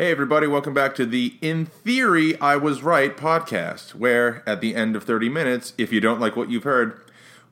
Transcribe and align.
Hey, 0.00 0.12
everybody, 0.12 0.46
welcome 0.46 0.72
back 0.72 0.94
to 0.94 1.04
the 1.04 1.34
In 1.42 1.66
Theory 1.66 2.40
I 2.40 2.56
Was 2.56 2.82
Right 2.82 3.14
podcast, 3.14 3.94
where 3.94 4.42
at 4.48 4.62
the 4.62 4.74
end 4.74 4.96
of 4.96 5.04
30 5.04 5.28
minutes, 5.28 5.74
if 5.76 5.92
you 5.92 6.00
don't 6.00 6.18
like 6.18 6.36
what 6.36 6.50
you've 6.50 6.62
heard, 6.62 6.98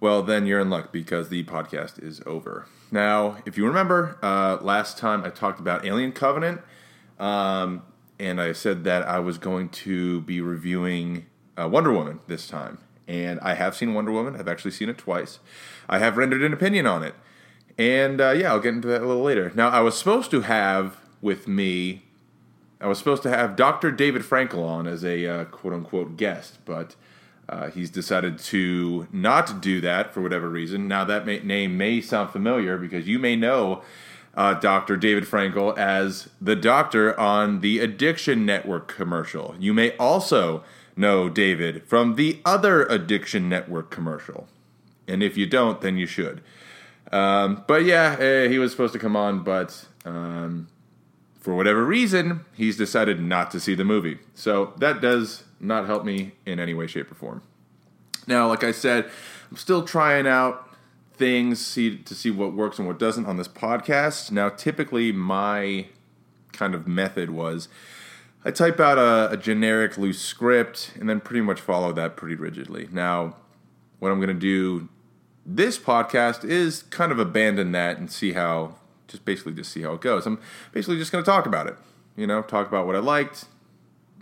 well, 0.01 0.23
then 0.23 0.47
you're 0.47 0.59
in 0.59 0.71
luck 0.71 0.91
because 0.91 1.29
the 1.29 1.45
podcast 1.45 2.03
is 2.03 2.23
over. 2.25 2.65
Now, 2.91 3.37
if 3.45 3.59
you 3.59 3.67
remember, 3.67 4.17
uh, 4.23 4.57
last 4.63 4.97
time 4.97 5.27
I 5.27 5.29
talked 5.29 5.61
about 5.61 5.85
Alien 5.85 6.13
Covenant, 6.13 6.63
um, 7.19 7.83
and 8.19 8.41
I 8.41 8.53
said 8.53 8.83
that 8.85 9.07
I 9.07 9.19
was 9.19 9.37
going 9.37 9.69
to 9.69 10.23
be 10.23 10.41
reviewing 10.41 11.27
uh, 11.59 11.69
Wonder 11.69 11.93
Woman 11.93 12.21
this 12.29 12.49
time. 12.49 12.79
And 13.07 13.39
I 13.41 13.57
have 13.57 13.77
seen 13.77 13.93
Wonder 13.93 14.11
Woman, 14.11 14.37
I've 14.37 14.49
actually 14.49 14.71
seen 14.71 14.89
it 14.89 14.97
twice. 14.97 15.39
I 15.87 15.99
have 15.99 16.17
rendered 16.17 16.43
an 16.43 16.55
opinion 16.55 16.87
on 16.87 17.03
it. 17.03 17.15
And 17.77 18.23
uh, 18.23 18.31
yeah, 18.31 18.53
I'll 18.53 18.61
get 18.61 18.73
into 18.73 18.89
that 18.89 19.03
a 19.03 19.07
little 19.07 19.23
later. 19.23 19.53
Now, 19.55 19.69
I 19.69 19.81
was 19.81 19.99
supposed 19.99 20.31
to 20.31 20.41
have 20.41 20.97
with 21.21 21.47
me 21.47 22.05
I 22.81 22.87
was 22.87 22.99
supposed 22.99 23.23
to 23.25 23.31
have 23.31 23.57
Dr. 23.57 23.91
David 23.91 24.23
Frankel 24.23 24.65
on 24.65 24.87
as 24.87 25.05
a 25.05 25.27
uh, 25.27 25.45
quote 25.47 25.73
unquote 25.73 26.17
guest, 26.17 26.59
but 26.65 26.95
uh, 27.49 27.71
he's 27.71 27.91
decided 27.91 28.39
to 28.39 29.09
not 29.11 29.61
do 29.61 29.81
that 29.81 30.13
for 30.13 30.21
whatever 30.21 30.49
reason. 30.49 30.87
Now, 30.87 31.05
that 31.05 31.27
may, 31.27 31.41
name 31.41 31.77
may 31.77 32.01
sound 32.01 32.31
familiar 32.31 32.77
because 32.77 33.09
you 33.09 33.19
may 33.19 33.37
know 33.37 33.83
uh, 34.35 34.55
Dr. 34.55 34.97
David 34.97 35.25
Frankel 35.25 35.77
as 35.77 36.29
the 36.41 36.55
doctor 36.55 37.19
on 37.19 37.61
the 37.61 37.81
Addiction 37.81 38.47
Network 38.47 38.87
commercial. 38.87 39.57
You 39.59 39.75
may 39.75 39.97
also 39.97 40.63
know 40.95 41.29
David 41.29 41.83
from 41.85 42.15
the 42.15 42.41
other 42.45 42.85
Addiction 42.85 43.49
Network 43.49 43.91
commercial. 43.91 44.47
And 45.09 45.23
if 45.23 45.37
you 45.37 45.47
don't, 45.47 45.81
then 45.81 45.97
you 45.97 46.07
should. 46.07 46.43
Um, 47.11 47.65
but 47.67 47.85
yeah, 47.85 48.17
eh, 48.21 48.49
he 48.49 48.59
was 48.59 48.71
supposed 48.71 48.93
to 48.93 48.99
come 49.01 49.17
on, 49.17 49.43
but. 49.43 49.87
Um, 50.05 50.69
for 51.49 51.55
whatever 51.55 51.83
reason, 51.83 52.45
he's 52.55 52.77
decided 52.77 53.23
not 53.23 53.51
to 53.51 53.59
see 53.59 53.75
the 53.75 53.83
movie. 53.83 54.19
So 54.35 54.75
that 54.77 55.01
does 55.01 55.45
not 55.59 55.87
help 55.87 56.05
me 56.05 56.33
in 56.45 56.61
any 56.61 56.75
way, 56.75 56.87
shape, 56.87 57.11
or 57.11 57.15
form. 57.15 57.41
Now, 58.27 58.49
like 58.49 58.63
I 58.63 58.71
said, 58.71 59.11
I'm 59.51 59.57
still 59.57 59.83
trying 59.83 60.27
out 60.27 60.77
things 61.15 61.65
see, 61.65 61.97
to 62.01 62.15
see 62.15 62.31
what 62.31 62.53
works 62.53 62.79
and 62.79 62.87
what 62.87 62.99
doesn't 62.99 63.25
on 63.25 63.39
this 63.39 63.49
podcast. 63.49 64.31
Now, 64.31 64.51
typically, 64.51 65.11
my 65.11 65.87
kind 66.53 66.75
of 66.75 66.87
method 66.87 67.31
was 67.31 67.71
I 68.45 68.51
type 68.51 68.79
out 68.79 68.99
a, 68.99 69.33
a 69.33 69.39
generic 69.39 69.97
loose 69.97 70.21
script 70.21 70.93
and 71.01 71.09
then 71.09 71.19
pretty 71.19 71.41
much 71.41 71.63
follow 71.63 71.95
that 71.95 72.15
pretty 72.15 72.35
rigidly. 72.35 72.91
Now, 72.93 73.37
what 74.01 74.13
I'm 74.13 74.19
going 74.19 74.29
to 74.29 74.35
do 74.35 74.91
this 75.47 75.79
podcast 75.79 76.45
is 76.45 76.83
kind 76.83 77.11
of 77.11 77.19
abandon 77.19 77.73
that 77.73 77.97
and 77.97 78.13
see 78.13 78.35
how 78.35 78.75
just 79.09 79.25
basically 79.25 79.55
just 79.55 79.73
see 79.73 79.83
how 79.83 79.95
it 79.95 80.01
goes. 80.01 80.27
I'm 80.27 80.39
basically 80.73 80.99
just 80.99 81.11
going 81.11 81.25
to 81.25 81.31
talk 81.31 81.47
about 81.47 81.67
it. 81.67 81.77
You 82.17 82.27
know, 82.27 82.43
talk 82.43 82.69
about 82.69 82.87
what 82.87 82.95
I 82.95 83.01
liked, 83.01 83.47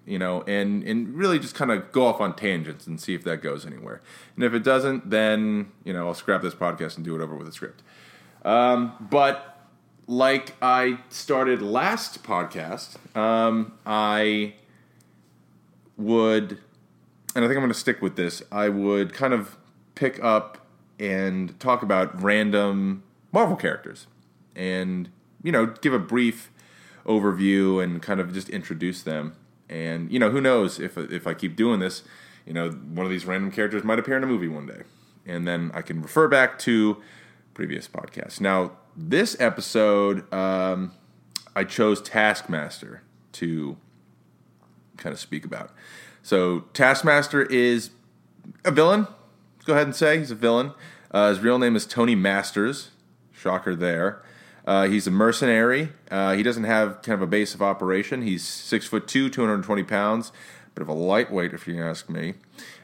you 0.07 0.19
know, 0.19 0.43
and 0.43 0.83
and 0.85 1.15
really 1.15 1.39
just 1.39 1.55
kind 1.55 1.71
of 1.71 1.93
go 1.93 2.07
off 2.07 2.21
on 2.21 2.35
tangents 2.37 2.87
and 2.87 3.01
see 3.01 3.15
if 3.15 3.25
that 3.25 3.43
goes 3.43 3.67
anywhere. 3.67 4.01
And 4.35 4.45
if 4.45 4.55
it 4.55 4.63
doesn't, 4.63 5.11
then 5.11 5.73
you 5.85 5.93
know 5.93 6.07
I'll 6.07 6.15
scrap 6.15 6.43
this 6.43 6.55
podcast 6.55 6.97
and 6.97 7.05
do 7.05 7.15
it 7.15 7.21
over 7.21 7.35
with 7.35 7.49
a 7.49 7.53
script. 7.53 7.83
Um, 8.45 8.95
but 9.11 9.59
like 10.07 10.55
I 10.63 10.99
started 11.09 11.61
last 11.61 12.23
podcast, 12.23 12.97
um, 13.17 13.73
I 13.85 14.55
would, 15.97 16.59
and 17.35 17.45
I 17.45 17.49
think 17.49 17.57
I'm 17.57 17.63
going 17.63 17.69
to 17.69 17.75
stick 17.75 18.01
with 18.01 18.17
this. 18.17 18.43
I 18.53 18.69
would 18.69 19.13
kind 19.13 19.35
of 19.35 19.57
pick 19.95 20.23
up 20.23 20.67
and 20.99 21.59
talk 21.59 21.83
about 21.83 22.23
random 22.23 23.03
Marvel 23.33 23.57
characters 23.57 24.07
and 24.57 25.11
you 25.43 25.53
know 25.53 25.67
give 25.67 25.93
a 25.93 25.99
brief 25.99 26.51
overview 27.05 27.83
and 27.83 28.03
kind 28.03 28.19
of 28.19 28.33
just 28.33 28.49
introduce 28.49 29.03
them. 29.03 29.37
And 29.69 30.11
you 30.11 30.19
know 30.19 30.31
who 30.31 30.41
knows 30.41 30.81
if 30.81 30.99
if 30.99 31.27
I 31.27 31.35
keep 31.35 31.55
doing 31.55 31.79
this, 31.79 32.03
you 32.45 32.53
know 32.53 32.71
one 32.71 33.05
of 33.07 33.11
these 33.11 33.27
random 33.27 33.53
characters 33.53 33.85
might 33.85 33.99
appear 33.99 34.17
in 34.17 34.25
a 34.25 34.27
movie 34.27 34.49
one 34.49 34.67
day, 34.67 34.83
and 35.25 35.47
then 35.47 35.71
I 35.75 35.83
can 35.83 36.03
refer 36.03 36.27
back 36.27 36.59
to 36.61 37.01
previous 37.55 37.87
podcasts. 37.87 38.41
Now 38.41 38.73
this 38.97 39.37
episode, 39.39 40.33
um, 40.33 40.93
I 41.55 41.65
chose 41.65 42.01
Taskmaster 42.01 43.03
to 43.33 43.77
kind 44.97 45.13
of 45.13 45.21
speak 45.21 45.45
about. 45.45 45.71
So 46.23 46.61
Taskmaster 46.73 47.43
is 47.43 47.91
a 48.65 48.71
villain. 48.71 49.07
Let's 49.57 49.67
go 49.67 49.75
ahead 49.75 49.87
and 49.87 49.95
say 49.95 50.19
he's 50.19 50.31
a 50.31 50.37
villain. 50.37 50.73
Uh, 51.11 51.29
his 51.29 51.41
real 51.41 51.59
name 51.59 51.77
is 51.77 51.87
Tony 51.87 52.15
Masters. 52.15 52.91
Shocker 53.33 53.77
there. 53.77 54.23
Uh, 54.67 54.89
he's 54.89 55.07
a 55.07 55.11
mercenary. 55.11 55.91
Uh, 56.11 56.35
he 56.35 56.43
doesn't 56.43 56.65
have 56.65 57.01
kind 57.03 57.15
of 57.15 57.23
a 57.23 57.27
base 57.27 57.55
of 57.55 57.63
operation. 57.63 58.23
He's 58.23 58.45
six 58.45 58.87
foot 58.87 59.07
two, 59.07 59.31
220 59.31 59.85
pounds, 59.85 60.33
bit 60.75 60.83
of 60.83 60.89
a 60.89 60.93
lightweight, 60.93 61.55
if 61.55 61.69
you 61.69 61.83
ask 61.83 62.11
me. 62.11 62.35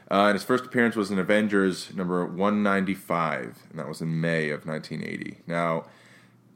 Uh, 0.09 0.27
and 0.27 0.33
his 0.33 0.43
first 0.43 0.65
appearance 0.65 0.95
was 0.95 1.11
in 1.11 1.19
Avengers 1.19 1.93
number 1.93 2.25
195, 2.25 3.63
and 3.69 3.79
that 3.79 3.87
was 3.87 4.01
in 4.01 4.21
May 4.21 4.49
of 4.49 4.65
1980. 4.65 5.37
Now, 5.47 5.85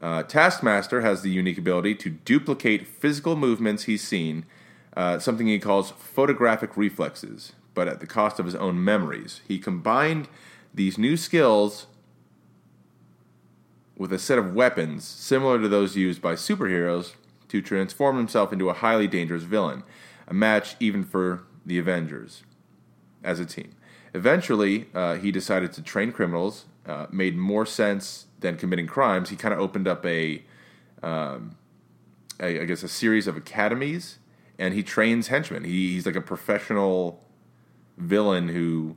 uh, 0.00 0.22
Taskmaster 0.22 1.00
has 1.00 1.22
the 1.22 1.30
unique 1.30 1.58
ability 1.58 1.96
to 1.96 2.10
duplicate 2.10 2.86
physical 2.86 3.36
movements 3.36 3.84
he's 3.84 4.06
seen, 4.06 4.46
uh, 4.96 5.18
something 5.18 5.46
he 5.46 5.58
calls 5.58 5.90
photographic 5.90 6.76
reflexes, 6.76 7.52
but 7.74 7.88
at 7.88 8.00
the 8.00 8.06
cost 8.06 8.38
of 8.38 8.46
his 8.46 8.54
own 8.54 8.82
memories. 8.82 9.40
He 9.46 9.58
combined 9.58 10.28
these 10.72 10.96
new 10.96 11.16
skills 11.16 11.86
with 13.98 14.12
a 14.12 14.18
set 14.18 14.38
of 14.38 14.54
weapons 14.54 15.04
similar 15.04 15.60
to 15.60 15.68
those 15.68 15.96
used 15.96 16.22
by 16.22 16.34
superheroes 16.34 17.14
to 17.48 17.60
transform 17.60 18.16
himself 18.16 18.52
into 18.52 18.70
a 18.70 18.74
highly 18.74 19.08
dangerous 19.08 19.42
villain, 19.42 19.82
a 20.28 20.32
match 20.32 20.76
even 20.78 21.02
for 21.02 21.42
the 21.66 21.78
Avengers 21.78 22.44
as 23.24 23.40
a 23.40 23.44
team. 23.44 23.72
Eventually, 24.14 24.86
uh, 24.94 25.16
he 25.16 25.32
decided 25.32 25.72
to 25.72 25.82
train 25.82 26.12
criminals, 26.12 26.64
uh, 26.86 27.06
made 27.10 27.36
more 27.36 27.66
sense 27.66 28.26
than 28.40 28.56
committing 28.56 28.86
crimes. 28.86 29.30
He 29.30 29.36
kind 29.36 29.52
of 29.52 29.60
opened 29.60 29.88
up 29.88 30.06
a, 30.06 30.42
um, 31.02 31.56
a, 32.40 32.62
I 32.62 32.64
guess, 32.64 32.82
a 32.82 32.88
series 32.88 33.26
of 33.26 33.36
academies, 33.36 34.18
and 34.58 34.74
he 34.74 34.82
trains 34.82 35.28
henchmen. 35.28 35.64
He, 35.64 35.94
he's 35.94 36.06
like 36.06 36.16
a 36.16 36.20
professional 36.20 37.22
villain 37.96 38.48
who, 38.48 38.96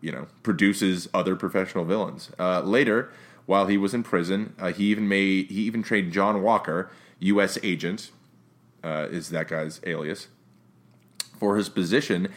you 0.00 0.12
know, 0.12 0.26
produces 0.42 1.08
other 1.14 1.34
professional 1.34 1.84
villains. 1.84 2.30
Uh, 2.38 2.60
later, 2.60 3.10
while 3.46 3.66
he 3.66 3.76
was 3.76 3.94
in 3.94 4.02
prison. 4.02 4.54
Uh, 4.58 4.72
he 4.72 4.84
even 4.86 5.08
made 5.08 5.50
he 5.50 5.62
even 5.62 5.82
trained 5.82 6.12
John 6.12 6.42
Walker, 6.42 6.90
U.S. 7.20 7.58
agent, 7.62 8.10
uh, 8.82 9.08
is 9.10 9.30
that 9.30 9.48
guy's 9.48 9.80
alias, 9.84 10.28
for 11.38 11.56
his 11.56 11.68
position 11.68 12.28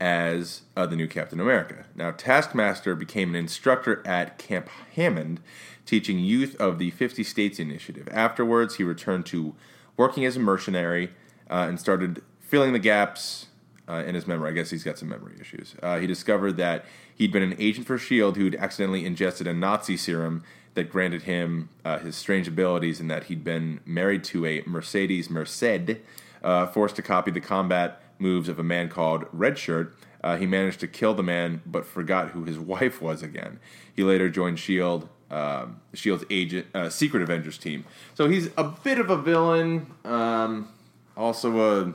as 0.00 0.62
uh, 0.76 0.86
the 0.86 0.96
new 0.96 1.06
Captain 1.06 1.40
America. 1.40 1.86
Now, 1.94 2.10
Taskmaster 2.10 2.94
became 2.94 3.30
an 3.30 3.36
instructor 3.36 4.02
at 4.06 4.38
Camp 4.38 4.68
Hammond, 4.96 5.40
teaching 5.86 6.18
youth 6.18 6.56
of 6.56 6.78
the 6.78 6.90
50 6.90 7.22
States 7.22 7.58
Initiative. 7.58 8.08
Afterwards, 8.10 8.76
he 8.76 8.84
returned 8.84 9.24
to 9.26 9.54
working 9.96 10.24
as 10.24 10.36
a 10.36 10.40
mercenary 10.40 11.10
uh, 11.48 11.66
and 11.68 11.78
started 11.78 12.22
filling 12.40 12.72
the 12.72 12.78
gaps 12.78 13.46
uh, 13.88 14.02
in 14.06 14.14
his 14.14 14.26
memory. 14.26 14.50
I 14.50 14.54
guess 14.54 14.70
he's 14.70 14.84
got 14.84 14.98
some 14.98 15.08
memory 15.08 15.36
issues. 15.40 15.74
Uh, 15.82 15.98
he 15.98 16.06
discovered 16.06 16.56
that 16.56 16.84
he'd 17.14 17.32
been 17.32 17.42
an 17.42 17.56
agent 17.58 17.86
for 17.86 17.94
S.H.I.E.L.D. 17.94 18.40
who'd 18.40 18.56
accidentally 18.56 19.04
ingested 19.04 19.46
a 19.46 19.54
Nazi 19.54 19.96
serum 19.96 20.44
that 20.74 20.90
granted 20.90 21.22
him 21.22 21.68
uh, 21.84 21.98
his 21.98 22.16
strange 22.16 22.48
abilities, 22.48 23.00
and 23.00 23.10
that 23.10 23.24
he'd 23.24 23.44
been 23.44 23.80
married 23.86 24.24
to 24.24 24.44
a 24.46 24.62
Mercedes 24.66 25.30
Merced, 25.30 25.98
uh, 26.42 26.66
forced 26.66 26.96
to 26.96 27.02
copy 27.02 27.30
the 27.30 27.40
combat 27.40 28.02
moves 28.18 28.48
of 28.48 28.58
a 28.58 28.64
man 28.64 28.88
called 28.88 29.24
Redshirt. 29.32 29.92
Uh, 30.22 30.36
he 30.36 30.46
managed 30.46 30.80
to 30.80 30.88
kill 30.88 31.14
the 31.14 31.22
man, 31.22 31.62
but 31.66 31.86
forgot 31.86 32.30
who 32.30 32.44
his 32.44 32.58
wife 32.74 33.00
was 33.00 33.22
again. 33.22 33.60
He 33.94 34.02
later 34.02 34.28
joined 34.28 34.58
S.H.I.E.L.D. 34.58 35.06
Um, 35.30 35.80
Shield's 35.94 36.24
agent, 36.30 36.66
uh, 36.74 36.88
Secret 36.90 37.22
Avengers 37.22 37.58
team. 37.58 37.84
So 38.14 38.28
he's 38.28 38.50
a 38.56 38.64
bit 38.64 38.98
of 38.98 39.10
a 39.10 39.16
villain, 39.16 39.86
um, 40.04 40.68
also 41.16 41.58
a, 41.58 41.94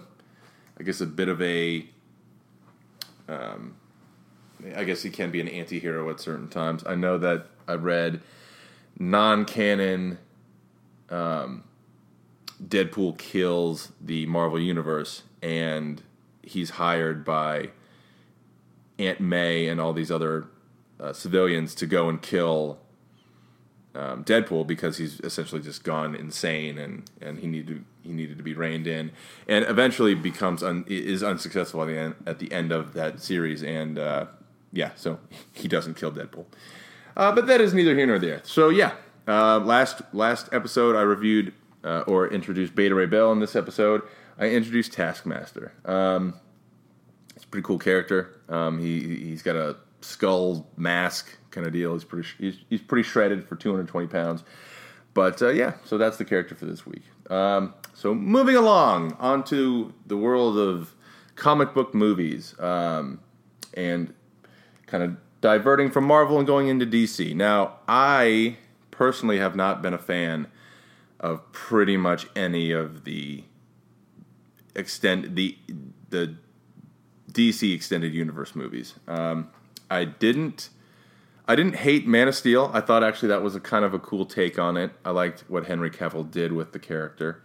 I 0.78 0.84
guess, 0.84 1.00
a 1.00 1.06
bit 1.06 1.30
of 1.30 1.42
a 1.42 1.86
um, 3.30 3.76
I 4.76 4.84
guess 4.84 5.04
he 5.04 5.10
can 5.10 5.32
be 5.32 5.40
an 5.40 5.48
anti-hero 5.48 6.10
at 6.10 6.20
certain 6.20 6.50
times. 6.50 6.84
I 6.86 6.96
know 6.96 7.18
that 7.18 7.48
I 7.68 7.74
read 7.74 8.22
non-canon 8.98 10.18
um, 11.10 11.64
Deadpool 12.62 13.18
kills 13.18 13.92
the 14.02 14.26
Marvel 14.26 14.60
universe 14.60 15.24
and 15.42 16.04
he's 16.44 16.72
hired 16.72 17.24
by 17.24 17.70
Aunt 18.98 19.22
May 19.22 19.68
and 19.68 19.80
all 19.80 19.94
these 19.94 20.12
other 20.12 20.48
uh, 21.00 21.14
civilians 21.14 21.74
to 21.76 21.86
go 21.86 22.10
and 22.10 22.22
kill 22.22 22.80
um, 23.96 24.24
Deadpool 24.24 24.68
because 24.68 24.98
he's 24.98 25.20
essentially 25.22 25.62
just 25.62 25.84
gone 25.84 26.16
insane 26.16 26.78
and, 26.78 27.10
and 27.22 27.40
he 27.40 27.48
needed 27.48 27.86
he 28.02 28.12
needed 28.12 28.38
to 28.38 28.44
be 28.44 28.54
reined 28.54 28.88
in 28.88 29.12
and 29.48 29.66
eventually 29.66 30.16
becomes 30.16 30.64
un, 30.64 30.84
is 30.88 31.24
unsuccessful 31.24 31.82
at 31.82 31.88
the 31.88 31.98
end 31.98 32.16
at 32.26 32.40
the 32.40 32.52
end 32.52 32.72
of 32.72 32.94
that 32.94 33.20
series 33.20 33.64
and 33.64 33.98
uh, 33.98 34.26
yeah, 34.72 34.92
so 34.96 35.20
he 35.54 35.68
doesn't 35.68 35.96
kill 35.96 36.12
Deadpool. 36.12 36.46
Uh, 37.18 37.32
but 37.34 37.48
that 37.48 37.60
is 37.62 37.74
neither 37.74 37.96
here 37.96 38.06
nor 38.06 38.20
there. 38.20 38.42
So 38.44 38.70
yeah, 38.70 38.94
uh, 39.28 39.60
last 39.60 40.02
last 40.14 40.50
episode 40.52 40.96
I 40.96 41.02
reviewed 41.02 41.54
uh, 41.84 42.04
or 42.08 42.28
introduced 42.28 42.76
Beta 42.76 42.96
Ray 42.96 43.06
Bill 43.06 43.32
in 43.32 43.40
this 43.40 43.56
episode, 43.56 44.02
I 44.38 44.50
introduced 44.50 44.94
Taskmaster. 44.94 45.74
Um, 45.86 46.36
it's 47.36 47.44
a 47.44 47.48
pretty 47.48 47.66
cool 47.66 47.80
character. 47.80 48.40
Um, 48.50 48.80
he 48.80 49.00
he's 49.18 49.42
got 49.42 49.56
a 49.56 49.78
skull 50.02 50.68
mask 50.78 51.38
kind 51.52 51.68
of 51.68 51.74
deal. 51.74 51.94
He's 51.94 52.04
pretty 52.04 52.28
he's, 52.38 52.58
he's 52.70 52.82
pretty 52.82 53.04
shredded 53.04 53.48
for 53.48 53.56
220 53.56 54.08
pounds. 54.08 54.44
But 55.14 55.42
uh, 55.42 55.50
yeah, 55.50 55.74
so 55.86 55.98
that's 55.98 56.18
the 56.18 56.26
character 56.26 56.56
for 56.56 56.66
this 56.66 56.86
week. 56.86 57.04
Um, 57.30 57.74
so 57.94 58.14
moving 58.14 58.56
along 58.56 59.14
onto 59.20 59.94
the 60.06 60.18
world 60.18 60.58
of 60.58 60.94
comic 61.36 61.74
book 61.74 61.94
movies 61.94 62.58
um, 62.60 63.20
and 63.74 64.14
kind 64.90 65.04
of 65.04 65.18
diverting 65.42 65.92
from 65.92 66.04
Marvel 66.04 66.38
and 66.38 66.48
going 66.48 66.68
into 66.68 66.86
DC. 66.86 67.36
Now, 67.36 67.78
I 67.88 68.58
personally 68.92 69.40
have 69.40 69.56
not 69.56 69.82
been 69.82 69.94
a 69.94 70.00
fan 70.00 70.48
of 71.20 71.52
pretty 71.52 71.98
much 71.98 72.28
any 72.36 72.72
of 72.72 73.04
the 73.04 73.44
extend 74.76 75.36
the 75.36 75.58
the 76.10 76.36
DC 77.32 77.74
extended 77.74 78.14
universe 78.14 78.56
movies. 78.56 78.96
Um, 79.08 79.50
I 79.90 80.06
didn't 80.06 80.70
I 81.48 81.56
didn't 81.56 81.76
hate 81.78 82.08
Man 82.08 82.28
of 82.28 82.36
Steel. 82.36 82.72
I 82.74 82.82
thought 82.82 83.04
actually 83.04 83.30
that 83.30 83.42
was 83.42 83.56
a 83.56 83.60
kind 83.60 83.86
of 83.86 83.94
a 83.94 84.00
cool 84.00 84.26
take 84.26 84.60
on 84.60 84.78
it. 84.78 84.92
I 85.04 85.12
liked 85.12 85.46
what 85.48 85.66
Henry 85.66 85.90
Cavill 85.90 86.30
did 86.30 86.54
with 86.54 86.74
the 86.74 86.80
character. 86.80 87.42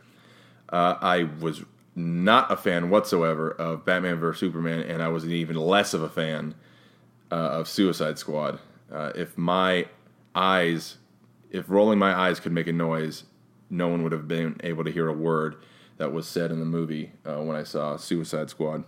Uh, 0.69 0.97
I 1.01 1.29
was 1.41 1.63
not 1.95 2.51
a 2.51 2.57
fan 2.57 2.91
whatsoever 2.91 3.51
of 3.51 3.85
Batman 3.85 4.19
vs 4.19 4.41
Superman, 4.41 4.81
and 4.81 5.03
I 5.03 5.09
was 5.09 5.29
even 5.29 5.57
less 5.57 5.95
of 5.95 6.03
a 6.03 6.09
fan 6.09 6.55
uh, 7.35 7.59
of 7.59 7.69
Suicide 7.69 8.17
Squad. 8.17 8.61
Uh, 8.93 9.11
if 9.17 9.37
my 9.37 9.87
eyes, 10.37 10.99
if 11.51 11.69
rolling 11.69 11.99
my 11.99 12.17
eyes 12.17 12.39
could 12.39 12.53
make 12.53 12.69
a 12.69 12.73
noise, 12.73 13.25
no 13.69 13.89
one 13.89 14.05
would 14.05 14.13
have 14.13 14.29
been 14.29 14.57
able 14.63 14.85
to 14.85 14.93
hear 14.93 15.09
a 15.09 15.13
word 15.13 15.57
that 15.97 16.13
was 16.13 16.29
said 16.29 16.53
in 16.53 16.61
the 16.61 16.65
movie 16.65 17.11
uh, 17.27 17.41
when 17.43 17.57
I 17.57 17.65
saw 17.65 17.97
Suicide 17.97 18.51
Squad. 18.51 18.85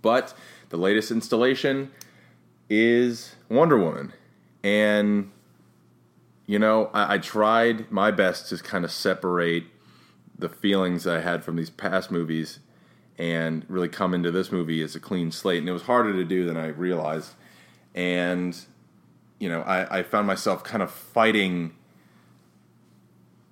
But 0.00 0.34
the 0.70 0.76
latest 0.76 1.12
installation 1.12 1.92
is 2.68 3.36
Wonder 3.48 3.78
Woman. 3.78 4.12
And, 4.64 5.30
you 6.46 6.58
know, 6.58 6.90
I, 6.92 7.14
I 7.14 7.18
tried 7.18 7.88
my 7.92 8.10
best 8.10 8.48
to 8.48 8.56
kind 8.58 8.84
of 8.84 8.90
separate 8.90 9.66
the 10.36 10.48
feelings 10.48 11.06
I 11.06 11.20
had 11.20 11.44
from 11.44 11.54
these 11.54 11.70
past 11.70 12.10
movies 12.10 12.58
and 13.18 13.64
really 13.68 13.88
come 13.88 14.14
into 14.14 14.30
this 14.30 14.50
movie 14.50 14.82
as 14.82 14.94
a 14.94 15.00
clean 15.00 15.30
slate. 15.30 15.58
And 15.58 15.68
it 15.68 15.72
was 15.72 15.82
harder 15.82 16.12
to 16.12 16.24
do 16.24 16.44
than 16.44 16.56
I 16.56 16.68
realized. 16.68 17.34
And, 17.94 18.58
you 19.38 19.48
know, 19.48 19.60
I, 19.62 19.98
I 19.98 20.02
found 20.02 20.26
myself 20.26 20.64
kind 20.64 20.82
of 20.82 20.90
fighting 20.90 21.74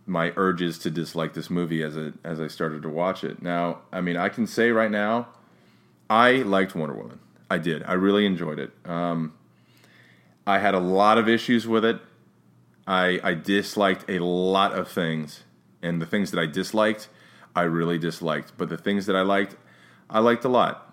my 0.07 0.33
urges 0.37 0.79
to 0.79 0.91
dislike 0.91 1.35
this 1.35 1.49
movie 1.49 1.83
as 1.83 1.97
it 1.97 2.15
as 2.25 2.41
I 2.41 2.49
started 2.49 2.83
to 2.83 2.89
watch 2.89 3.23
it. 3.23 3.43
Now, 3.43 3.79
I 3.93 4.01
mean, 4.01 4.17
I 4.17 4.29
can 4.29 4.47
say 4.47 4.71
right 4.71 4.91
now, 4.91 5.29
I 6.09 6.37
liked 6.43 6.75
Wonder 6.75 6.97
Woman. 6.97 7.21
I 7.49 7.59
did. 7.59 7.85
I 7.85 7.93
really 7.93 8.27
enjoyed 8.27 8.59
it. 8.59 8.73
Um, 8.85 9.35
I 10.47 10.59
had 10.59 10.75
a 10.75 10.81
lot 10.81 11.17
of 11.19 11.29
issues 11.29 11.67
with 11.67 11.85
it. 11.85 12.01
I 12.87 13.21
I 13.23 13.35
disliked 13.35 14.11
a 14.11 14.19
lot 14.19 14.73
of 14.73 14.89
things, 14.89 15.45
and 15.81 16.03
the 16.03 16.07
things 16.07 16.33
that 16.33 16.41
I 16.41 16.47
disliked, 16.47 17.09
I 17.55 17.63
really 17.63 17.99
disliked. 17.99 18.53
But 18.57 18.69
the 18.69 18.77
things 18.77 19.07
that 19.07 19.17
I 19.17 19.23
liked, 19.23 19.57
I 20.09 20.21
liked 20.21 20.45
a 20.45 20.49
lot. 20.49 20.87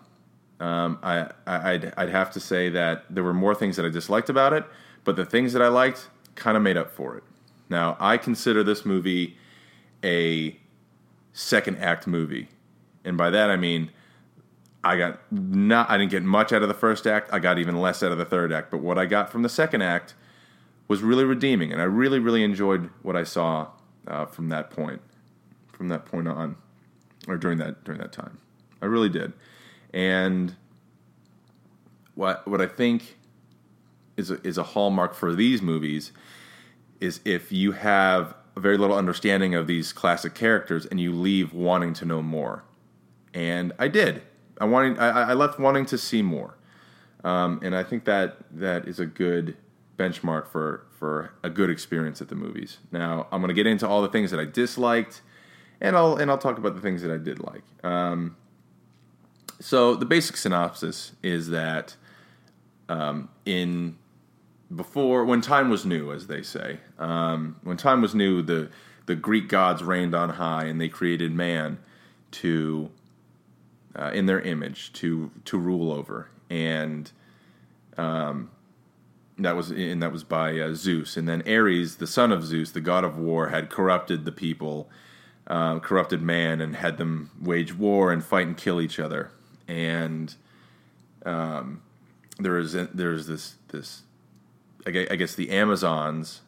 Um, 0.59 0.97
I, 1.03 1.29
I 1.45 1.73
would 1.73 1.93
I'd 1.97 2.09
have 2.09 2.31
to 2.31 2.39
say 2.39 2.69
that 2.69 3.05
there 3.09 3.23
were 3.23 3.33
more 3.33 3.53
things 3.53 3.75
that 3.75 3.85
I 3.85 3.89
disliked 3.89 4.29
about 4.29 4.53
it, 4.53 4.65
but 5.03 5.15
the 5.15 5.25
things 5.25 5.53
that 5.53 5.61
I 5.61 5.67
liked 5.67 6.07
kind 6.35 6.57
of 6.57 6.63
made 6.63 6.77
up 6.77 6.91
for 6.91 7.15
it. 7.15 7.23
Now, 7.69 7.97
I 7.99 8.17
consider 8.17 8.63
this 8.63 8.85
movie 8.85 9.37
a 10.03 10.57
second 11.33 11.77
act 11.77 12.07
movie. 12.07 12.49
And 13.05 13.17
by 13.17 13.29
that 13.29 13.49
I 13.49 13.57
mean 13.57 13.91
I 14.83 14.97
got 14.97 15.19
not 15.31 15.89
I 15.89 15.97
didn't 15.97 16.11
get 16.11 16.23
much 16.23 16.51
out 16.51 16.61
of 16.61 16.67
the 16.67 16.73
first 16.73 17.05
act. 17.05 17.29
I 17.31 17.39
got 17.39 17.59
even 17.59 17.79
less 17.79 18.01
out 18.01 18.11
of 18.11 18.17
the 18.17 18.25
third 18.25 18.51
act, 18.51 18.71
but 18.71 18.79
what 18.79 18.97
I 18.97 19.05
got 19.05 19.31
from 19.31 19.43
the 19.43 19.49
second 19.49 19.81
act 19.81 20.15
was 20.87 21.03
really 21.03 21.25
redeeming 21.25 21.71
and 21.71 21.81
I 21.81 21.85
really 21.85 22.19
really 22.19 22.43
enjoyed 22.43 22.89
what 23.03 23.15
I 23.15 23.23
saw 23.23 23.67
uh, 24.07 24.25
from 24.25 24.49
that 24.49 24.71
point 24.71 25.01
from 25.77 25.89
that 25.89 26.05
point 26.05 26.27
on 26.27 26.55
or 27.27 27.37
during 27.37 27.57
that 27.59 27.83
during 27.83 28.01
that 28.01 28.11
time. 28.11 28.39
I 28.81 28.85
really 28.85 29.09
did. 29.09 29.33
And 29.93 30.55
what 32.15 32.47
what 32.47 32.61
I 32.61 32.67
think 32.67 33.17
is 34.17 34.31
a, 34.31 34.45
is 34.45 34.57
a 34.57 34.63
hallmark 34.63 35.13
for 35.13 35.35
these 35.35 35.61
movies 35.61 36.11
is 36.99 37.21
if 37.23 37.51
you 37.51 37.73
have 37.73 38.33
very 38.59 38.77
little 38.77 38.97
understanding 38.97 39.55
of 39.55 39.67
these 39.67 39.93
classic 39.93 40.33
characters 40.33 40.85
and 40.85 40.99
you 40.99 41.13
leave 41.13 41.53
wanting 41.53 41.93
to 41.93 42.05
know 42.05 42.21
more. 42.21 42.63
And 43.33 43.71
I 43.77 43.87
did. 43.87 44.23
I 44.59 44.65
wanted. 44.65 44.97
I, 44.97 45.09
I 45.09 45.33
left 45.33 45.59
wanting 45.59 45.85
to 45.87 45.97
see 45.97 46.21
more. 46.21 46.57
Um, 47.23 47.59
and 47.63 47.75
I 47.75 47.83
think 47.83 48.05
that 48.05 48.37
that 48.51 48.87
is 48.87 48.99
a 48.99 49.05
good 49.05 49.57
benchmark 49.97 50.47
for 50.47 50.85
for 50.97 51.33
a 51.43 51.49
good 51.49 51.69
experience 51.69 52.21
at 52.21 52.29
the 52.29 52.35
movies. 52.35 52.77
Now 52.91 53.27
I'm 53.31 53.41
going 53.41 53.49
to 53.49 53.53
get 53.53 53.67
into 53.67 53.87
all 53.87 54.01
the 54.01 54.07
things 54.09 54.31
that 54.31 54.39
I 54.39 54.45
disliked, 54.45 55.21
and 55.81 55.95
I'll 55.95 56.15
and 56.15 56.29
I'll 56.31 56.37
talk 56.37 56.57
about 56.57 56.75
the 56.75 56.81
things 56.81 57.01
that 57.01 57.11
I 57.11 57.17
did 57.17 57.39
like. 57.39 57.63
Um, 57.83 58.35
so 59.59 59.95
the 59.95 60.05
basic 60.05 60.37
synopsis 60.37 61.13
is 61.23 61.49
that 61.49 61.95
um, 62.89 63.29
in 63.45 63.97
before 64.75 65.25
when 65.25 65.41
time 65.41 65.69
was 65.69 65.85
new, 65.85 66.11
as 66.11 66.27
they 66.27 66.41
say. 66.41 66.79
Um, 66.99 67.57
when 67.63 67.77
time 67.77 68.01
was 68.01 68.13
new, 68.13 68.41
the 68.41 68.69
the 69.05 69.15
Greek 69.15 69.47
gods 69.47 69.83
reigned 69.83 70.13
on 70.13 70.31
high, 70.31 70.65
and 70.65 70.79
they 70.79 70.89
created 70.89 71.31
man 71.31 71.79
to 72.31 72.91
uh, 73.95 74.11
in 74.13 74.25
their 74.25 74.41
image 74.41 74.93
to 74.93 75.31
to 75.45 75.57
rule 75.57 75.91
over, 75.91 76.29
and 76.49 77.11
um, 77.97 78.51
that 79.39 79.55
was 79.55 79.71
and 79.71 80.01
that 80.03 80.11
was 80.11 80.23
by 80.23 80.59
uh, 80.59 80.73
Zeus, 80.73 81.17
and 81.17 81.27
then 81.27 81.41
Ares, 81.47 81.97
the 81.97 82.07
son 82.07 82.31
of 82.31 82.43
Zeus, 82.43 82.71
the 82.71 82.81
god 82.81 83.03
of 83.03 83.17
war, 83.17 83.49
had 83.49 83.69
corrupted 83.69 84.25
the 84.25 84.31
people, 84.31 84.89
uh, 85.47 85.79
corrupted 85.79 86.21
man, 86.21 86.61
and 86.61 86.75
had 86.75 86.97
them 86.97 87.31
wage 87.41 87.73
war 87.73 88.11
and 88.11 88.23
fight 88.23 88.47
and 88.47 88.57
kill 88.57 88.81
each 88.81 88.99
other, 88.99 89.31
and 89.67 90.35
um, 91.25 91.81
there 92.39 92.57
is 92.57 92.73
there's 92.93 93.27
this 93.27 93.55
this 93.69 94.03
I 94.87 94.91
guess 94.91 95.35
the 95.35 95.49
Amazons, 95.49 96.41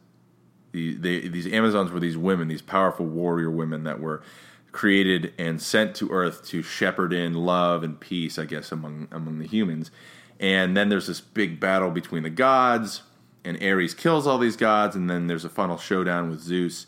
the, 0.71 0.95
these 1.27 1.47
Amazons 1.47 1.91
were 1.91 1.99
these 1.99 2.17
women, 2.17 2.47
these 2.47 2.61
powerful 2.61 3.05
warrior 3.05 3.49
women 3.49 3.83
that 3.83 3.99
were 3.99 4.21
created 4.71 5.33
and 5.37 5.61
sent 5.61 5.95
to 5.95 6.09
Earth 6.09 6.45
to 6.47 6.61
shepherd 6.61 7.11
in 7.11 7.33
love 7.33 7.83
and 7.83 7.99
peace, 7.99 8.37
I 8.37 8.45
guess, 8.45 8.71
among 8.71 9.07
among 9.11 9.39
the 9.39 9.47
humans. 9.47 9.91
And 10.39 10.77
then 10.77 10.87
there's 10.89 11.07
this 11.07 11.19
big 11.19 11.59
battle 11.59 11.91
between 11.91 12.23
the 12.23 12.29
gods, 12.29 13.01
and 13.43 13.61
Ares 13.61 13.93
kills 13.93 14.25
all 14.25 14.37
these 14.37 14.55
gods, 14.55 14.95
and 14.95 15.09
then 15.09 15.27
there's 15.27 15.43
a 15.43 15.49
final 15.49 15.77
showdown 15.77 16.29
with 16.29 16.39
Zeus 16.39 16.85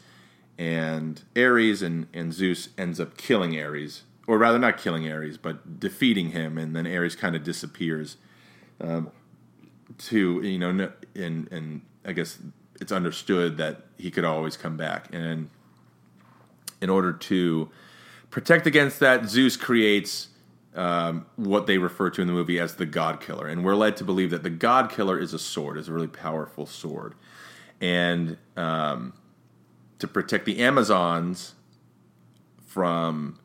and 0.61 1.23
Ares, 1.35 1.81
and, 1.81 2.05
and 2.13 2.31
Zeus 2.31 2.69
ends 2.77 2.99
up 2.99 3.17
killing 3.17 3.59
Ares, 3.59 4.03
or 4.27 4.37
rather, 4.37 4.59
not 4.59 4.77
killing 4.77 5.11
Ares, 5.11 5.35
but 5.35 5.79
defeating 5.79 6.31
him, 6.31 6.59
and 6.59 6.75
then 6.75 6.85
Ares 6.85 7.15
kind 7.15 7.35
of 7.35 7.43
disappears. 7.43 8.17
Um, 8.79 9.09
to 9.97 10.41
you 10.43 10.59
know, 10.59 10.91
and 11.15 11.51
and 11.51 11.81
I 12.05 12.13
guess 12.13 12.37
it's 12.79 12.91
understood 12.91 13.57
that 13.57 13.81
he 13.97 14.11
could 14.11 14.23
always 14.23 14.55
come 14.55 14.77
back, 14.77 15.07
and 15.11 15.49
in 16.79 16.91
order 16.91 17.11
to 17.11 17.71
protect 18.29 18.67
against 18.67 18.99
that, 18.99 19.27
Zeus 19.27 19.57
creates 19.57 20.27
um, 20.75 21.25
what 21.37 21.65
they 21.65 21.79
refer 21.79 22.11
to 22.11 22.21
in 22.21 22.27
the 22.27 22.33
movie 22.33 22.59
as 22.59 22.75
the 22.75 22.85
God 22.85 23.19
Killer, 23.19 23.47
and 23.47 23.65
we're 23.65 23.75
led 23.75 23.97
to 23.97 24.03
believe 24.03 24.29
that 24.29 24.43
the 24.43 24.51
God 24.51 24.91
Killer 24.91 25.17
is 25.17 25.33
a 25.33 25.39
sword, 25.39 25.79
is 25.79 25.87
a 25.87 25.91
really 25.91 26.07
powerful 26.07 26.67
sword, 26.67 27.15
and 27.81 28.37
um, 28.55 29.13
to 30.01 30.07
protect 30.07 30.45
the 30.45 30.59
Amazons 30.59 31.53
from 32.65 33.39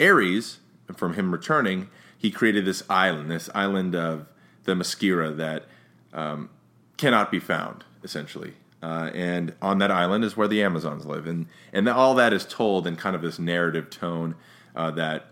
Ares, 0.00 0.58
and 0.86 0.96
from 0.96 1.14
him 1.14 1.32
returning, 1.32 1.88
he 2.16 2.30
created 2.30 2.64
this 2.66 2.82
island, 2.90 3.30
this 3.30 3.48
island 3.54 3.96
of 3.96 4.26
the 4.64 4.74
Themyscira 4.74 5.36
that 5.36 5.64
um, 6.12 6.50
cannot 6.96 7.30
be 7.30 7.40
found, 7.40 7.84
essentially. 8.02 8.52
Uh, 8.82 9.10
and 9.14 9.54
on 9.62 9.78
that 9.78 9.90
island 9.90 10.24
is 10.24 10.36
where 10.36 10.46
the 10.46 10.62
Amazons 10.62 11.06
live, 11.06 11.26
and 11.26 11.46
and 11.72 11.88
all 11.88 12.14
that 12.14 12.34
is 12.34 12.44
told 12.44 12.86
in 12.86 12.96
kind 12.96 13.16
of 13.16 13.22
this 13.22 13.38
narrative 13.38 13.88
tone 13.88 14.34
uh, 14.76 14.90
that 14.90 15.26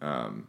um, 0.00 0.48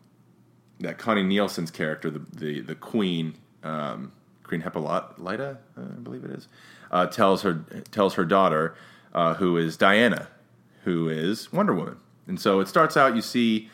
that 0.79 0.97
Connie 0.97 1.21
Nielsen's 1.21 1.69
character, 1.69 2.09
the 2.09 2.25
the, 2.33 2.61
the 2.61 2.75
Queen, 2.75 3.35
um, 3.63 4.11
Queen 4.41 4.61
Hippolyta, 4.61 5.59
I 5.77 5.81
believe 6.01 6.23
it 6.23 6.31
is, 6.31 6.47
uh, 6.89 7.05
tells 7.05 7.43
her 7.43 7.63
tells 7.91 8.15
her 8.15 8.25
daughter, 8.25 8.75
uh, 9.13 9.35
who 9.35 9.57
is 9.57 9.77
Diana, 9.77 10.27
who 10.83 11.09
is 11.09 11.51
Wonder 11.53 11.73
Woman, 11.73 11.97
and 12.27 12.39
so 12.39 12.59
it 12.59 12.67
starts 12.67 12.97
out. 12.97 13.15
You 13.15 13.21
see. 13.21 13.69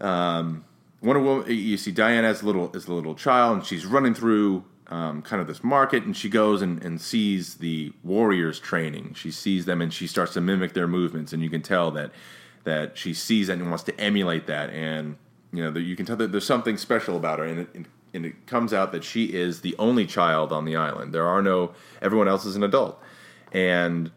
Um, 0.00 0.64
Wonder 1.00 1.22
Woman, 1.22 1.50
you 1.50 1.76
see 1.76 1.92
Diana 1.92 2.26
as 2.26 2.42
a 2.42 2.46
little 2.46 2.72
as 2.74 2.88
a 2.88 2.92
little 2.92 3.14
child, 3.14 3.58
and 3.58 3.66
she's 3.66 3.86
running 3.86 4.14
through 4.14 4.64
um, 4.88 5.22
kind 5.22 5.40
of 5.40 5.46
this 5.46 5.62
market, 5.62 6.04
and 6.04 6.16
she 6.16 6.28
goes 6.28 6.62
and, 6.62 6.82
and 6.82 7.00
sees 7.00 7.56
the 7.56 7.92
warriors 8.02 8.58
training. 8.58 9.14
She 9.14 9.30
sees 9.30 9.64
them, 9.64 9.80
and 9.80 9.92
she 9.92 10.06
starts 10.06 10.32
to 10.34 10.40
mimic 10.40 10.72
their 10.72 10.88
movements, 10.88 11.32
and 11.32 11.42
you 11.42 11.50
can 11.50 11.62
tell 11.62 11.90
that 11.92 12.10
that 12.64 12.98
she 12.98 13.14
sees 13.14 13.46
that 13.46 13.58
and 13.58 13.68
wants 13.68 13.84
to 13.84 14.00
emulate 14.00 14.46
that, 14.46 14.70
and 14.70 15.16
you 15.52 15.62
know, 15.62 15.70
that 15.70 15.82
you 15.82 15.96
can 15.96 16.04
tell 16.04 16.16
that 16.16 16.32
there's 16.32 16.46
something 16.46 16.76
special 16.76 17.16
about 17.16 17.38
her, 17.38 17.44
and 17.44 17.60
it, 17.60 17.86
and 18.12 18.26
it 18.26 18.46
comes 18.46 18.72
out 18.72 18.92
that 18.92 19.04
she 19.04 19.26
is 19.26 19.60
the 19.60 19.76
only 19.78 20.06
child 20.06 20.52
on 20.52 20.64
the 20.64 20.76
island. 20.76 21.12
There 21.12 21.26
are 21.26 21.42
no 21.42 21.74
everyone 22.02 22.28
else 22.28 22.44
is 22.44 22.56
an 22.56 22.62
adult, 22.62 23.00
and 23.52 24.10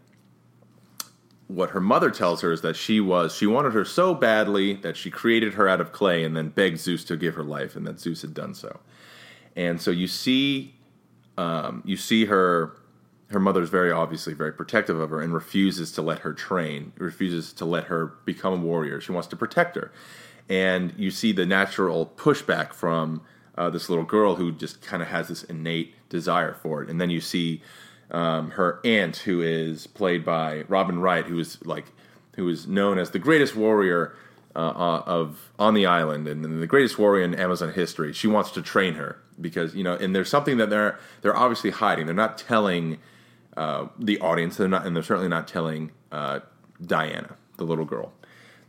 what 1.56 1.72
her 1.72 1.82
mother 1.82 2.10
tells 2.10 2.42
her 2.42 2.52
is 2.52 2.62
that 2.62 2.76
she 2.76 3.00
was 3.00 3.36
she 3.36 3.46
wanted 3.46 3.74
her 3.74 3.84
so 3.84 4.14
badly 4.14 4.74
that 4.74 4.96
she 4.96 5.12
created 5.12 5.56
her 5.56 5.68
out 5.68 5.82
of 5.82 5.92
clay 5.92 6.24
and 6.24 6.36
then 6.36 6.50
begged 6.50 6.80
Zeus 6.80 7.04
to 7.06 7.18
give 7.18 7.36
her 7.36 7.44
life, 7.44 7.76
and 7.76 7.86
that 7.86 8.00
Zeus 8.00 8.22
had 8.22 8.34
done 8.34 8.54
so. 8.54 8.80
And 9.56 9.82
so 9.82 9.92
you 9.92 10.08
see, 10.08 10.76
um, 11.38 11.84
you 11.86 11.98
see 11.98 12.26
her. 12.26 12.78
Her 13.30 13.40
mother's 13.40 13.70
very 13.70 13.94
obviously 13.94 14.34
very 14.34 14.52
protective 14.52 15.00
of 15.00 15.10
her 15.10 15.22
and 15.22 15.34
refuses 15.34 15.94
to 15.94 16.02
let 16.02 16.20
her 16.20 16.34
train, 16.34 16.92
refuses 16.98 17.54
to 17.54 17.64
let 17.64 17.86
her 17.86 18.08
become 18.26 18.54
a 18.54 18.58
warrior. 18.58 19.00
She 19.00 19.14
wants 19.14 19.30
to 19.30 19.38
protect 19.38 19.78
her. 19.78 19.90
And 20.50 20.94
you 20.98 21.12
see 21.12 21.32
the 21.32 21.46
natural 21.46 22.12
pushback 22.18 22.74
from 22.74 23.22
uh, 23.58 23.70
this 23.70 23.88
little 23.88 24.04
girl 24.04 24.36
who 24.36 24.52
just 24.52 24.82
kind 24.82 25.02
of 25.02 25.08
has 25.08 25.30
this 25.30 25.44
innate 25.44 25.94
desire 26.10 26.54
for 26.54 26.84
it. 26.84 26.90
And 26.90 27.00
then 27.00 27.10
you 27.10 27.22
see 27.22 27.62
um, 28.12 28.52
her 28.52 28.80
aunt, 28.84 29.18
who 29.18 29.42
is 29.42 29.88
played 29.88 30.24
by 30.24 30.64
Robin 30.68 31.00
Wright, 31.00 31.26
who 31.26 31.40
is 31.40 31.58
like 31.66 31.86
who 32.36 32.48
is 32.50 32.68
known 32.68 32.98
as 32.98 33.12
the 33.12 33.20
greatest 33.20 33.56
warrior 33.56 34.16
uh, 34.56 34.60
uh, 34.60 35.04
of 35.06 35.52
on 35.58 35.74
the 35.74 35.86
island 35.86 36.28
and, 36.28 36.44
the 36.62 36.68
greatest 36.68 37.00
warrior 37.00 37.24
in 37.24 37.34
Amazon 37.36 37.74
history. 37.74 38.14
She 38.14 38.28
wants 38.28 38.52
to 38.52 38.62
train 38.62 38.96
her 38.96 39.18
because 39.40 39.76
you 39.76 39.84
know, 39.84 39.96
and 39.96 40.16
there's 40.16 40.30
something 40.30 40.58
that 40.58 40.70
they're 40.70 41.00
they're 41.22 41.36
obviously 41.36 41.72
hiding. 41.72 42.06
They're 42.06 42.16
not 42.16 42.38
telling 42.38 43.00
uh, 43.58 43.88
the 43.98 44.20
audience. 44.20 44.58
They're 44.58 44.68
not, 44.68 44.86
and 44.86 44.96
they're 44.96 45.04
certainly 45.04 45.30
not 45.30 45.48
telling 45.48 45.92
uh, 46.12 46.42
Diana, 46.86 47.36
the 47.58 47.64
little 47.64 47.86
girl. 47.86 48.14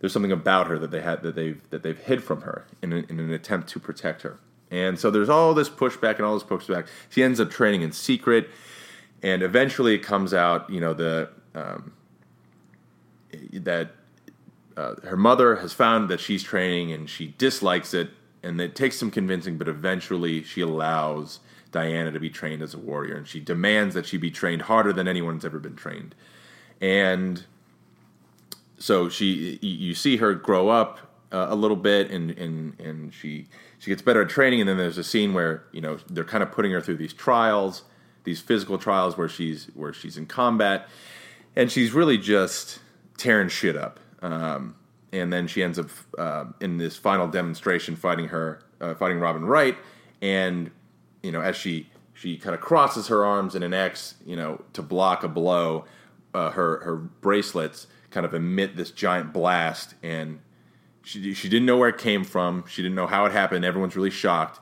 There's 0.00 0.12
something 0.12 0.32
about 0.32 0.66
her 0.66 0.78
that 0.78 0.90
they 0.90 1.00
had 1.00 1.22
that 1.22 1.34
they've 1.34 1.60
that 1.70 1.82
they've 1.82 1.98
hid 1.98 2.22
from 2.22 2.42
her 2.42 2.66
in, 2.82 2.92
in 2.92 3.18
an 3.18 3.32
attempt 3.32 3.68
to 3.70 3.80
protect 3.80 4.22
her. 4.22 4.38
And 4.70 4.98
so 4.98 5.10
there's 5.10 5.28
all 5.28 5.52
this 5.52 5.68
pushback 5.68 6.16
and 6.16 6.22
all 6.22 6.34
this 6.34 6.42
pushback. 6.42 6.86
She 7.10 7.22
ends 7.22 7.38
up 7.38 7.50
training 7.50 7.82
in 7.82 7.92
secret, 7.92 8.48
and 9.22 9.42
eventually 9.42 9.94
it 9.94 10.02
comes 10.02 10.34
out, 10.34 10.68
you 10.68 10.80
know, 10.80 10.94
the 10.94 11.28
um, 11.54 11.92
that 13.52 13.92
uh, 14.76 14.94
her 15.04 15.16
mother 15.16 15.56
has 15.56 15.72
found 15.72 16.08
that 16.08 16.20
she's 16.20 16.42
training 16.42 16.92
and 16.92 17.08
she 17.08 17.34
dislikes 17.38 17.94
it, 17.94 18.10
and 18.42 18.60
it 18.60 18.74
takes 18.74 18.96
some 18.96 19.10
convincing, 19.10 19.58
but 19.58 19.68
eventually 19.68 20.42
she 20.42 20.60
allows 20.60 21.40
Diana 21.70 22.10
to 22.12 22.20
be 22.20 22.30
trained 22.30 22.62
as 22.62 22.74
a 22.74 22.78
warrior, 22.78 23.16
and 23.16 23.26
she 23.26 23.40
demands 23.40 23.94
that 23.94 24.06
she 24.06 24.16
be 24.16 24.30
trained 24.30 24.62
harder 24.62 24.92
than 24.92 25.08
anyone's 25.08 25.44
ever 25.44 25.58
been 25.58 25.76
trained, 25.76 26.14
and 26.80 27.44
so 28.78 29.08
she 29.08 29.58
you 29.62 29.94
see 29.94 30.16
her 30.16 30.34
grow 30.34 30.68
up 30.68 30.98
uh, 31.32 31.46
a 31.48 31.54
little 31.54 31.76
bit, 31.76 32.10
and 32.10 32.32
and 32.32 32.78
and 32.80 33.14
she 33.14 33.46
she 33.78 33.90
gets 33.90 34.02
better 34.02 34.22
at 34.22 34.28
training, 34.28 34.60
and 34.60 34.68
then 34.68 34.76
there's 34.76 34.98
a 34.98 35.04
scene 35.04 35.32
where 35.32 35.64
you 35.72 35.80
know 35.80 35.98
they're 36.10 36.24
kind 36.24 36.42
of 36.42 36.52
putting 36.52 36.72
her 36.72 36.80
through 36.80 36.96
these 36.96 37.12
trials, 37.12 37.84
these 38.24 38.40
physical 38.40 38.78
trials 38.78 39.16
where 39.16 39.28
she's 39.28 39.66
where 39.74 39.92
she's 39.92 40.16
in 40.16 40.26
combat, 40.26 40.88
and 41.56 41.70
she's 41.70 41.92
really 41.92 42.18
just 42.18 42.80
tearing 43.18 43.48
shit 43.48 43.76
up. 43.76 44.00
Um, 44.20 44.76
and 45.12 45.32
then 45.32 45.46
she 45.46 45.62
ends 45.62 45.78
up 45.78 45.90
uh, 46.18 46.44
in 46.60 46.78
this 46.78 46.96
final 46.96 47.28
demonstration 47.28 47.96
fighting 47.96 48.28
her, 48.28 48.62
uh, 48.80 48.94
fighting 48.94 49.18
Robin 49.18 49.44
Wright, 49.44 49.76
and 50.20 50.70
you 51.22 51.32
know 51.32 51.40
as 51.40 51.56
she 51.56 51.88
she 52.14 52.36
kind 52.36 52.54
of 52.54 52.60
crosses 52.60 53.08
her 53.08 53.24
arms 53.24 53.54
in 53.54 53.62
an 53.62 53.74
X, 53.74 54.14
you 54.24 54.36
know, 54.36 54.62
to 54.74 54.82
block 54.82 55.24
a 55.24 55.28
blow, 55.28 55.84
uh, 56.34 56.50
her 56.50 56.80
her 56.80 56.96
bracelets 56.96 57.86
kind 58.10 58.24
of 58.26 58.34
emit 58.34 58.76
this 58.76 58.90
giant 58.90 59.32
blast, 59.32 59.94
and 60.02 60.40
she 61.02 61.34
she 61.34 61.48
didn't 61.48 61.66
know 61.66 61.76
where 61.76 61.88
it 61.88 61.98
came 61.98 62.24
from. 62.24 62.64
She 62.68 62.82
didn't 62.82 62.94
know 62.94 63.06
how 63.06 63.24
it 63.26 63.32
happened. 63.32 63.64
Everyone's 63.64 63.96
really 63.96 64.10
shocked, 64.10 64.60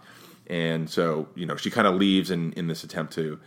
and 0.50 0.90
so 0.90 1.28
you 1.36 1.46
know 1.46 1.56
she 1.56 1.70
kind 1.70 1.86
of 1.86 1.94
leaves 1.94 2.30
in 2.30 2.52
in 2.54 2.66
this 2.66 2.84
attempt 2.84 3.14
to, 3.14 3.38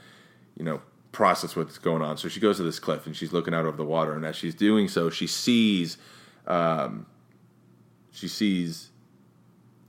you 0.58 0.64
know, 0.64 0.82
process 1.12 1.56
what's 1.56 1.78
going 1.78 2.02
on. 2.02 2.18
So 2.18 2.30
she 2.30 2.40
goes 2.40 2.58
to 2.58 2.64
this 2.64 2.80
cliff 2.80 3.06
and 3.06 3.16
she's 3.16 3.34
looking 3.34 3.54
out 3.54 3.66
over 3.66 3.78
the 3.78 3.86
water, 3.86 4.14
and 4.14 4.26
as 4.26 4.36
she's 4.36 4.56
doing 4.56 4.88
so, 4.88 5.10
she 5.10 5.28
sees, 5.28 5.98
um, 6.48 7.06
she 8.12 8.28
sees 8.28 8.90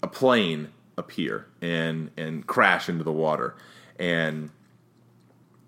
a 0.02 0.08
plane 0.08 0.68
appear 0.98 1.46
and 1.62 2.10
and 2.16 2.46
crash 2.46 2.88
into 2.88 3.04
the 3.04 3.12
water, 3.12 3.54
and 3.98 4.50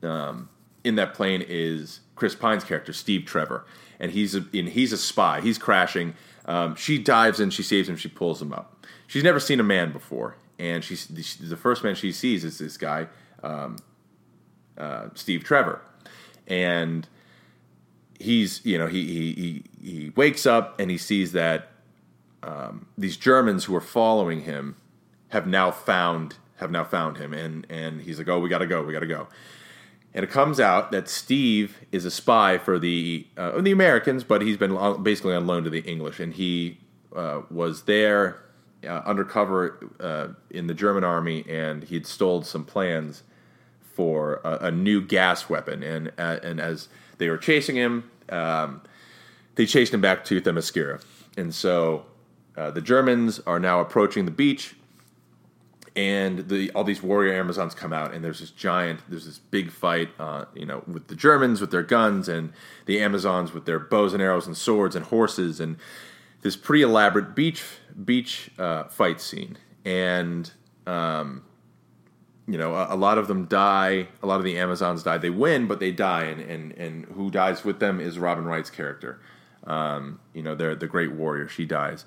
um, 0.02 0.48
in 0.84 0.96
that 0.96 1.14
plane 1.14 1.44
is 1.46 2.00
Chris 2.16 2.34
Pine's 2.34 2.64
character 2.64 2.92
Steve 2.92 3.24
Trevor, 3.24 3.64
and 4.00 4.10
he's 4.10 4.34
a, 4.34 4.44
and 4.52 4.68
he's 4.68 4.92
a 4.92 4.98
spy. 4.98 5.40
He's 5.40 5.58
crashing. 5.58 6.14
Um, 6.44 6.74
she 6.76 6.98
dives 6.98 7.40
in, 7.40 7.50
she 7.50 7.62
saves 7.62 7.88
him, 7.88 7.96
she 7.96 8.08
pulls 8.08 8.40
him 8.40 8.52
up. 8.52 8.86
She's 9.08 9.24
never 9.24 9.40
seen 9.40 9.58
a 9.58 9.64
man 9.64 9.92
before, 9.92 10.36
and 10.58 10.82
she's 10.82 11.06
the 11.06 11.56
first 11.56 11.84
man 11.84 11.94
she 11.94 12.12
sees 12.12 12.44
is 12.44 12.58
this 12.58 12.76
guy, 12.76 13.08
um, 13.42 13.76
uh, 14.78 15.08
Steve 15.14 15.44
Trevor, 15.44 15.80
and 16.46 17.06
he's 18.18 18.64
you 18.64 18.78
know 18.78 18.86
he 18.86 19.34
he 19.34 19.64
he, 19.82 20.12
wakes 20.16 20.46
up 20.46 20.78
and 20.80 20.90
he 20.90 20.98
sees 20.98 21.32
that 21.32 21.68
um, 22.42 22.86
these 22.96 23.16
Germans 23.16 23.64
who 23.64 23.74
are 23.76 23.80
following 23.80 24.42
him 24.42 24.76
have 25.28 25.46
now 25.46 25.70
found 25.70 26.36
have 26.56 26.70
now 26.70 26.84
found 26.84 27.18
him, 27.18 27.32
and 27.32 27.66
and 27.68 28.02
he's 28.02 28.18
like, 28.18 28.28
oh, 28.28 28.38
we 28.38 28.48
gotta 28.48 28.66
go, 28.66 28.82
we 28.82 28.92
gotta 28.92 29.06
go. 29.06 29.28
And 30.14 30.24
it 30.24 30.30
comes 30.30 30.58
out 30.58 30.92
that 30.92 31.10
Steve 31.10 31.76
is 31.92 32.06
a 32.06 32.10
spy 32.10 32.56
for 32.56 32.78
the 32.78 33.26
uh, 33.36 33.60
the 33.60 33.72
Americans, 33.72 34.24
but 34.24 34.40
he's 34.40 34.56
been 34.56 35.02
basically 35.02 35.34
on 35.34 35.46
loan 35.46 35.64
to 35.64 35.70
the 35.70 35.80
English, 35.80 36.20
and 36.20 36.32
he 36.32 36.78
uh, 37.14 37.42
was 37.50 37.82
there 37.82 38.45
uh, 38.86 39.02
undercover 39.04 39.78
uh, 40.00 40.28
in 40.50 40.66
the 40.66 40.74
German 40.74 41.04
army, 41.04 41.44
and 41.48 41.84
he'd 41.84 42.06
stole 42.06 42.42
some 42.42 42.64
plans 42.64 43.22
for 43.80 44.40
a, 44.44 44.66
a 44.66 44.70
new 44.70 45.00
gas 45.00 45.48
weapon. 45.48 45.82
And 45.82 46.12
uh, 46.18 46.38
and 46.42 46.60
as 46.60 46.88
they 47.18 47.28
were 47.28 47.38
chasing 47.38 47.76
him, 47.76 48.10
um, 48.28 48.82
they 49.54 49.66
chased 49.66 49.94
him 49.94 50.00
back 50.00 50.24
to 50.26 50.40
Themyscira, 50.40 51.02
and 51.36 51.54
so 51.54 52.06
uh, 52.56 52.70
the 52.70 52.80
Germans 52.80 53.40
are 53.46 53.58
now 53.58 53.80
approaching 53.80 54.24
the 54.24 54.30
beach 54.30 54.74
and 55.96 56.46
the 56.50 56.70
all 56.72 56.84
these 56.84 57.02
warrior 57.02 57.32
Amazons 57.32 57.74
come 57.74 57.92
out, 57.92 58.12
and 58.12 58.22
there's 58.22 58.40
this 58.40 58.50
giant, 58.50 59.00
there's 59.08 59.24
this 59.24 59.38
big 59.38 59.70
fight, 59.70 60.10
uh, 60.20 60.44
you 60.54 60.66
know, 60.66 60.84
with 60.86 61.08
the 61.08 61.16
Germans 61.16 61.60
with 61.60 61.70
their 61.70 61.82
guns, 61.82 62.28
and 62.28 62.52
the 62.84 63.00
Amazons 63.00 63.54
with 63.54 63.64
their 63.64 63.78
bows 63.78 64.12
and 64.12 64.22
arrows 64.22 64.46
and 64.46 64.56
swords 64.56 64.94
and 64.94 65.06
horses, 65.06 65.58
and 65.58 65.78
this 66.46 66.54
pretty 66.54 66.82
elaborate 66.82 67.34
beach 67.34 67.64
beach 68.04 68.50
uh, 68.56 68.84
fight 68.84 69.20
scene, 69.20 69.58
and 69.84 70.48
um, 70.86 71.42
you 72.46 72.56
know, 72.56 72.72
a, 72.76 72.94
a, 72.94 72.96
lot 72.96 73.18
of 73.18 73.26
them 73.26 73.46
die. 73.46 74.06
A 74.22 74.26
lot 74.26 74.38
of 74.38 74.44
the 74.44 74.56
Amazons 74.56 75.02
die. 75.02 75.18
They 75.18 75.30
win, 75.30 75.66
but 75.66 75.80
they 75.80 75.90
die, 75.90 76.22
and 76.26 76.40
and 76.40 76.72
and 76.74 77.04
who 77.06 77.32
dies 77.32 77.64
with 77.64 77.80
them 77.80 78.00
is 78.00 78.16
Robin 78.20 78.44
Wright's 78.44 78.70
character. 78.70 79.20
Um, 79.66 80.20
you 80.34 80.42
know, 80.42 80.54
they're 80.54 80.76
the 80.76 80.86
great 80.86 81.10
warrior. 81.10 81.48
She 81.48 81.64
dies, 81.66 82.04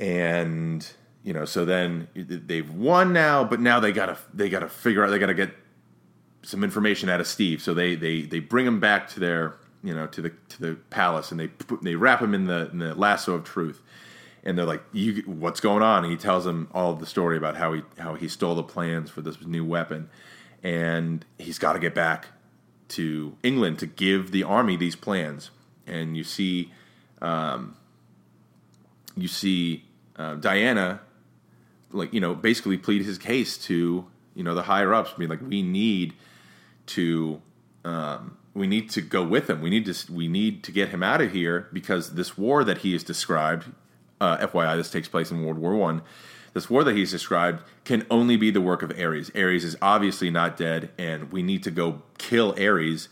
and 0.00 0.84
you 1.22 1.32
know, 1.32 1.44
so 1.44 1.64
then 1.64 2.08
they've 2.16 2.68
won 2.68 3.12
now, 3.12 3.44
but 3.44 3.60
now 3.60 3.78
they 3.78 3.92
gotta 3.92 4.18
they 4.34 4.48
gotta 4.48 4.68
figure 4.68 5.04
out 5.04 5.10
they 5.10 5.20
gotta 5.20 5.32
get 5.32 5.54
some 6.42 6.64
information 6.64 7.08
out 7.08 7.20
of 7.20 7.28
Steve. 7.28 7.62
So 7.62 7.72
they 7.72 7.94
they 7.94 8.22
they 8.22 8.40
bring 8.40 8.66
him 8.66 8.80
back 8.80 9.06
to 9.10 9.20
their 9.20 9.54
you 9.84 9.94
know 9.94 10.06
to 10.08 10.22
the 10.22 10.30
to 10.48 10.60
the 10.60 10.74
palace 10.90 11.30
and 11.30 11.38
they 11.38 11.50
they 11.82 11.94
wrap 11.94 12.20
him 12.20 12.34
in 12.34 12.46
the 12.46 12.70
in 12.70 12.78
the 12.78 12.94
lasso 12.94 13.34
of 13.34 13.44
truth. 13.44 13.80
And 14.46 14.58
they're 14.58 14.66
like, 14.66 14.82
"You, 14.92 15.22
what's 15.24 15.60
going 15.60 15.82
on?" 15.82 16.04
And 16.04 16.10
he 16.12 16.18
tells 16.18 16.44
them 16.44 16.68
all 16.74 16.92
of 16.92 17.00
the 17.00 17.06
story 17.06 17.36
about 17.36 17.56
how 17.56 17.72
he 17.72 17.82
how 17.98 18.14
he 18.14 18.28
stole 18.28 18.54
the 18.54 18.62
plans 18.62 19.08
for 19.08 19.22
this 19.22 19.40
new 19.40 19.64
weapon, 19.64 20.10
and 20.62 21.24
he's 21.38 21.58
got 21.58 21.72
to 21.74 21.78
get 21.78 21.94
back 21.94 22.28
to 22.88 23.36
England 23.42 23.78
to 23.78 23.86
give 23.86 24.32
the 24.32 24.42
army 24.42 24.76
these 24.76 24.96
plans. 24.96 25.50
And 25.86 26.14
you 26.14 26.24
see, 26.24 26.72
um, 27.22 27.74
you 29.16 29.28
see 29.28 29.84
uh, 30.16 30.34
Diana 30.34 31.00
like 31.90 32.12
you 32.12 32.20
know 32.20 32.34
basically 32.34 32.76
plead 32.76 33.02
his 33.02 33.16
case 33.16 33.56
to 33.56 34.04
you 34.34 34.44
know 34.44 34.54
the 34.54 34.64
higher 34.64 34.92
ups, 34.92 35.12
being 35.16 35.30
like 35.30 35.40
we 35.40 35.62
need 35.62 36.12
to 36.86 37.40
um, 37.84 38.36
we 38.54 38.66
need 38.66 38.88
to 38.90 39.00
go 39.00 39.22
with 39.22 39.50
him. 39.50 39.60
We 39.60 39.70
need 39.70 39.86
to 39.86 40.12
we 40.12 40.28
need 40.28 40.62
to 40.64 40.72
get 40.72 40.90
him 40.90 41.02
out 41.02 41.20
of 41.20 41.32
here 41.32 41.68
because 41.72 42.14
this 42.14 42.38
war 42.38 42.64
that 42.64 42.78
he 42.78 42.92
has 42.92 43.02
described, 43.02 43.66
uh, 44.20 44.38
FYI, 44.38 44.76
this 44.76 44.90
takes 44.90 45.08
place 45.08 45.30
in 45.30 45.44
World 45.44 45.58
War 45.58 45.74
One. 45.76 46.02
This 46.52 46.70
war 46.70 46.84
that 46.84 46.96
he's 46.96 47.10
described 47.10 47.64
can 47.84 48.06
only 48.10 48.36
be 48.36 48.52
the 48.52 48.60
work 48.60 48.82
of 48.82 48.92
Ares. 48.92 49.30
Ares 49.34 49.64
is 49.64 49.76
obviously 49.82 50.30
not 50.30 50.56
dead, 50.56 50.90
and 50.96 51.32
we 51.32 51.42
need 51.42 51.64
to 51.64 51.70
go 51.72 52.02
kill 52.16 52.54
Ares 52.56 53.08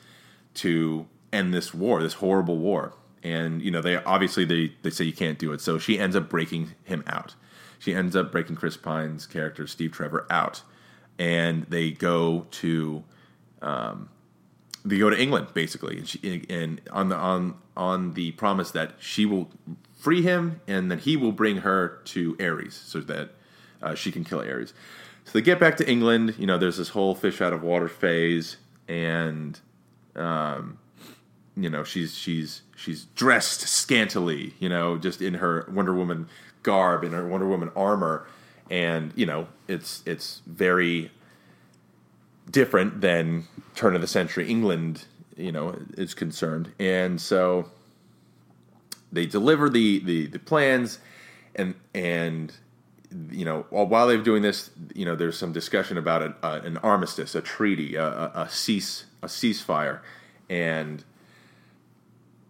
to 0.54 1.08
end 1.32 1.52
this 1.52 1.74
war, 1.74 2.00
this 2.00 2.14
horrible 2.14 2.58
war. 2.58 2.94
And 3.24 3.60
you 3.60 3.72
know, 3.72 3.82
they 3.82 3.96
obviously 3.96 4.44
they 4.44 4.74
they 4.82 4.90
say 4.90 5.04
you 5.04 5.12
can't 5.12 5.38
do 5.38 5.52
it, 5.52 5.60
so 5.60 5.78
she 5.78 5.98
ends 5.98 6.14
up 6.14 6.28
breaking 6.28 6.72
him 6.84 7.02
out 7.06 7.34
she 7.82 7.96
ends 7.96 8.14
up 8.14 8.30
breaking 8.30 8.54
Chris 8.54 8.76
Pine's 8.76 9.26
character, 9.26 9.66
Steve 9.66 9.90
Trevor, 9.90 10.24
out. 10.30 10.62
and 11.18 11.64
they 11.64 11.90
go 11.90 12.46
to 12.52 13.02
um, 13.60 14.08
they 14.84 14.98
go 14.98 15.10
to 15.10 15.20
England 15.20 15.48
basically, 15.54 15.98
and, 15.98 16.08
she, 16.08 16.46
and 16.48 16.80
on 16.90 17.08
the 17.08 17.16
on 17.16 17.54
on 17.76 18.14
the 18.14 18.32
promise 18.32 18.70
that 18.72 18.94
she 18.98 19.24
will 19.26 19.50
free 19.94 20.22
him, 20.22 20.60
and 20.66 20.90
then 20.90 20.98
he 20.98 21.16
will 21.16 21.32
bring 21.32 21.58
her 21.58 22.00
to 22.04 22.36
Ares, 22.40 22.74
so 22.74 23.00
that 23.00 23.30
uh, 23.82 23.94
she 23.94 24.10
can 24.10 24.24
kill 24.24 24.40
Ares. 24.40 24.74
So 25.24 25.32
they 25.34 25.42
get 25.42 25.60
back 25.60 25.76
to 25.76 25.88
England. 25.88 26.34
You 26.38 26.46
know, 26.46 26.58
there's 26.58 26.78
this 26.78 26.90
whole 26.90 27.14
fish 27.14 27.40
out 27.40 27.52
of 27.52 27.62
water 27.62 27.88
phase, 27.88 28.56
and 28.88 29.58
um, 30.16 30.78
you 31.56 31.70
know 31.70 31.84
she's 31.84 32.16
she's 32.16 32.62
she's 32.74 33.04
dressed 33.14 33.60
scantily. 33.60 34.54
You 34.58 34.68
know, 34.68 34.98
just 34.98 35.22
in 35.22 35.34
her 35.34 35.68
Wonder 35.72 35.94
Woman 35.94 36.28
garb, 36.62 37.04
in 37.04 37.12
her 37.12 37.26
Wonder 37.26 37.46
Woman 37.46 37.70
armor, 37.76 38.26
and 38.70 39.12
you 39.14 39.26
know 39.26 39.46
it's 39.68 40.02
it's 40.04 40.42
very 40.46 41.12
different 42.50 43.00
than 43.00 43.44
turn 43.74 43.94
of 43.94 44.00
the 44.00 44.06
century 44.06 44.48
England. 44.48 45.06
You 45.36 45.50
know, 45.50 45.78
is 45.96 46.12
concerned, 46.12 46.72
and 46.78 47.18
so 47.18 47.70
they 49.10 49.24
deliver 49.24 49.70
the 49.70 49.98
the, 50.00 50.26
the 50.26 50.38
plans, 50.38 50.98
and 51.54 51.74
and 51.94 52.52
you 53.30 53.44
know, 53.44 53.66
while 53.70 54.06
they're 54.06 54.18
doing 54.18 54.42
this, 54.42 54.70
you 54.94 55.04
know, 55.04 55.14
there's 55.14 55.38
some 55.38 55.52
discussion 55.52 55.98
about 55.98 56.22
a, 56.22 56.34
a, 56.42 56.60
an 56.60 56.78
armistice, 56.78 57.34
a 57.34 57.40
treaty, 57.40 57.96
a, 57.96 58.06
a, 58.06 58.48
cease, 58.50 59.04
a 59.22 59.26
ceasefire, 59.26 60.00
and 60.48 61.04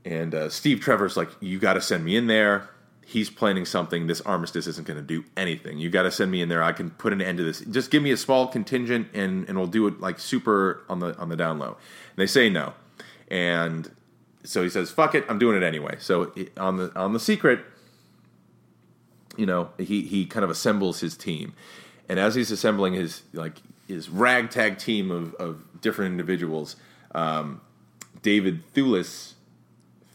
and 0.04 0.34
uh, 0.34 0.48
Steve 0.48 0.80
Trevor's 0.80 1.16
like, 1.16 1.30
you 1.40 1.58
got 1.58 1.74
to 1.74 1.80
send 1.80 2.04
me 2.04 2.16
in 2.16 2.26
there. 2.26 2.68
He's 3.12 3.28
planning 3.28 3.66
something. 3.66 4.06
This 4.06 4.22
armistice 4.22 4.66
isn't 4.66 4.86
going 4.86 4.96
to 4.96 5.02
do 5.02 5.24
anything. 5.36 5.78
You 5.78 5.90
got 5.90 6.04
to 6.04 6.10
send 6.10 6.30
me 6.30 6.40
in 6.40 6.48
there. 6.48 6.62
I 6.62 6.72
can 6.72 6.88
put 6.88 7.12
an 7.12 7.20
end 7.20 7.36
to 7.38 7.44
this. 7.44 7.60
Just 7.60 7.90
give 7.90 8.02
me 8.02 8.10
a 8.10 8.16
small 8.16 8.46
contingent, 8.46 9.08
and 9.12 9.46
and 9.48 9.58
we'll 9.58 9.66
do 9.66 9.86
it 9.86 10.00
like 10.00 10.18
super 10.18 10.82
on 10.88 11.00
the 11.00 11.14
on 11.18 11.28
the 11.28 11.36
down 11.36 11.58
low. 11.58 11.76
And 11.76 12.16
they 12.16 12.26
say 12.26 12.48
no, 12.48 12.72
and 13.28 13.90
so 14.44 14.62
he 14.62 14.70
says, 14.70 14.90
"Fuck 14.90 15.14
it, 15.14 15.26
I'm 15.28 15.38
doing 15.38 15.56
it 15.56 15.62
anyway." 15.62 15.96
So 15.98 16.32
on 16.56 16.78
the 16.78 16.92
on 16.98 17.12
the 17.12 17.20
secret, 17.20 17.60
you 19.36 19.44
know, 19.44 19.70
he 19.78 20.02
he 20.02 20.24
kind 20.24 20.42
of 20.42 20.48
assembles 20.50 21.00
his 21.00 21.14
team, 21.14 21.52
and 22.08 22.18
as 22.18 22.34
he's 22.34 22.50
assembling 22.50 22.94
his 22.94 23.22
like 23.34 23.58
his 23.88 24.08
ragtag 24.08 24.78
team 24.78 25.10
of 25.10 25.34
of 25.34 25.80
different 25.80 26.12
individuals, 26.12 26.76
um, 27.14 27.60
David 28.22 28.62
Thewlis, 28.74 29.34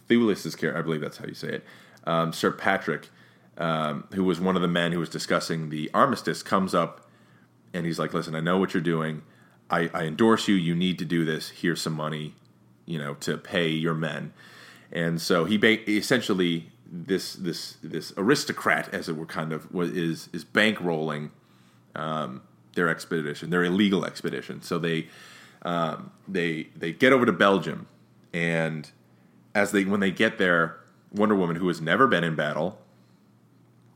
Thewlis's 0.09 0.55
character, 0.55 0.79
I 0.79 0.81
believe 0.81 1.01
that's 1.01 1.17
how 1.17 1.25
you 1.25 1.35
say 1.35 1.49
it, 1.49 1.65
um, 2.07 2.33
Sir 2.33 2.51
Patrick, 2.51 3.09
um, 3.57 4.05
who 4.13 4.23
was 4.23 4.39
one 4.39 4.55
of 4.55 4.61
the 4.61 4.67
men 4.67 4.91
who 4.91 4.99
was 4.99 5.09
discussing 5.09 5.69
the 5.69 5.91
armistice, 5.93 6.41
comes 6.41 6.73
up 6.73 7.07
and 7.73 7.85
he's 7.85 7.99
like, 7.99 8.13
"Listen, 8.13 8.33
I 8.33 8.39
know 8.39 8.57
what 8.57 8.73
you're 8.73 8.81
doing. 8.81 9.21
I, 9.69 9.89
I 9.93 10.03
endorse 10.05 10.47
you. 10.47 10.55
You 10.55 10.73
need 10.73 10.97
to 10.99 11.05
do 11.05 11.25
this. 11.25 11.49
Here's 11.49 11.81
some 11.81 11.93
money, 11.93 12.33
you 12.85 12.97
know, 12.97 13.15
to 13.15 13.37
pay 13.37 13.69
your 13.69 13.93
men." 13.93 14.33
And 14.91 15.21
so 15.21 15.45
he 15.45 15.57
ba- 15.57 15.89
essentially 15.89 16.69
this 16.89 17.33
this 17.33 17.77
this 17.83 18.13
aristocrat, 18.17 18.93
as 18.93 19.09
it 19.09 19.17
were, 19.17 19.25
kind 19.25 19.51
of 19.51 19.67
is 19.75 20.29
is 20.31 20.45
bankrolling 20.45 21.31
um, 21.95 22.41
their 22.75 22.87
expedition, 22.87 23.49
their 23.49 23.65
illegal 23.65 24.05
expedition. 24.05 24.61
So 24.61 24.79
they 24.79 25.09
um, 25.63 26.11
they 26.27 26.69
they 26.75 26.93
get 26.93 27.11
over 27.11 27.25
to 27.25 27.33
Belgium, 27.33 27.87
and 28.33 28.89
as 29.53 29.71
they 29.71 29.83
when 29.83 29.99
they 29.99 30.11
get 30.11 30.37
there, 30.37 30.77
Wonder 31.11 31.35
Woman, 31.35 31.57
who 31.57 31.67
has 31.67 31.81
never 31.81 32.07
been 32.07 32.23
in 32.23 32.35
battle, 32.35 32.79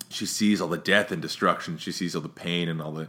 she 0.09 0.25
sees 0.25 0.61
all 0.61 0.67
the 0.67 0.77
death 0.77 1.11
and 1.11 1.21
destruction. 1.21 1.77
She 1.77 1.91
sees 1.91 2.15
all 2.15 2.21
the 2.21 2.29
pain 2.29 2.69
and 2.69 2.81
all 2.81 2.91
the 2.91 3.07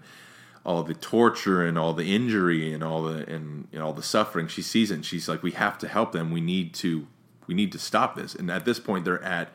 all 0.64 0.84
the 0.84 0.94
torture 0.94 1.66
and 1.66 1.76
all 1.76 1.92
the 1.92 2.14
injury 2.14 2.72
and 2.72 2.84
all 2.84 3.02
the 3.02 3.28
and, 3.28 3.66
all 3.80 3.92
the 3.92 4.02
suffering. 4.02 4.46
She 4.46 4.62
sees 4.62 4.90
it, 4.90 4.94
and 4.94 5.04
she's 5.04 5.28
like, 5.28 5.42
"We 5.42 5.52
have 5.52 5.78
to 5.78 5.88
help 5.88 6.12
them. 6.12 6.30
We 6.30 6.40
need 6.40 6.74
to 6.74 7.06
we 7.46 7.54
need 7.54 7.72
to 7.72 7.78
stop 7.78 8.14
this." 8.14 8.34
And 8.34 8.50
at 8.50 8.64
this 8.64 8.78
point, 8.78 9.04
they're 9.04 9.22
at 9.22 9.50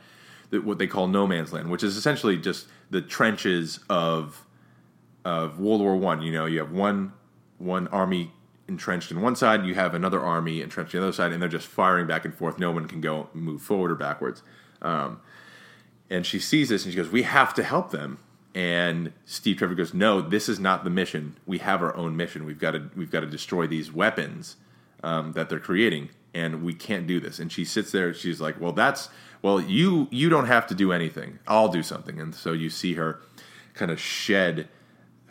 what 0.52 0.78
they 0.78 0.88
call 0.88 1.08
no 1.08 1.28
man's 1.28 1.54
land, 1.54 1.70
which 1.70 1.84
is 1.84 1.98
essentially 1.98 2.38
just 2.38 2.68
the 2.90 3.02
trenches 3.02 3.80
of 3.90 4.46
of 5.24 5.60
World 5.60 5.82
War 5.82 5.96
One. 5.96 6.22
You 6.22 6.32
know, 6.32 6.46
you 6.46 6.60
have 6.60 6.72
one 6.72 7.14
one 7.58 7.88
army 7.88 8.32
entrenched 8.68 9.12
in 9.12 9.22
one 9.22 9.36
side, 9.36 9.66
you 9.66 9.76
have 9.76 9.94
another 9.94 10.20
army 10.20 10.62
entrenched 10.62 10.94
on 10.96 11.02
the 11.02 11.08
other 11.08 11.14
side, 11.14 11.32
and 11.32 11.42
they're 11.42 11.50
just 11.50 11.68
firing 11.68 12.08
back 12.08 12.26
and 12.26 12.34
forth. 12.34 12.60
No 12.60 12.72
one 12.72 12.88
can 12.88 13.02
go 13.02 13.30
move 13.34 13.62
forward 13.62 13.92
or 13.92 13.96
backwards. 13.96 14.44
Um, 14.82 15.22
and 16.10 16.26
she 16.26 16.40
sees 16.40 16.70
this 16.70 16.86
and 16.86 16.94
she 16.94 16.98
goes, 16.98 17.10
"We 17.10 17.24
have 17.24 17.54
to 17.56 17.64
help 17.64 17.92
them." 17.92 18.20
And 18.56 19.14
Steve 19.26 19.58
Trevor 19.58 19.76
goes, 19.76 19.94
"No, 19.94 20.22
this 20.22 20.50
is 20.50 20.60
not 20.60 20.84
the 20.84 20.90
mission. 20.90 21.38
We 21.46 21.60
have 21.60 21.82
our 21.82 21.96
own 21.96 22.16
mission. 22.16 22.46
We've 22.46 22.60
got 22.60 22.72
to 22.72 22.90
we've 22.96 23.12
got 23.12 23.22
to 23.22 23.28
destroy 23.28 23.68
these 23.68 23.92
weapons 23.92 24.58
um, 25.04 25.34
that 25.34 25.50
they're 25.50 25.60
creating, 25.60 26.10
and 26.34 26.64
we 26.64 26.74
can't 26.74 27.08
do 27.08 27.20
this." 27.20 27.40
And 27.40 27.52
she 27.52 27.66
sits 27.66 27.92
there. 27.92 28.14
She's 28.14 28.42
like, 28.42 28.60
"Well, 28.60 28.74
that's." 28.74 29.10
well, 29.42 29.62
you 29.62 30.08
you 30.12 30.30
don't 30.30 30.48
have 30.48 30.68
to 30.68 30.76
do 30.76 30.92
anything. 30.92 31.40
I'll 31.48 31.70
do 31.70 31.84
something. 31.84 32.20
And 32.20 32.34
so 32.34 32.54
you 32.54 32.70
see 32.70 32.94
her 32.94 33.22
kind 33.74 33.92
of 33.92 34.00
shed 34.00 34.68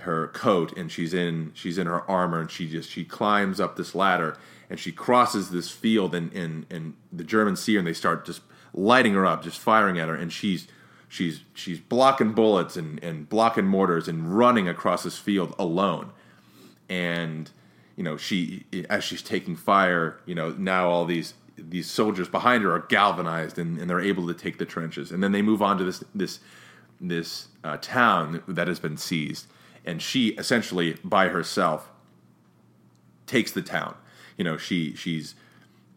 her 0.00 0.28
coat 0.28 0.76
and 0.76 0.92
she's 0.92 1.14
in 1.14 1.50
she's 1.54 1.78
in 1.78 1.86
her 1.86 2.08
armor 2.10 2.40
and 2.40 2.50
she 2.50 2.68
just 2.68 2.90
she 2.90 3.04
climbs 3.04 3.60
up 3.60 3.76
this 3.76 3.94
ladder 3.94 4.36
and 4.68 4.78
she 4.78 4.92
crosses 4.92 5.50
this 5.50 5.70
field 5.70 6.14
and 6.14 6.32
and, 6.32 6.66
and 6.70 6.94
the 7.12 7.24
Germans 7.24 7.60
see 7.60 7.74
her 7.74 7.78
and 7.78 7.86
they 7.86 7.92
start 7.92 8.26
just 8.26 8.42
lighting 8.74 9.14
her 9.14 9.24
up, 9.24 9.42
just 9.42 9.58
firing 9.58 9.98
at 9.98 10.08
her 10.08 10.14
and 10.14 10.32
she's 10.32 10.68
she's 11.08 11.40
she's 11.54 11.80
blocking 11.80 12.32
bullets 12.32 12.76
and, 12.76 13.02
and 13.02 13.28
blocking 13.28 13.66
mortars 13.66 14.08
and 14.08 14.36
running 14.36 14.68
across 14.68 15.02
this 15.02 15.18
field 15.18 15.54
alone. 15.58 16.12
And 16.88 17.50
you 17.96 18.04
know, 18.04 18.16
she 18.16 18.64
as 18.90 19.02
she's 19.02 19.22
taking 19.22 19.56
fire, 19.56 20.20
you 20.26 20.34
know, 20.34 20.50
now 20.50 20.88
all 20.88 21.04
these 21.04 21.34
these 21.58 21.90
soldiers 21.90 22.28
behind 22.28 22.62
her 22.64 22.72
are 22.74 22.80
galvanized 22.80 23.58
and, 23.58 23.78
and, 23.78 23.88
they're 23.88 24.00
able 24.00 24.26
to 24.26 24.34
take 24.34 24.58
the 24.58 24.66
trenches. 24.66 25.10
And 25.10 25.22
then 25.22 25.32
they 25.32 25.40
move 25.40 25.62
on 25.62 25.78
to 25.78 25.84
this 25.84 26.04
this 26.14 26.40
this 27.00 27.48
uh, 27.64 27.78
town 27.80 28.42
that 28.48 28.68
has 28.68 28.78
been 28.78 28.96
seized, 28.96 29.46
and 29.86 30.02
she 30.02 30.28
essentially 30.30 30.96
by 31.04 31.28
herself 31.28 31.88
takes 33.26 33.52
the 33.52 33.62
town. 33.62 33.96
You 34.36 34.44
know, 34.44 34.56
she 34.56 34.94
she's 34.94 35.34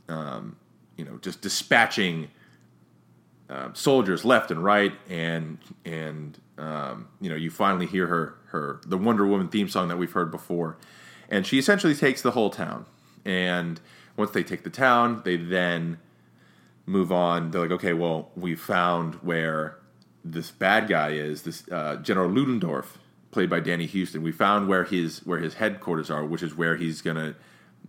um, 0.07 0.57
you 0.95 1.05
know 1.05 1.17
just 1.21 1.41
dispatching 1.41 2.29
uh, 3.49 3.69
soldiers 3.73 4.23
left 4.23 4.51
and 4.51 4.63
right, 4.63 4.93
and 5.09 5.57
and 5.83 6.39
um, 6.57 7.07
you 7.19 7.29
know 7.29 7.35
you 7.35 7.49
finally 7.49 7.85
hear 7.85 8.07
her 8.07 8.35
her 8.47 8.81
the 8.85 8.97
Wonder 8.97 9.25
Woman 9.25 9.49
theme 9.49 9.67
song 9.67 9.87
that 9.89 9.97
we've 9.97 10.11
heard 10.11 10.31
before, 10.31 10.77
and 11.29 11.45
she 11.45 11.57
essentially 11.57 11.95
takes 11.95 12.21
the 12.21 12.31
whole 12.31 12.49
town 12.49 12.85
and 13.25 13.79
once 14.17 14.31
they 14.31 14.43
take 14.43 14.63
the 14.63 14.69
town, 14.69 15.21
they 15.23 15.37
then 15.37 15.99
move 16.85 17.11
on. 17.11 17.51
They're 17.51 17.61
like, 17.61 17.71
okay, 17.71 17.93
well, 17.93 18.31
we 18.35 18.55
found 18.55 19.15
where 19.15 19.77
this 20.23 20.51
bad 20.51 20.87
guy 20.87 21.11
is. 21.11 21.43
This 21.43 21.63
uh, 21.71 21.97
General 21.97 22.29
Ludendorff, 22.29 22.97
played 23.31 23.49
by 23.49 23.59
Danny 23.59 23.87
Huston, 23.87 24.21
We 24.21 24.31
found 24.31 24.67
where 24.67 24.83
his 24.83 25.25
where 25.25 25.39
his 25.39 25.55
headquarters 25.55 26.09
are, 26.09 26.25
which 26.25 26.43
is 26.43 26.55
where 26.55 26.75
he's 26.75 27.01
gonna 27.01 27.35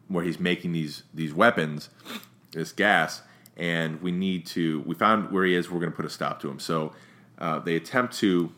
where 0.08 0.24
he's 0.24 0.38
making 0.40 0.72
these 0.72 1.04
these 1.14 1.32
weapons, 1.34 1.90
this 2.52 2.72
gas, 2.72 3.22
and 3.56 4.00
we 4.02 4.10
need 4.12 4.46
to. 4.46 4.80
We 4.86 4.94
found 4.94 5.30
where 5.30 5.44
he 5.44 5.54
is. 5.54 5.70
We're 5.70 5.80
gonna 5.80 5.92
put 5.92 6.04
a 6.04 6.10
stop 6.10 6.40
to 6.40 6.50
him. 6.50 6.58
So 6.58 6.92
uh, 7.38 7.58
they 7.60 7.76
attempt 7.76 8.16
to 8.18 8.52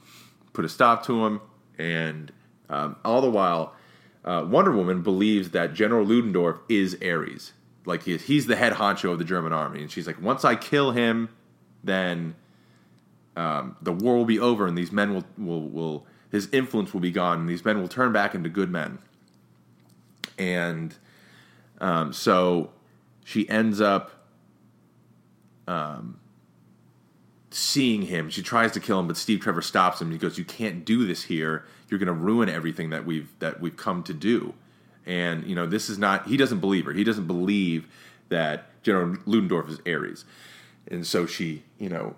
put 0.53 0.65
a 0.65 0.69
stop 0.69 1.05
to 1.07 1.27
him, 1.27 1.41
and 1.79 2.33
um, 2.69 2.97
all 3.05 3.21
the 3.21 3.31
while. 3.31 3.75
Uh, 4.25 4.47
Wonder 4.49 4.71
Woman 4.71 5.03
believes 5.03 5.51
that 5.51 5.75
General 5.75 6.07
Ludendorff 6.07 6.61
is 6.69 6.97
Ares 7.03 7.55
like 7.85 8.05
he, 8.05 8.17
he's 8.17 8.47
the 8.47 8.57
head 8.57 8.75
honcho 8.75 9.13
of 9.13 9.19
the 9.19 9.25
German 9.25 9.53
army, 9.53 9.81
and 9.81 9.91
she's 9.91 10.07
like, 10.07 10.21
once 10.21 10.45
I 10.45 10.55
kill 10.55 10.93
him, 10.93 11.29
then 11.83 12.35
um, 13.37 13.77
the 13.83 13.93
war 13.93 14.17
will 14.17 14.25
be 14.25 14.39
over, 14.39 14.67
and 14.67 14.77
these 14.77 14.93
men 14.93 15.15
will 15.15 15.25
will 15.37 15.69
will 15.69 16.07
his 16.33 16.49
influence 16.51 16.93
will 16.93 17.01
be 17.01 17.13
gone, 17.13 17.41
and 17.41 17.49
these 17.49 17.65
men 17.65 17.81
will 17.81 17.89
turn 17.89 18.11
back 18.13 18.35
into 18.35 18.49
good 18.49 18.71
men. 18.71 18.99
And 20.39 20.97
um, 21.79 22.13
so 22.15 22.71
she 23.23 23.47
ends 23.51 23.83
up 23.83 24.11
um, 25.69 26.19
seeing 27.51 28.03
him. 28.03 28.31
She 28.31 28.43
tries 28.43 28.73
to 28.73 28.81
kill 28.81 28.99
him, 28.99 29.07
but 29.07 29.19
Steve 29.19 29.41
Trevor 29.41 29.61
stops 29.61 30.01
him. 30.01 30.11
He 30.11 30.17
goes, 30.17 30.39
"You 30.39 30.45
can't 30.45 30.87
do 30.87 31.07
this 31.07 31.25
here. 31.25 31.67
You're 31.89 31.99
going 31.99 32.07
to 32.07 32.13
ruin 32.13 32.49
everything 32.49 32.89
that 32.91 33.05
we've 33.05 33.31
that 33.39 33.61
we've 33.61 33.77
come 33.77 34.03
to 34.05 34.15
do." 34.15 34.55
And 35.05 35.45
you 35.45 35.55
know, 35.55 35.67
this 35.67 35.91
is 35.91 35.99
not. 35.99 36.29
He 36.29 36.39
doesn't 36.39 36.61
believe 36.61 36.87
her. 36.87 36.93
He 36.93 37.05
doesn't 37.05 37.27
believe 37.27 37.87
that 38.31 38.83
General 38.83 39.19
Ludendorff 39.27 39.69
is 39.69 39.81
Ares. 39.87 40.25
And 40.89 41.07
so 41.07 41.27
she, 41.27 41.63
you 41.79 41.91
know, 41.91 42.17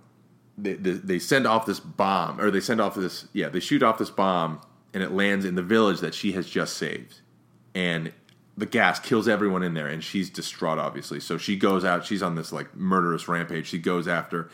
they, 0.57 0.75
they, 0.75 0.93
they 0.93 1.19
send 1.19 1.47
off 1.47 1.67
this 1.67 1.81
bomb, 1.81 2.41
or 2.41 2.51
they 2.51 2.61
send 2.61 2.81
off 2.81 2.95
this, 2.95 3.27
yeah, 3.33 3.49
they 3.49 3.61
shoot 3.61 3.83
off 3.83 3.99
this 3.99 4.11
bomb, 4.11 4.61
and 4.93 5.03
it 5.03 5.13
lands 5.13 5.45
in 5.45 5.55
the 5.55 5.63
village 5.63 6.01
that 6.01 6.15
she 6.15 6.33
has 6.33 6.49
just 6.49 6.77
saved. 6.77 7.21
And 7.75 8.13
the 8.57 8.67
gas 8.67 9.01
kills 9.01 9.27
everyone 9.27 9.63
in 9.63 9.75
there, 9.75 9.89
and 9.89 10.03
she's 10.03 10.31
distraught, 10.31 10.79
obviously. 10.79 11.21
So 11.21 11.39
she 11.39 11.57
goes 11.57 11.85
out. 11.85 12.07
She's 12.07 12.23
on 12.23 12.37
this 12.37 12.53
like 12.53 12.77
murderous 12.77 13.27
rampage. 13.27 13.67
She 13.67 13.79
goes 13.79 14.07
after 14.07 14.49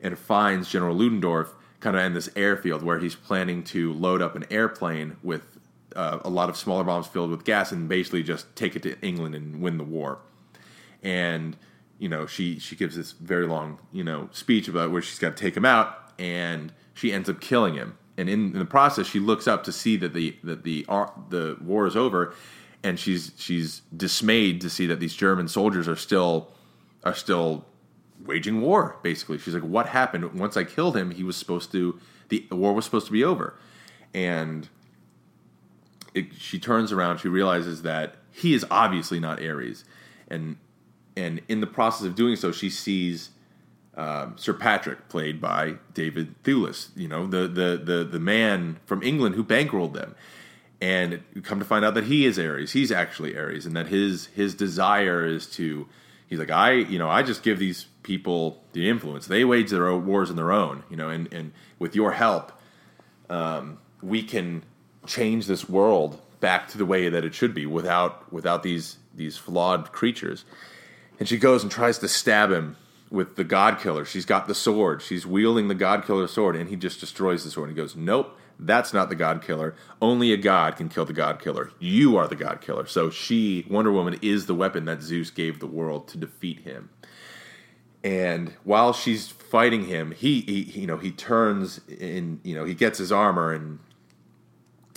and 0.00 0.18
finds 0.18 0.70
General 0.70 0.96
Ludendorff 0.96 1.54
kind 1.80 1.96
of 1.96 2.02
in 2.02 2.14
this 2.14 2.30
airfield 2.34 2.82
where 2.82 2.98
he's 2.98 3.14
planning 3.14 3.62
to 3.62 3.92
load 3.92 4.22
up 4.22 4.34
an 4.34 4.46
airplane 4.50 5.16
with 5.22 5.58
uh, 5.94 6.18
a 6.24 6.30
lot 6.30 6.48
of 6.48 6.56
smaller 6.56 6.84
bombs 6.84 7.06
filled 7.06 7.30
with 7.30 7.44
gas 7.44 7.70
and 7.72 7.88
basically 7.88 8.22
just 8.22 8.54
take 8.56 8.74
it 8.74 8.82
to 8.82 8.98
England 9.00 9.34
and 9.34 9.60
win 9.60 9.76
the 9.76 9.84
war. 9.84 10.18
And 11.02 11.56
you 11.98 12.08
know, 12.08 12.26
she 12.26 12.58
she 12.58 12.76
gives 12.76 12.96
this 12.96 13.12
very 13.12 13.46
long 13.46 13.78
you 13.92 14.04
know 14.04 14.28
speech 14.32 14.68
about 14.68 14.90
where 14.90 15.02
she's 15.02 15.18
got 15.18 15.36
to 15.36 15.42
take 15.42 15.56
him 15.56 15.64
out, 15.64 16.12
and 16.18 16.72
she 16.92 17.12
ends 17.12 17.28
up 17.28 17.40
killing 17.40 17.74
him. 17.74 17.98
And 18.16 18.28
in, 18.28 18.52
in 18.52 18.58
the 18.58 18.64
process, 18.64 19.06
she 19.06 19.18
looks 19.18 19.48
up 19.48 19.64
to 19.64 19.72
see 19.72 19.96
that 19.96 20.14
the 20.14 20.36
that 20.44 20.64
the 20.64 20.84
uh, 20.88 21.06
the 21.28 21.56
war 21.60 21.86
is 21.86 21.96
over, 21.96 22.34
and 22.82 22.98
she's 22.98 23.32
she's 23.36 23.82
dismayed 23.96 24.60
to 24.60 24.70
see 24.70 24.86
that 24.86 25.00
these 25.00 25.14
German 25.14 25.48
soldiers 25.48 25.88
are 25.88 25.96
still 25.96 26.50
are 27.02 27.14
still 27.14 27.66
waging 28.24 28.60
war. 28.60 28.96
Basically, 29.02 29.38
she's 29.38 29.54
like, 29.54 29.64
"What 29.64 29.86
happened? 29.86 30.32
Once 30.34 30.56
I 30.56 30.64
killed 30.64 30.96
him, 30.96 31.10
he 31.10 31.24
was 31.24 31.36
supposed 31.36 31.72
to 31.72 31.98
the 32.28 32.46
war 32.50 32.72
was 32.72 32.84
supposed 32.84 33.06
to 33.06 33.12
be 33.12 33.24
over," 33.24 33.58
and 34.12 34.68
it, 36.14 36.34
she 36.38 36.58
turns 36.58 36.92
around. 36.92 37.18
She 37.18 37.28
realizes 37.28 37.82
that 37.82 38.16
he 38.30 38.54
is 38.54 38.64
obviously 38.70 39.18
not 39.18 39.42
Ares, 39.42 39.84
and 40.28 40.56
and 41.16 41.40
in 41.48 41.60
the 41.60 41.66
process 41.66 42.06
of 42.06 42.14
doing 42.14 42.36
so, 42.36 42.52
she 42.52 42.70
sees 42.70 43.30
um, 43.96 44.36
Sir 44.36 44.52
Patrick, 44.52 45.08
played 45.08 45.40
by 45.40 45.74
David 45.92 46.42
Thewlis, 46.42 46.88
you 46.96 47.06
know, 47.06 47.26
the, 47.26 47.46
the 47.46 47.80
the 47.82 48.04
the 48.04 48.18
man 48.18 48.78
from 48.86 49.02
England 49.02 49.36
who 49.36 49.44
bankrolled 49.44 49.92
them, 49.92 50.16
and 50.80 51.22
come 51.44 51.60
to 51.60 51.64
find 51.64 51.84
out 51.84 51.94
that 51.94 52.04
he 52.04 52.26
is 52.26 52.38
Ares. 52.38 52.72
He's 52.72 52.90
actually 52.90 53.36
Ares, 53.36 53.66
and 53.66 53.76
that 53.76 53.86
his 53.86 54.26
his 54.26 54.54
desire 54.54 55.24
is 55.24 55.46
to. 55.52 55.86
He's 56.26 56.38
like 56.38 56.50
I, 56.50 56.72
you 56.72 56.98
know, 56.98 57.08
I 57.08 57.22
just 57.22 57.42
give 57.44 57.58
these 57.60 57.86
people 58.02 58.64
the 58.72 58.88
influence. 58.88 59.26
They 59.26 59.44
wage 59.44 59.70
their 59.70 59.86
own 59.86 60.06
wars 60.06 60.30
on 60.30 60.36
their 60.36 60.50
own, 60.50 60.82
you 60.90 60.96
know, 60.96 61.10
and 61.10 61.32
and 61.32 61.52
with 61.78 61.94
your 61.94 62.12
help, 62.12 62.50
um, 63.30 63.78
we 64.02 64.22
can 64.22 64.64
change 65.06 65.46
this 65.46 65.68
world 65.68 66.20
back 66.40 66.66
to 66.68 66.78
the 66.78 66.86
way 66.86 67.08
that 67.08 67.24
it 67.24 67.34
should 67.34 67.54
be 67.54 67.66
without 67.66 68.32
without 68.32 68.64
these 68.64 68.96
these 69.14 69.36
flawed 69.36 69.92
creatures. 69.92 70.44
And 71.18 71.28
she 71.28 71.38
goes 71.38 71.62
and 71.62 71.70
tries 71.70 71.98
to 71.98 72.08
stab 72.08 72.50
him 72.50 72.76
with 73.10 73.36
the 73.36 73.44
God 73.44 73.78
Killer. 73.78 74.04
She's 74.04 74.24
got 74.24 74.48
the 74.48 74.54
sword. 74.54 75.00
She's 75.00 75.26
wielding 75.26 75.68
the 75.68 75.74
God 75.74 76.04
Killer 76.04 76.26
sword, 76.26 76.56
and 76.56 76.68
he 76.68 76.76
just 76.76 77.00
destroys 77.00 77.44
the 77.44 77.50
sword. 77.50 77.70
He 77.70 77.76
goes, 77.76 77.94
"Nope, 77.94 78.36
that's 78.58 78.92
not 78.92 79.08
the 79.08 79.14
God 79.14 79.42
Killer. 79.42 79.74
Only 80.02 80.32
a 80.32 80.36
God 80.36 80.76
can 80.76 80.88
kill 80.88 81.04
the 81.04 81.12
God 81.12 81.40
Killer. 81.40 81.70
You 81.78 82.16
are 82.16 82.26
the 82.26 82.36
God 82.36 82.60
Killer." 82.60 82.86
So 82.86 83.10
she, 83.10 83.64
Wonder 83.70 83.92
Woman, 83.92 84.18
is 84.22 84.46
the 84.46 84.54
weapon 84.54 84.84
that 84.86 85.02
Zeus 85.02 85.30
gave 85.30 85.60
the 85.60 85.66
world 85.66 86.08
to 86.08 86.18
defeat 86.18 86.60
him. 86.60 86.90
And 88.02 88.52
while 88.64 88.92
she's 88.92 89.28
fighting 89.28 89.86
him, 89.86 90.10
he, 90.10 90.40
he 90.42 90.80
you 90.80 90.86
know, 90.86 90.98
he 90.98 91.10
turns 91.10 91.80
in, 91.88 92.40
you 92.42 92.54
know, 92.54 92.64
he 92.64 92.74
gets 92.74 92.98
his 92.98 93.12
armor 93.12 93.52
and 93.52 93.78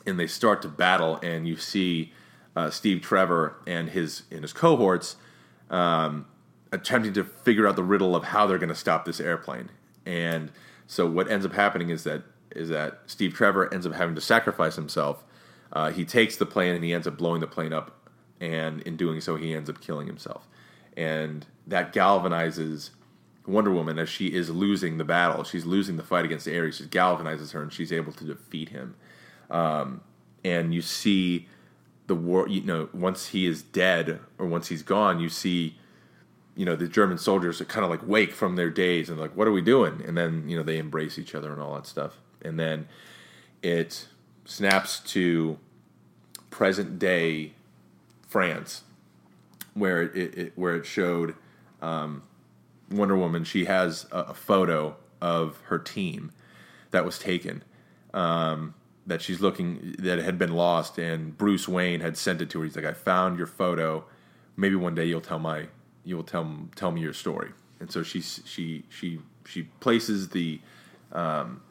and 0.05 0.19
they 0.19 0.27
start 0.27 0.61
to 0.63 0.69
battle, 0.69 1.19
and 1.21 1.47
you 1.47 1.57
see 1.57 2.13
uh, 2.55 2.69
Steve 2.69 3.01
Trevor 3.01 3.57
and 3.67 3.89
his 3.89 4.23
and 4.31 4.41
his 4.41 4.53
cohorts 4.53 5.17
um, 5.69 6.25
attempting 6.71 7.13
to 7.13 7.23
figure 7.23 7.67
out 7.67 7.75
the 7.75 7.83
riddle 7.83 8.15
of 8.15 8.25
how 8.25 8.47
they're 8.47 8.57
going 8.57 8.69
to 8.69 8.75
stop 8.75 9.05
this 9.05 9.19
airplane. 9.19 9.69
And 10.05 10.51
so 10.87 11.05
what 11.05 11.29
ends 11.29 11.45
up 11.45 11.53
happening 11.53 11.89
is 11.89 12.03
that 12.03 12.23
is 12.51 12.69
that 12.69 13.01
Steve 13.05 13.33
Trevor 13.33 13.71
ends 13.73 13.85
up 13.85 13.93
having 13.93 14.15
to 14.15 14.21
sacrifice 14.21 14.75
himself. 14.75 15.23
Uh, 15.73 15.91
he 15.91 16.05
takes 16.05 16.37
the 16.37 16.45
plane 16.45 16.73
and 16.73 16.83
he 16.83 16.93
ends 16.93 17.05
up 17.05 17.17
blowing 17.17 17.41
the 17.41 17.47
plane 17.47 17.73
up, 17.73 18.09
and 18.39 18.81
in 18.81 18.95
doing 18.95 19.19
so, 19.21 19.35
he 19.35 19.53
ends 19.53 19.69
up 19.69 19.81
killing 19.81 20.07
himself. 20.07 20.47
And 20.95 21.45
that 21.67 21.93
galvanizes 21.93 22.91
Wonder 23.45 23.71
Woman 23.71 23.99
as 23.99 24.09
she 24.09 24.27
is 24.27 24.49
losing 24.49 24.97
the 24.97 25.03
battle. 25.03 25.43
She's 25.43 25.65
losing 25.65 25.97
the 25.97 26.03
fight 26.03 26.25
against 26.25 26.47
Ares. 26.47 26.81
It 26.81 26.89
galvanizes 26.89 27.51
her, 27.51 27.61
and 27.61 27.71
she's 27.71 27.91
able 27.91 28.11
to 28.13 28.23
defeat 28.23 28.69
him. 28.69 28.95
Um, 29.49 30.01
and 30.43 30.73
you 30.73 30.81
see 30.81 31.47
the 32.07 32.15
war. 32.15 32.47
You 32.47 32.61
know, 32.61 32.89
once 32.93 33.27
he 33.27 33.45
is 33.45 33.61
dead 33.61 34.19
or 34.37 34.47
once 34.47 34.67
he's 34.67 34.83
gone, 34.83 35.19
you 35.19 35.29
see, 35.29 35.77
you 36.55 36.65
know, 36.65 36.75
the 36.75 36.87
German 36.87 37.17
soldiers 37.17 37.61
kind 37.67 37.83
of 37.83 37.89
like 37.89 38.05
wake 38.07 38.31
from 38.31 38.55
their 38.55 38.69
daze 38.69 39.09
and 39.09 39.19
like, 39.19 39.35
what 39.35 39.47
are 39.47 39.51
we 39.51 39.61
doing? 39.61 40.01
And 40.05 40.17
then 40.17 40.47
you 40.49 40.57
know 40.57 40.63
they 40.63 40.77
embrace 40.77 41.19
each 41.19 41.35
other 41.35 41.51
and 41.51 41.61
all 41.61 41.75
that 41.75 41.85
stuff. 41.85 42.19
And 42.41 42.59
then 42.59 42.87
it 43.61 44.07
snaps 44.45 44.99
to 45.11 45.59
present 46.49 46.97
day 46.97 47.53
France, 48.27 48.83
where 49.73 50.01
it, 50.01 50.37
it 50.37 50.53
where 50.55 50.75
it 50.75 50.85
showed 50.85 51.35
um, 51.81 52.23
Wonder 52.89 53.15
Woman. 53.15 53.43
She 53.43 53.65
has 53.65 54.07
a, 54.11 54.19
a, 54.19 54.33
photo 54.33 54.95
of 55.21 55.59
her 55.65 55.79
team 55.79 56.31
that 56.91 57.05
was 57.05 57.19
taken. 57.19 57.63
Um, 58.13 58.73
that 59.07 59.21
she's 59.21 59.39
looking 59.39 59.95
that 59.99 60.19
had 60.19 60.37
been 60.37 60.53
lost, 60.53 60.99
and 60.99 61.35
Bruce 61.37 61.67
Wayne 61.67 62.01
had 62.01 62.17
sent 62.17 62.41
it 62.41 62.49
to 62.51 62.59
her. 62.59 62.65
He's 62.65 62.75
like, 62.75 62.85
"I 62.85 62.93
found 62.93 63.37
your 63.37 63.47
photo. 63.47 64.05
Maybe 64.55 64.75
one 64.75 64.93
day 64.93 65.05
you'll 65.05 65.21
tell 65.21 65.39
my 65.39 65.67
you'll 66.03 66.23
tell 66.23 66.67
tell 66.75 66.91
me 66.91 67.01
your 67.01 67.13
story." 67.13 67.51
And 67.79 67.91
so 67.91 68.03
she 68.03 68.21
she 68.21 68.83
she 68.89 69.21
she 69.45 69.63
places 69.79 70.29
the 70.29 70.59
um, 71.13 71.61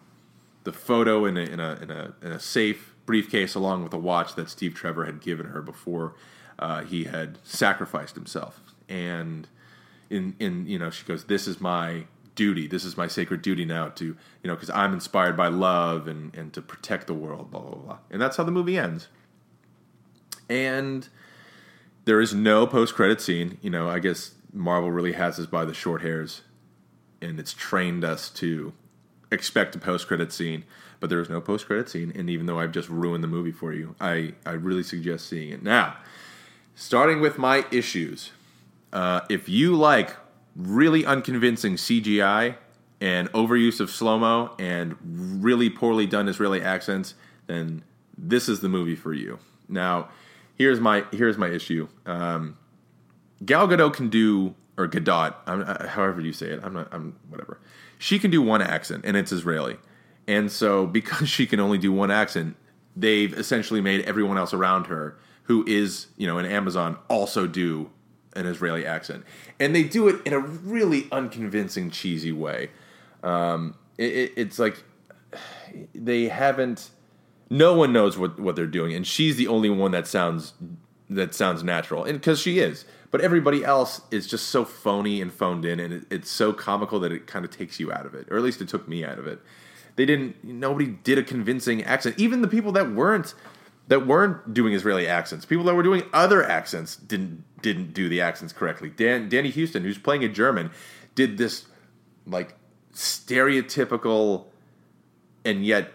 the 0.65 0.73
photo 0.73 1.27
in 1.27 1.37
a, 1.37 1.43
in 1.43 1.61
a 1.61 1.79
in 1.83 1.91
a 1.91 2.15
in 2.23 2.33
a 2.33 2.41
safe 2.41 2.95
briefcase 3.05 3.55
along 3.55 3.85
with 3.85 3.93
a 3.93 3.99
watch 3.99 4.35
that 4.35 4.51
Steve 4.51 4.75
Trevor 4.75 5.05
had 5.05 5.21
given 5.21 5.47
her 5.47 5.63
before 5.63 6.15
uh, 6.59 6.83
he 6.83 7.05
had 7.05 7.39
sacrificed 7.45 8.15
himself. 8.15 8.61
And 8.89 9.47
in 10.09 10.35
in 10.39 10.67
you 10.67 10.79
know 10.79 10.91
she 10.91 11.05
goes, 11.05 11.25
"This 11.25 11.47
is 11.47 11.61
my 11.61 12.07
duty. 12.37 12.69
This 12.69 12.85
is 12.85 12.97
my 12.97 13.09
sacred 13.09 13.43
duty 13.43 13.65
now 13.65 13.89
to, 13.89 14.05
you 14.05 14.17
know, 14.45 14.55
because 14.55 14.71
I'm 14.71 14.93
inspired 14.93 15.37
by 15.37 15.49
love 15.49 16.07
and, 16.07 16.35
and 16.37 16.53
to 16.53 16.63
protect 16.63 17.09
the 17.09 17.15
world, 17.15 17.51
blah, 17.51 17.61
blah, 17.61 17.75
blah. 17.75 17.99
And 18.11 18.23
that's 18.23 18.37
how 18.37 18.45
the 18.45 18.53
movie 18.53 18.79
ends. 18.79 19.09
And 20.49 21.09
there 22.05 22.21
is 22.21 22.33
no 22.33 22.67
post 22.67 22.95
credit 22.95 23.21
scene. 23.21 23.59
You 23.61 23.71
know, 23.71 23.89
I 23.89 23.99
guess 23.99 24.35
Marvel 24.53 24.93
really 24.93 25.13
has 25.13 25.41
us 25.41 25.47
by 25.47 25.65
the 25.65 25.75
short 25.75 26.03
hairs 26.03 26.43
and 27.21 27.41
it's 27.41 27.53
trained 27.53 28.05
us 28.05 28.31
to 28.31 28.73
expect 29.33 29.75
a 29.75 29.79
post 29.79 30.07
credit 30.07 30.33
scene. 30.33 30.65
But 31.01 31.11
there 31.11 31.21
is 31.21 31.29
no 31.29 31.41
post 31.41 31.67
credit 31.67 31.89
scene. 31.89 32.13
And 32.15 32.31
even 32.31 32.47
though 32.47 32.61
I've 32.61 32.73
just 32.73 32.89
ruined 32.89 33.25
the 33.25 33.29
movie 33.29 33.53
for 33.53 33.73
you, 33.73 33.97
I, 34.01 34.35
I 34.47 34.53
really 34.53 34.83
suggest 34.83 35.29
seeing 35.29 35.51
it. 35.51 35.63
Now, 35.63 35.97
starting 36.75 37.21
with 37.21 37.39
my 37.39 37.65
issues. 37.73 38.31
Uh, 38.93 39.21
if 39.29 39.49
you 39.49 39.75
like 39.75 40.17
really 40.57 41.05
unconvincing 41.05 41.77
CGI 41.77 42.57
and 43.01 43.31
overuse 43.33 43.81
of 43.81 43.91
slow 43.91 44.19
mo 44.19 44.55
and 44.59 44.97
really 45.03 45.69
poorly 45.69 46.07
done 46.07 46.29
Israeli 46.29 46.63
accents, 46.63 47.15
then 47.47 47.85
this 48.17 48.49
is 48.49 48.61
the 48.61 48.69
movie 48.69 48.97
for 48.97 49.13
you. 49.13 49.39
Now, 49.69 50.09
here's 50.57 50.81
my 50.81 51.05
here's 51.13 51.37
my 51.37 51.49
issue. 51.49 51.89
Um, 52.07 52.57
Gal 53.45 53.69
Gadot 53.69 53.93
can 53.93 54.09
do 54.09 54.55
or 54.79 54.89
Gadot, 54.89 55.35
I'm, 55.47 55.63
however 55.89 56.21
you 56.21 56.33
say 56.33 56.49
it. 56.49 56.61
I'm 56.63 56.75
not. 56.75 56.89
I'm 56.93 57.17
whatever. 57.29 57.61
She 57.99 58.19
can 58.19 58.31
do 58.31 58.43
one 58.43 58.61
accent, 58.61 59.05
and 59.05 59.17
it's 59.17 59.33
Israeli. 59.33 59.77
And 60.29 60.51
so, 60.51 60.87
because 60.99 61.29
she 61.29 61.47
can 61.47 61.61
only 61.61 61.79
do 61.79 61.93
one 61.93 62.11
accent, 62.11 62.57
they've 62.95 63.33
essentially 63.33 63.81
made 63.81 64.05
everyone 64.05 64.39
else 64.39 64.53
around 64.53 64.87
her 64.87 65.17
who 65.45 65.65
is, 65.67 66.09
you 66.17 66.27
know, 66.27 66.39
in 66.39 66.47
Amazon 66.47 66.99
also 67.09 67.47
do 67.47 67.91
an 68.37 68.47
Israeli 68.47 68.87
accent, 68.87 69.25
and 69.59 69.75
they 69.75 69.83
do 69.83 70.09
it 70.09 70.21
in 70.27 70.33
a 70.33 70.39
really 70.39 71.09
unconvincing, 71.11 71.91
cheesy 71.91 72.33
way. 72.33 72.71
Um, 73.23 73.75
it, 73.99 74.13
it, 74.13 74.33
it's 74.37 74.59
like 74.59 74.83
they 75.95 76.29
haven't. 76.29 76.91
No 77.49 77.75
one 77.75 77.93
knows 77.93 78.19
what, 78.19 78.41
what 78.41 78.57
they're 78.57 78.67
doing, 78.67 78.95
and 78.95 79.07
she's 79.07 79.37
the 79.37 79.49
only 79.49 79.71
one 79.71 79.93
that 79.93 80.07
sounds 80.07 80.53
that 81.09 81.35
sounds 81.35 81.63
natural, 81.63 82.05
and 82.05 82.21
because 82.21 82.41
she 82.41 82.59
is. 82.59 82.85
But 83.13 83.21
everybody 83.21 83.65
else 83.65 84.01
is 84.11 84.27
just 84.27 84.49
so 84.49 84.65
phony 84.65 85.23
and 85.23 85.33
phoned 85.33 85.65
in, 85.65 85.79
and 85.81 85.93
it, 85.95 86.05
it's 86.11 86.31
so 86.31 86.53
comical 86.53 86.99
that 87.01 87.13
it 87.13 87.27
kind 87.27 87.45
of 87.45 87.51
takes 87.51 87.79
you 87.79 87.93
out 87.93 88.05
of 88.05 88.15
it, 88.15 88.27
or 88.31 88.37
at 88.37 88.43
least 88.43 88.61
it 88.61 88.69
took 88.69 88.89
me 88.89 89.05
out 89.05 89.19
of 89.19 89.27
it. 89.27 89.41
They 89.95 90.05
didn't. 90.05 90.45
Nobody 90.45 90.87
did 90.87 91.19
a 91.19 91.23
convincing 91.23 91.83
accent. 91.85 92.19
Even 92.19 92.43
the 92.43 92.49
people 92.49 92.73
that 92.73 92.93
weren't 92.93 93.35
that 93.89 94.07
weren't 94.07 94.53
doing 94.53 94.73
Israeli 94.73 95.07
accents. 95.07 95.45
People 95.45 95.65
that 95.65 95.75
were 95.75 95.83
doing 95.83 96.03
other 96.13 96.43
accents 96.45 96.97
didn't 96.97 97.45
didn't 97.63 97.95
do 97.95 98.09
the 98.09 98.21
accents 98.21 98.53
correctly. 98.53 98.91
Dan, 98.91 99.29
Danny 99.29 99.51
Huston, 99.51 99.83
who's 99.83 99.99
playing 99.99 100.25
a 100.25 100.29
German, 100.29 100.71
did 101.15 101.39
this 101.39 101.67
like 102.27 102.55
stereotypical 102.93 104.47
and 105.45 105.65
yet 105.65 105.93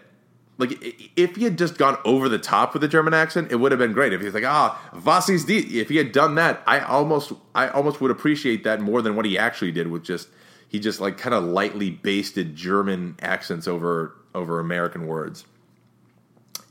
like 0.58 0.72
if 1.16 1.36
he 1.36 1.44
had 1.44 1.58
just 1.58 1.78
gone 1.78 1.98
over 2.04 2.28
the 2.28 2.38
top 2.38 2.72
with 2.72 2.82
the 2.82 2.88
German 2.88 3.14
accent, 3.14 3.50
it 3.50 3.56
would 3.56 3.72
have 3.72 3.78
been 3.78 3.92
great. 3.92 4.12
If 4.12 4.20
he's 4.20 4.34
like, 4.34 4.44
ah, 4.44 4.80
was 5.04 5.28
ist 5.28 5.48
die? 5.48 5.64
If 5.68 5.88
he 5.88 5.96
had 5.96 6.12
done 6.12 6.34
that, 6.36 6.62
I 6.66 6.80
almost 6.80 7.32
I 7.54 7.68
almost 7.68 8.00
would 8.00 8.10
appreciate 8.10 8.64
that 8.64 8.80
more 8.80 9.02
than 9.02 9.16
what 9.16 9.24
he 9.24 9.36
actually 9.38 9.72
did 9.72 9.88
with 9.88 10.04
just 10.04 10.28
he 10.68 10.78
just 10.78 11.00
like 11.00 11.18
kind 11.18 11.34
of 11.34 11.44
lightly 11.44 11.90
basted 11.90 12.54
German 12.54 13.16
accents 13.20 13.66
over 13.66 14.14
over 14.34 14.60
American 14.60 15.06
words. 15.06 15.44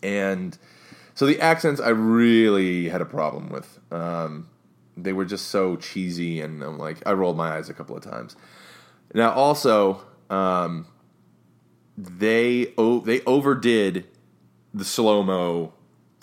And 0.02 0.58
so 1.14 1.26
the 1.26 1.40
accents 1.40 1.82
I 1.82 1.90
really 1.90 2.90
had 2.90 3.02
a 3.02 3.06
problem 3.06 3.50
with. 3.50 3.80
Um, 3.92 4.48
they 4.98 5.14
were 5.14 5.26
just 5.26 5.48
so 5.48 5.76
cheesy, 5.76 6.42
and 6.42 6.62
I'm 6.64 6.78
like, 6.78 6.98
I 7.06 7.14
rolled 7.14 7.38
my 7.38 7.56
eyes 7.56 7.70
a 7.70 7.74
couple 7.74 7.96
of 7.96 8.04
times. 8.04 8.36
Now, 9.14 9.32
also, 9.32 10.02
um, 10.30 10.88
they 11.98 12.74
they 13.06 13.22
overdid 13.22 14.08
the 14.74 14.86
slow 14.86 15.24
mo 15.24 15.74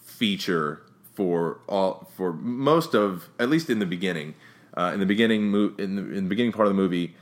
feature 0.03 0.83
for 1.14 1.61
all 1.68 2.11
for 2.16 2.33
most 2.33 2.94
of 2.94 3.29
at 3.38 3.48
least 3.48 3.70
in 3.70 3.79
the 3.79 3.87
beginning. 3.87 4.35
Uh, 4.77 4.92
in 4.94 5.01
the 5.01 5.07
beginning, 5.07 5.51
mo- 5.51 5.74
in 5.79 5.96
the, 5.96 6.03
in 6.03 6.24
the 6.24 6.29
beginning 6.29 6.53
part 6.53 6.68
of 6.68 6.70
the 6.72 6.81
movie, 6.81 7.14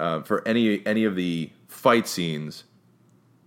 uh, 0.00 0.20
for 0.22 0.46
any 0.46 0.84
any 0.86 1.04
of 1.04 1.16
the 1.16 1.50
fight 1.68 2.08
scenes, 2.08 2.64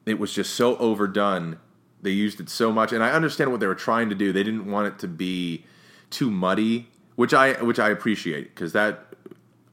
it 0.05 0.19
was 0.19 0.33
just 0.33 0.53
so 0.55 0.77
overdone. 0.77 1.59
They 2.01 2.11
used 2.11 2.39
it 2.39 2.49
so 2.49 2.71
much, 2.71 2.91
and 2.91 3.03
I 3.03 3.11
understand 3.11 3.51
what 3.51 3.59
they 3.59 3.67
were 3.67 3.75
trying 3.75 4.09
to 4.09 4.15
do. 4.15 4.31
They 4.31 4.43
didn't 4.43 4.69
want 4.69 4.87
it 4.87 4.99
to 4.99 5.07
be 5.07 5.65
too 6.09 6.29
muddy, 6.29 6.89
which 7.15 7.33
I 7.33 7.53
which 7.63 7.79
I 7.79 7.89
appreciate 7.89 8.53
because 8.53 8.73
that 8.73 9.05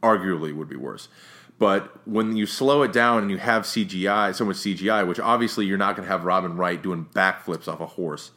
arguably 0.02 0.54
would 0.54 0.68
be 0.68 0.76
worse. 0.76 1.08
But 1.58 2.06
when 2.06 2.36
you 2.36 2.46
slow 2.46 2.82
it 2.82 2.92
down 2.92 3.22
and 3.22 3.30
you 3.30 3.38
have 3.38 3.62
CGI, 3.62 4.34
so 4.34 4.44
much 4.44 4.56
CGI, 4.56 5.06
which 5.06 5.20
obviously 5.20 5.66
you're 5.66 5.78
not 5.78 5.96
going 5.96 6.06
to 6.06 6.12
have 6.12 6.24
Robin 6.24 6.56
Wright 6.56 6.82
doing 6.82 7.06
backflips 7.14 7.68
off 7.68 7.80
a 7.80 7.86
horse. 7.86 8.32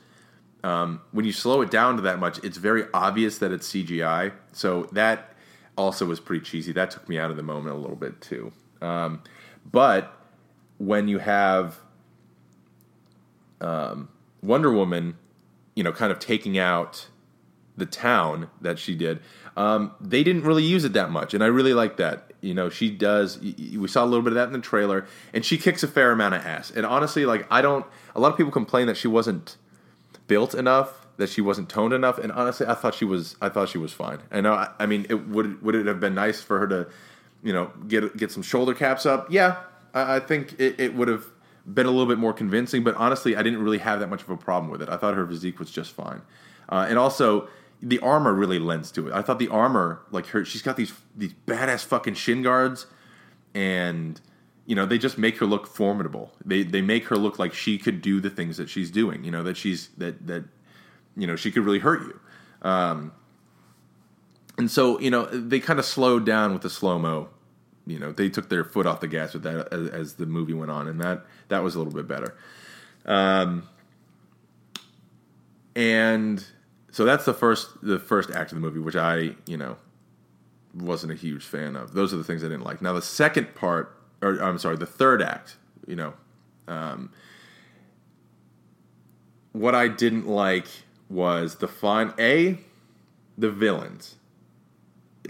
Um, 0.64 1.02
when 1.12 1.26
you 1.26 1.32
slow 1.32 1.62
it 1.62 1.72
down 1.72 1.96
to 1.96 2.02
that 2.04 2.20
much, 2.20 2.40
it's 2.44 2.58
very 2.58 2.84
obvious 2.94 3.40
that 3.40 3.52
it's 3.52 3.72
CGI. 3.72 4.34
So 4.52 4.84
that 4.92 5.34
also 5.78 6.06
was 6.06 6.20
pretty 6.20 6.46
cheesy. 6.46 6.72
That 6.74 6.92
took 6.92 7.10
me 7.10 7.18
out 7.18 7.32
of 7.32 7.38
the 7.38 7.44
moment 7.44 7.76
a 7.76 7.80
little 7.80 7.96
bit 7.96 8.22
too. 8.22 8.52
Um, 8.82 9.24
but 9.72 10.14
when 10.78 11.08
you 11.08 11.18
have 11.20 11.80
um, 13.62 14.10
Wonder 14.42 14.72
Woman, 14.72 15.18
you 15.76 15.84
know, 15.84 15.92
kind 15.92 16.12
of 16.12 16.20
taking 16.20 16.58
out 16.58 17.08
the 17.76 17.86
town 17.86 18.50
that 18.60 18.80
she 18.80 18.96
did, 18.96 19.20
um, 19.56 19.92
they 20.02 20.24
didn't 20.24 20.44
really 20.44 20.64
use 20.64 20.84
it 20.84 20.94
that 20.94 21.12
much, 21.12 21.34
and 21.34 21.44
I 21.44 21.48
really 21.48 21.74
like 21.74 21.98
that. 21.98 22.32
You 22.42 22.54
know, 22.54 22.70
she 22.70 22.92
does. 22.92 23.40
We 23.40 23.88
saw 23.88 24.04
a 24.04 24.06
little 24.06 24.22
bit 24.22 24.34
of 24.34 24.36
that 24.36 24.48
in 24.48 24.54
the 24.54 24.60
trailer, 24.60 25.08
and 25.34 25.44
she 25.44 25.58
kicks 25.58 25.82
a 25.84 25.88
fair 25.88 26.12
amount 26.12 26.36
of 26.36 26.46
ass. 26.46 26.72
And 26.72 26.86
honestly, 26.86 27.26
like 27.26 27.48
I 27.50 27.62
don't. 27.62 27.86
A 28.16 28.20
lot 28.20 28.32
of 28.32 28.38
people 28.38 28.52
complain 28.52 28.88
that 28.88 28.98
she 28.98 29.08
wasn't 29.08 29.58
built 30.28 30.54
enough, 30.54 31.08
that 31.18 31.30
she 31.30 31.42
wasn't 31.42 31.70
toned 31.70 31.94
enough, 31.94 32.18
and 32.20 32.32
honestly, 32.32 32.68
I 32.68 32.76
thought 32.76 32.94
she 32.94 33.06
was. 33.06 33.36
I 33.42 33.50
thought 33.50 33.70
she 33.70 33.80
was 33.80 33.94
fine. 33.94 34.20
I 34.32 34.42
know. 34.42 34.54
I, 34.54 34.70
I 34.80 34.86
mean, 34.86 35.08
it 35.10 35.28
would 35.28 35.62
would 35.64 35.76
it 35.76 35.88
have 35.88 36.00
been 36.00 36.16
nice 36.16 36.42
for 36.42 36.60
her 36.60 36.68
to, 36.68 36.88
you 37.44 37.54
know, 37.54 37.72
get 37.88 38.16
get 38.16 38.32
some 38.32 38.44
shoulder 38.44 38.76
caps 38.76 39.06
up? 39.06 39.32
Yeah, 39.32 39.58
I, 39.94 40.18
I 40.18 40.20
think 40.20 40.60
it, 40.60 40.80
it 40.80 40.94
would 40.96 41.08
have 41.08 41.26
been 41.72 41.86
a 41.86 41.92
little 41.92 42.06
bit 42.06 42.18
more 42.18 42.34
convincing. 42.34 42.84
But 42.84 42.96
honestly, 42.96 43.36
I 43.36 43.44
didn't 43.44 43.62
really 43.62 43.80
have 43.80 44.00
that 44.00 44.08
much 44.08 44.22
of 44.22 44.30
a 44.30 44.38
problem 44.38 44.72
with 44.72 44.82
it. 44.82 44.90
I 44.90 44.98
thought 44.98 45.16
her 45.16 45.28
physique 45.28 45.60
was 45.60 45.72
just 45.72 45.92
fine, 45.92 46.22
uh, 46.70 46.86
and 46.90 46.98
also 46.98 47.48
the 47.82 48.00
armor 48.00 48.34
really 48.34 48.60
lends 48.60 48.92
to 48.92 49.08
it. 49.08 49.14
I 49.14 49.22
thought 49.22 49.40
the 49.40 49.50
armor, 49.50 50.02
like 50.12 50.28
her, 50.28 50.44
she's 50.46 50.62
got 50.62 50.78
these 50.78 50.94
these 51.16 51.34
badass 51.46 51.86
fucking 51.86 52.16
shin 52.16 52.42
guards, 52.42 52.88
and 53.54 54.20
you 54.66 54.76
know 54.76 54.86
they 54.86 54.98
just 54.98 55.18
make 55.18 55.38
her 55.38 55.46
look 55.46 55.68
formidable. 55.68 56.32
They 56.44 56.64
they 56.64 56.82
make 56.82 57.06
her 57.08 57.18
look 57.18 57.38
like 57.38 57.54
she 57.54 57.78
could 57.78 58.02
do 58.02 58.20
the 58.20 58.30
things 58.30 58.58
that 58.58 58.70
she's 58.70 58.90
doing. 58.90 59.24
You 59.24 59.32
know 59.32 59.44
that 59.44 59.58
she's 59.58 59.90
that 59.98 60.26
that 60.28 60.46
you 61.16 61.28
know 61.28 61.36
she 61.36 61.52
could 61.52 61.64
really 61.64 61.80
hurt 61.80 62.02
you. 62.02 62.20
Um, 62.62 63.12
and 64.58 64.72
so 64.72 65.00
you 65.00 65.12
know 65.12 65.26
they 65.26 65.60
kind 65.60 65.80
of 65.80 65.86
slowed 65.86 66.26
down 66.26 66.54
with 66.54 66.64
the 66.64 66.70
slow 66.70 66.98
mo. 66.98 67.30
You 67.88 68.00
know 68.00 68.12
they 68.12 68.30
took 68.30 68.50
their 68.50 68.64
foot 68.64 68.86
off 68.86 69.00
the 69.00 69.08
gas 69.08 69.34
with 69.34 69.44
that 69.44 69.72
as, 69.72 69.90
as 69.90 70.14
the 70.16 70.26
movie 70.26 70.54
went 70.54 70.72
on, 70.72 70.88
and 70.88 71.00
that 71.02 71.26
that 71.48 71.64
was 71.64 71.76
a 71.76 71.80
little 71.80 71.94
bit 71.94 72.08
better. 72.08 72.36
Um, 73.06 73.68
and 75.76 76.44
so 76.92 77.06
that's 77.06 77.26
the 77.26 77.34
first 77.34 77.70
the 77.82 78.00
first 78.00 78.30
act 78.32 78.52
of 78.52 78.58
the 78.58 78.62
movie, 78.62 78.80
which 78.80 78.96
I 78.96 79.36
you 79.46 79.58
know 79.58 79.78
wasn't 80.76 81.14
a 81.14 81.16
huge 81.16 81.44
fan 81.44 81.76
of. 81.76 81.94
Those 81.94 82.14
are 82.14 82.18
the 82.18 82.24
things 82.24 82.44
I 82.44 82.48
didn't 82.48 82.64
like. 82.64 82.82
Now 82.82 82.94
the 82.94 83.02
second 83.02 83.56
part, 83.56 83.96
or 84.22 84.42
I'm 84.42 84.58
sorry, 84.58 84.78
the 84.78 84.86
third 84.86 85.22
act, 85.22 85.56
you 85.88 85.96
know, 85.96 86.14
um, 86.68 87.12
what 89.54 89.76
I 89.76 89.88
didn't 89.88 90.28
like 90.28 90.68
was 91.10 91.56
the 91.56 91.68
fine 91.68 92.14
a 92.20 92.60
the 93.38 93.50
villains. 93.50 94.16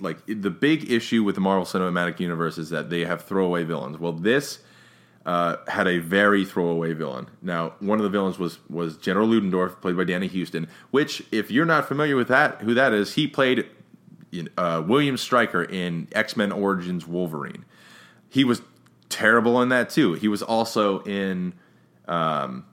Like 0.02 0.18
the 0.26 0.50
big 0.50 0.92
issue 0.92 1.24
with 1.24 1.36
the 1.36 1.42
Marvel 1.42 1.66
Cinematic 1.66 2.20
Universe 2.20 2.58
is 2.58 2.70
that 2.70 2.90
they 2.90 3.06
have 3.06 3.24
throwaway 3.24 3.64
villains. 3.64 3.98
Well, 3.98 4.14
this 4.14 4.60
uh, 5.26 5.58
had 5.68 5.88
a 5.88 6.00
very 6.00 6.46
throwaway 6.46 6.94
villain. 6.94 7.28
Now, 7.42 7.74
one 7.80 8.00
of 8.00 8.04
the 8.04 8.10
villains 8.10 8.40
was 8.40 8.60
was 8.70 8.98
General 8.98 9.28
Ludendorff, 9.28 9.82
played 9.82 9.98
by 9.98 10.06
Danny 10.06 10.28
Huston. 10.28 10.68
Which, 10.92 11.24
if 11.32 11.52
you're 11.52 11.66
not 11.66 11.88
familiar 11.88 12.16
with 12.16 12.30
that, 12.30 12.62
who 12.62 12.74
that 12.74 12.94
is, 12.94 13.16
he 13.16 13.28
played 13.28 13.66
uh, 14.58 14.84
William 14.86 15.18
Stryker 15.18 15.64
in 15.64 16.08
X 16.14 16.38
Men 16.38 16.52
Origins 16.52 17.06
Wolverine. 17.06 17.66
He 18.30 18.44
was 18.44 18.62
terrible 19.10 19.62
in 19.62 19.70
that 19.70 19.90
too. 19.90 20.14
He 20.14 20.28
was 20.28 20.42
also 20.42 21.02
in 21.04 21.54
um, 22.08 22.66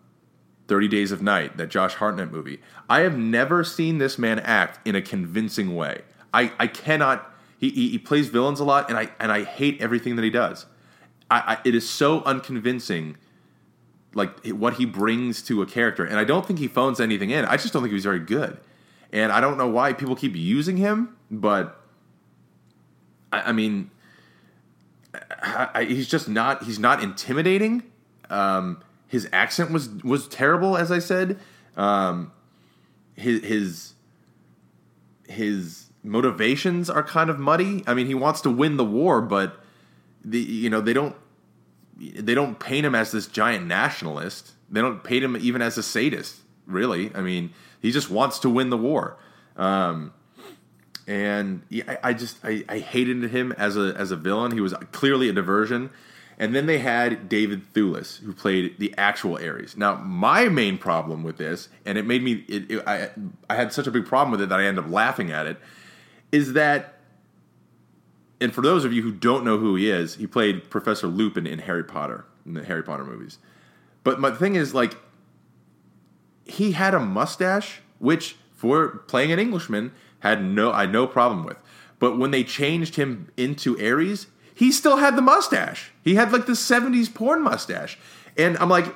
Thirty 0.68 0.88
Days 0.88 1.12
of 1.12 1.22
Night, 1.22 1.56
that 1.56 1.68
Josh 1.68 1.94
Hartnett 1.94 2.30
movie. 2.30 2.60
I 2.88 3.00
have 3.00 3.16
never 3.16 3.64
seen 3.64 3.98
this 3.98 4.18
man 4.18 4.38
act 4.38 4.86
in 4.86 4.94
a 4.94 5.02
convincing 5.02 5.74
way. 5.74 6.02
I, 6.34 6.52
I 6.58 6.66
cannot. 6.66 7.30
He, 7.58 7.70
he, 7.70 7.88
he 7.90 7.98
plays 7.98 8.28
villains 8.28 8.58
a 8.60 8.64
lot, 8.64 8.90
and 8.90 8.98
I 8.98 9.08
and 9.20 9.30
I 9.30 9.44
hate 9.44 9.80
everything 9.80 10.16
that 10.16 10.24
he 10.24 10.30
does. 10.30 10.66
I, 11.30 11.38
I, 11.54 11.58
it 11.64 11.74
is 11.74 11.88
so 11.88 12.22
unconvincing, 12.24 13.16
like 14.14 14.44
what 14.48 14.74
he 14.74 14.84
brings 14.84 15.40
to 15.44 15.62
a 15.62 15.66
character, 15.66 16.04
and 16.04 16.18
I 16.18 16.24
don't 16.24 16.44
think 16.44 16.58
he 16.58 16.66
phones 16.66 17.00
anything 17.00 17.30
in. 17.30 17.44
I 17.44 17.56
just 17.56 17.72
don't 17.72 17.82
think 17.82 17.92
he's 17.92 18.04
very 18.04 18.18
good, 18.18 18.58
and 19.12 19.30
I 19.30 19.40
don't 19.40 19.56
know 19.56 19.68
why 19.68 19.92
people 19.92 20.16
keep 20.16 20.34
using 20.34 20.76
him, 20.76 21.16
but 21.30 21.80
I, 23.32 23.40
I 23.42 23.52
mean, 23.52 23.92
he's 25.80 26.08
just 26.08 26.28
not. 26.28 26.64
He's 26.64 26.80
not 26.80 27.02
intimidating. 27.02 27.84
Um, 28.28 28.82
his 29.06 29.28
accent 29.32 29.70
was 29.70 29.88
was 30.02 30.26
terrible, 30.26 30.76
as 30.76 30.90
I 30.90 30.98
said. 30.98 31.38
Um, 31.76 32.32
his 33.14 33.42
his 33.44 33.94
his 35.28 35.83
motivations 36.04 36.88
are 36.88 37.02
kind 37.02 37.30
of 37.30 37.38
muddy. 37.38 37.82
I 37.86 37.94
mean, 37.94 38.06
he 38.06 38.14
wants 38.14 38.40
to 38.42 38.50
win 38.50 38.76
the 38.76 38.84
war, 38.84 39.20
but 39.20 39.58
the 40.24 40.38
you 40.38 40.70
know 40.70 40.80
they 40.80 40.92
don't 40.92 41.16
they 41.98 42.34
don't 42.34 42.58
paint 42.58 42.86
him 42.86 42.94
as 42.94 43.10
this 43.10 43.26
giant 43.26 43.66
nationalist. 43.66 44.52
They 44.70 44.80
don't 44.80 45.02
paint 45.02 45.24
him 45.24 45.36
even 45.36 45.62
as 45.62 45.78
a 45.78 45.82
sadist. 45.82 46.40
Really, 46.66 47.10
I 47.14 47.20
mean, 47.20 47.52
he 47.80 47.90
just 47.90 48.10
wants 48.10 48.38
to 48.40 48.50
win 48.50 48.70
the 48.70 48.78
war. 48.78 49.18
Um, 49.56 50.12
and 51.06 51.62
I, 51.72 51.98
I 52.02 52.12
just 52.14 52.38
I, 52.42 52.64
I, 52.68 52.78
hated 52.78 53.22
him 53.30 53.52
as 53.52 53.76
a 53.76 53.94
as 53.96 54.10
a 54.10 54.16
villain. 54.16 54.52
He 54.52 54.60
was 54.60 54.74
clearly 54.92 55.28
a 55.28 55.32
diversion. 55.32 55.90
And 56.38 56.54
then 56.54 56.66
they 56.66 56.78
had 56.78 57.28
David 57.28 57.72
Thewlis, 57.74 58.18
who 58.20 58.32
played 58.32 58.78
the 58.78 58.92
actual 58.98 59.36
Ares. 59.36 59.76
Now, 59.76 59.94
my 59.96 60.48
main 60.48 60.78
problem 60.78 61.22
with 61.22 61.36
this, 61.36 61.68
and 61.86 61.96
it 61.96 62.06
made 62.06 62.22
me, 62.24 62.44
it, 62.48 62.70
it, 62.70 62.88
I, 62.88 63.10
I 63.48 63.54
had 63.54 63.72
such 63.72 63.86
a 63.86 63.90
big 63.90 64.04
problem 64.04 64.32
with 64.32 64.40
it 64.40 64.48
that 64.48 64.58
I 64.58 64.64
ended 64.64 64.84
up 64.84 64.90
laughing 64.90 65.30
at 65.30 65.46
it, 65.46 65.58
is 66.34 66.54
that 66.54 66.98
and 68.40 68.52
for 68.52 68.60
those 68.60 68.84
of 68.84 68.92
you 68.92 69.00
who 69.02 69.12
don't 69.12 69.44
know 69.44 69.56
who 69.56 69.76
he 69.76 69.88
is, 69.88 70.16
he 70.16 70.26
played 70.26 70.68
Professor 70.68 71.06
Lupin 71.06 71.46
in 71.46 71.60
Harry 71.60 71.84
Potter 71.84 72.26
in 72.44 72.54
the 72.54 72.64
Harry 72.64 72.82
Potter 72.82 73.04
movies. 73.04 73.38
But 74.02 74.20
my 74.20 74.32
thing 74.32 74.56
is 74.56 74.74
like 74.74 74.96
he 76.44 76.72
had 76.72 76.92
a 76.92 77.00
mustache, 77.00 77.80
which 78.00 78.36
for 78.52 78.88
playing 79.06 79.30
an 79.32 79.38
Englishman 79.38 79.92
had 80.20 80.44
no 80.44 80.72
I 80.72 80.86
no 80.86 81.06
problem 81.06 81.44
with. 81.44 81.56
But 82.00 82.18
when 82.18 82.32
they 82.32 82.42
changed 82.42 82.96
him 82.96 83.30
into 83.36 83.78
Ares, 83.78 84.26
he 84.54 84.72
still 84.72 84.96
had 84.96 85.16
the 85.16 85.22
mustache. 85.22 85.92
He 86.02 86.16
had 86.16 86.32
like 86.32 86.46
the 86.46 86.52
'70s 86.52 87.14
porn 87.14 87.42
mustache, 87.42 87.96
and 88.36 88.58
I'm 88.58 88.68
like, 88.68 88.86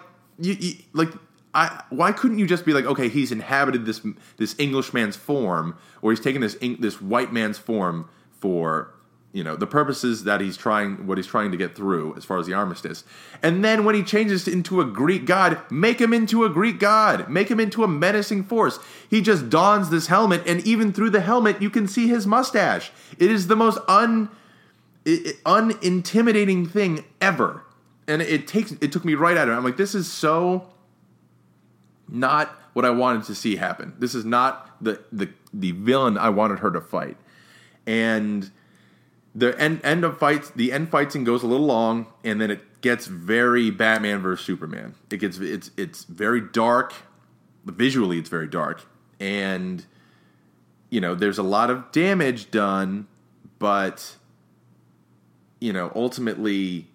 you, 0.40 0.55
you, 0.55 0.74
like, 0.92 1.11
I 1.54 1.82
why 1.90 2.12
couldn't 2.12 2.38
you 2.38 2.46
just 2.46 2.64
be 2.64 2.72
like, 2.72 2.84
okay, 2.84 3.08
he's 3.08 3.32
inhabited 3.32 3.87
this 3.87 4.00
this 4.37 4.54
Englishman's 4.58 5.16
form, 5.16 5.78
or 6.02 6.11
he's 6.12 6.20
taken 6.20 6.40
this 6.40 6.56
this 6.78 7.00
white 7.00 7.32
man's 7.32 7.58
form 7.58 8.08
for 8.30 8.94
you 9.32 9.44
know 9.44 9.56
the 9.56 9.66
purposes 9.66 10.24
that 10.24 10.40
he's 10.40 10.56
trying 10.56 11.06
what 11.06 11.18
he's 11.18 11.26
trying 11.26 11.50
to 11.50 11.56
get 11.56 11.74
through 11.74 12.14
as 12.16 12.24
far 12.24 12.38
as 12.38 12.46
the 12.46 12.54
armistice. 12.54 13.04
And 13.42 13.64
then 13.64 13.84
when 13.84 13.94
he 13.94 14.02
changes 14.02 14.48
into 14.48 14.80
a 14.80 14.84
greek 14.84 15.26
god 15.26 15.61
make 15.70 16.00
him 16.00 16.12
into 16.12 16.44
a 16.44 16.48
greek 16.48 16.78
god. 16.78 17.28
Make 17.28 17.50
him 17.50 17.61
into 17.61 17.84
a 17.84 17.88
menacing 17.88 18.44
force. 18.44 18.78
He 19.08 19.20
just 19.20 19.50
dons 19.50 19.90
this 19.90 20.06
helmet 20.06 20.42
and 20.46 20.66
even 20.66 20.92
through 20.92 21.11
the 21.11 21.20
helmet 21.20 21.61
you 21.61 21.70
can 21.70 21.87
see 21.87 22.08
his 22.08 22.26
mustache. 22.26 22.90
It 23.18 23.30
is 23.30 23.48
the 23.48 23.56
most 23.56 23.78
un 23.87 24.30
unintimidating 25.04 26.70
thing 26.70 27.04
ever. 27.20 27.64
And 28.06 28.22
it 28.22 28.48
takes 28.48 28.72
it 28.72 28.92
took 28.92 29.04
me 29.04 29.14
right 29.14 29.37
at 29.37 29.48
it. 29.48 29.52
I'm 29.52 29.64
like 29.64 29.76
this 29.76 29.94
is 29.94 30.11
so 30.11 30.70
not 32.09 32.49
what 32.73 32.85
i 32.85 32.90
wanted 32.90 33.25
to 33.25 33.35
see 33.35 33.57
happen. 33.57 33.94
This 33.99 34.14
is 34.14 34.25
not 34.25 34.71
the 34.83 35.03
the 35.12 35.31
the 35.53 35.73
villain 35.73 36.18
i 36.18 36.29
wanted 36.29 36.61
her 36.61 36.71
to 36.71 36.81
fight. 36.81 37.16
And 37.87 38.51
the 39.35 39.59
end 39.61 39.81
end 39.85 40.05
of 40.05 40.18
fights 40.18 40.51
the 40.51 40.73
end 40.73 40.90
fighting 40.90 41.25
goes 41.25 41.42
a 41.42 41.47
little 41.47 41.66
long 41.66 42.07
and 42.25 42.40
then 42.40 42.51
it 42.51 42.81
gets 42.81 43.07
very 43.07 43.71
batman 43.71 44.21
versus 44.21 44.44
superman. 44.44 44.94
It 45.11 45.18
gets 45.18 45.38
it's 45.38 45.71
it's 45.77 46.05
very 46.05 46.40
dark. 46.40 46.94
Visually 47.64 48.18
it's 48.18 48.31
very 48.31 48.49
dark. 48.49 48.87
And 49.21 49.85
you 50.90 51.01
know 51.01 51.14
there's 51.14 51.38
a 51.38 51.42
lot 51.42 51.71
of 51.71 51.90
damage 51.92 52.51
done 52.51 53.07
but 53.59 54.16
you 55.61 55.73
know 55.73 55.92
ultimately 55.94 56.87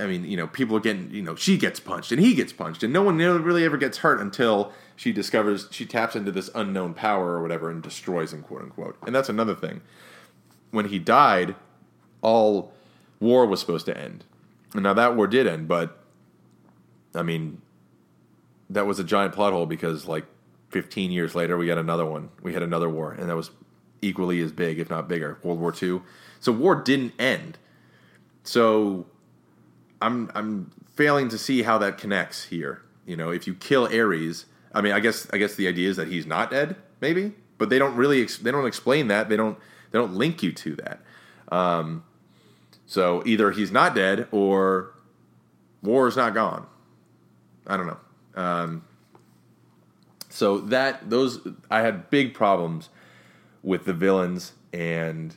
I 0.00 0.06
mean, 0.06 0.24
you 0.24 0.36
know, 0.36 0.46
people 0.46 0.76
are 0.76 0.80
getting, 0.80 1.10
you 1.10 1.22
know, 1.22 1.34
she 1.34 1.56
gets 1.56 1.78
punched 1.78 2.10
and 2.10 2.20
he 2.20 2.34
gets 2.34 2.52
punched, 2.52 2.82
and 2.82 2.92
no 2.92 3.02
one 3.02 3.18
really 3.18 3.64
ever 3.64 3.76
gets 3.76 3.98
hurt 3.98 4.20
until 4.20 4.72
she 4.96 5.12
discovers 5.12 5.68
she 5.70 5.86
taps 5.86 6.16
into 6.16 6.32
this 6.32 6.50
unknown 6.54 6.94
power 6.94 7.32
or 7.32 7.42
whatever 7.42 7.70
and 7.70 7.82
destroys 7.82 8.32
him, 8.32 8.42
quote 8.42 8.62
unquote. 8.62 8.96
And 9.06 9.14
that's 9.14 9.28
another 9.28 9.54
thing. 9.54 9.80
When 10.70 10.86
he 10.88 10.98
died, 10.98 11.54
all 12.22 12.72
war 13.18 13.46
was 13.46 13.60
supposed 13.60 13.86
to 13.86 13.96
end. 13.96 14.24
And 14.74 14.82
now 14.82 14.94
that 14.94 15.16
war 15.16 15.26
did 15.26 15.46
end, 15.46 15.68
but 15.68 15.98
I 17.14 17.22
mean, 17.22 17.60
that 18.68 18.86
was 18.86 18.98
a 18.98 19.04
giant 19.04 19.34
plot 19.34 19.52
hole 19.52 19.66
because 19.66 20.06
like 20.06 20.24
15 20.70 21.10
years 21.10 21.34
later, 21.34 21.56
we 21.56 21.66
got 21.66 21.78
another 21.78 22.06
one. 22.06 22.30
We 22.42 22.54
had 22.54 22.62
another 22.62 22.88
war, 22.88 23.12
and 23.12 23.28
that 23.28 23.36
was 23.36 23.50
equally 24.00 24.40
as 24.40 24.52
big, 24.52 24.78
if 24.78 24.88
not 24.88 25.08
bigger, 25.08 25.38
World 25.42 25.58
War 25.58 25.74
II. 25.80 26.02
So 26.38 26.52
war 26.52 26.76
didn't 26.76 27.12
end. 27.18 27.58
So 28.44 29.06
I'm 30.00 30.30
I'm 30.34 30.70
failing 30.94 31.28
to 31.30 31.38
see 31.38 31.62
how 31.62 31.78
that 31.78 31.98
connects 31.98 32.44
here. 32.44 32.82
You 33.06 33.16
know, 33.16 33.30
if 33.30 33.46
you 33.46 33.54
kill 33.54 33.84
Ares, 33.86 34.46
I 34.72 34.80
mean, 34.80 34.92
I 34.92 35.00
guess 35.00 35.26
I 35.32 35.38
guess 35.38 35.54
the 35.54 35.68
idea 35.68 35.88
is 35.88 35.96
that 35.96 36.08
he's 36.08 36.26
not 36.26 36.50
dead, 36.50 36.76
maybe, 37.00 37.32
but 37.58 37.68
they 37.68 37.78
don't 37.78 37.96
really 37.96 38.22
ex- 38.22 38.38
they 38.38 38.50
don't 38.50 38.66
explain 38.66 39.08
that. 39.08 39.28
They 39.28 39.36
don't 39.36 39.58
they 39.90 39.98
don't 39.98 40.14
link 40.14 40.42
you 40.42 40.52
to 40.52 40.76
that. 40.76 41.00
Um, 41.50 42.04
so 42.86 43.22
either 43.26 43.50
he's 43.50 43.70
not 43.70 43.94
dead 43.94 44.28
or 44.30 44.94
war 45.82 46.08
is 46.08 46.16
not 46.16 46.34
gone. 46.34 46.66
I 47.66 47.76
don't 47.76 47.86
know. 47.86 47.98
Um, 48.34 48.84
so 50.28 50.58
that 50.58 51.10
those 51.10 51.40
I 51.70 51.80
had 51.80 52.10
big 52.10 52.34
problems 52.34 52.88
with 53.62 53.84
the 53.84 53.92
villains 53.92 54.52
and 54.72 55.36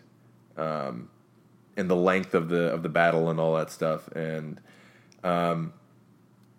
um, 0.57 1.09
and 1.75 1.89
the 1.89 1.95
length 1.95 2.33
of 2.33 2.49
the 2.49 2.73
of 2.73 2.83
the 2.83 2.89
battle 2.89 3.29
and 3.29 3.39
all 3.39 3.55
that 3.55 3.71
stuff. 3.71 4.07
And 4.09 4.59
um, 5.23 5.73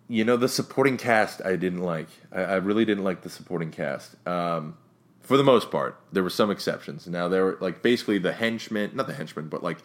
you 0.07 0.23
know 0.23 0.37
the 0.37 0.49
supporting 0.49 0.97
cast 0.97 1.41
I 1.43 1.55
didn't 1.55 1.81
like. 1.81 2.09
I, 2.31 2.41
I 2.41 2.55
really 2.55 2.85
didn't 2.85 3.03
like 3.03 3.21
the 3.21 3.29
supporting 3.29 3.71
cast. 3.71 4.15
Um, 4.27 4.77
for 5.21 5.37
the 5.37 5.43
most 5.43 5.71
part 5.71 5.99
there 6.11 6.23
were 6.23 6.29
some 6.29 6.51
exceptions. 6.51 7.07
Now 7.07 7.27
there 7.27 7.45
were 7.45 7.57
like 7.59 7.81
basically 7.81 8.17
the 8.17 8.33
henchmen 8.33 8.91
not 8.93 9.07
the 9.07 9.13
henchmen 9.13 9.49
but 9.49 9.63
like 9.63 9.77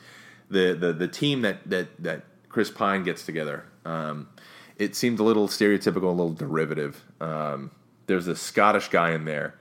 the 0.51 0.75
the, 0.75 0.93
the 0.93 1.09
team 1.09 1.43
that 1.43 1.69
that 1.69 2.03
that 2.03 2.25
Chris 2.49 2.71
Pine 2.71 3.05
gets 3.05 3.25
together 3.25 3.65
um, 3.85 4.29
it 4.77 4.97
seemed 4.97 5.19
a 5.19 5.23
little 5.23 5.49
stereotypical 5.49 6.05
a 6.05 6.09
little 6.09 6.33
derivative. 6.33 7.05
Um, 7.21 7.71
there's 8.07 8.27
a 8.27 8.37
Scottish 8.37 8.89
guy 8.89 9.13
in 9.13 9.25
there, 9.25 9.55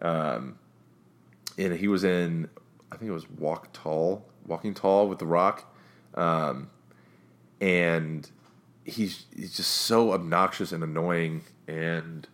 um, 0.00 0.58
and 1.58 1.74
he 1.74 1.88
was 1.88 2.04
in 2.04 2.48
I 2.90 2.96
think 2.96 3.08
it 3.08 3.14
was 3.14 3.28
Walk 3.30 3.72
Tall, 3.72 4.24
Walking 4.50 4.74
Tall 4.74 5.08
with 5.08 5.20
The 5.20 5.26
Rock, 5.26 5.72
um, 6.14 6.68
and 7.60 8.28
he's 8.84 9.24
he's 9.34 9.56
just 9.56 9.70
so 9.70 10.12
obnoxious 10.12 10.72
and 10.72 10.82
annoying, 10.82 11.42
and 11.68 12.26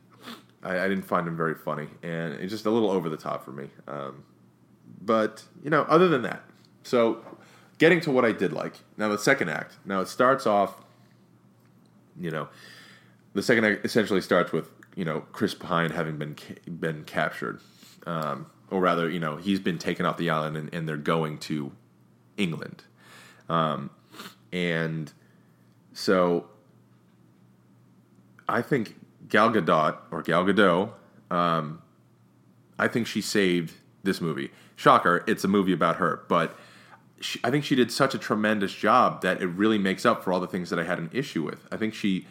I, 0.63 0.81
I, 0.81 0.89
didn't 0.89 1.05
find 1.05 1.29
him 1.29 1.37
very 1.37 1.55
funny, 1.55 1.89
and 2.03 2.33
it's 2.35 2.51
just 2.51 2.65
a 2.65 2.71
little 2.71 2.91
over 2.91 3.11
the 3.11 3.19
top 3.19 3.45
for 3.45 3.53
me. 3.53 3.69
Um, 3.87 4.25
but 5.01 5.45
you 5.63 5.69
know, 5.69 5.83
other 5.83 6.09
than 6.09 6.23
that, 6.23 6.43
so 6.83 7.23
getting 7.79 8.01
to 8.01 8.11
what 8.11 8.25
I 8.25 8.33
did 8.33 8.53
like 8.53 8.75
now, 8.97 9.11
the 9.11 9.19
second 9.19 9.51
act. 9.51 9.77
Now 9.85 10.01
it 10.01 10.09
starts 10.09 10.47
off, 10.47 10.75
you 12.19 12.31
know, 12.31 12.49
the 13.35 13.43
second 13.43 13.67
act 13.67 13.85
essentially 13.85 14.23
starts 14.23 14.53
with 14.53 14.71
you 14.97 15.05
know 15.05 15.21
Chris 15.33 15.53
Pine 15.53 15.91
having 15.91 16.17
been 16.17 16.37
been 16.67 17.05
captured, 17.05 17.61
um, 18.07 18.47
or 18.71 18.81
rather, 18.81 19.11
you 19.11 19.21
know 19.21 19.37
he's 19.37 19.61
been 19.61 19.77
taken 19.77 20.07
off 20.07 20.17
the 20.17 20.31
island 20.31 20.57
and, 20.57 20.73
and 20.73 20.89
they're 20.89 20.97
going 20.97 21.37
to 21.41 21.73
England, 22.37 22.85
um, 23.49 23.91
and 24.53 25.13
so 25.93 26.47
I 28.49 28.63
think 28.63 28.97
Gal 29.29 29.51
Gadot 29.51 29.97
or 30.11 30.23
Gal 30.23 30.45
Gadot, 30.45 30.91
um, 31.31 31.83
I 32.79 32.89
think 32.89 33.07
she 33.07 33.21
saved 33.21 33.75
this 34.03 34.21
movie. 34.21 34.51
Shocker, 34.77 35.25
it's 35.27 35.45
a 35.45 35.49
movie 35.49 35.73
about 35.73 35.97
her, 35.97 36.23
but. 36.29 36.59
She, 37.19 37.41
I 37.43 37.51
think 37.51 37.65
she 37.65 37.75
did 37.75 37.91
such 37.91 38.15
a 38.15 38.19
tremendous 38.19 38.75
job 38.75 39.23
that 39.23 39.41
it 39.41 39.47
really 39.47 39.79
makes 39.79 40.05
up 40.05 40.23
for 40.23 40.35
all 40.35 40.39
the 40.39 40.47
things 40.47 40.69
that 40.69 40.79
I 40.79 40.85
had 40.85 40.99
an 40.99 41.09
issue 41.15 41.43
with. 41.43 41.67
I 41.73 41.79
think 41.79 41.95
she 41.95 42.27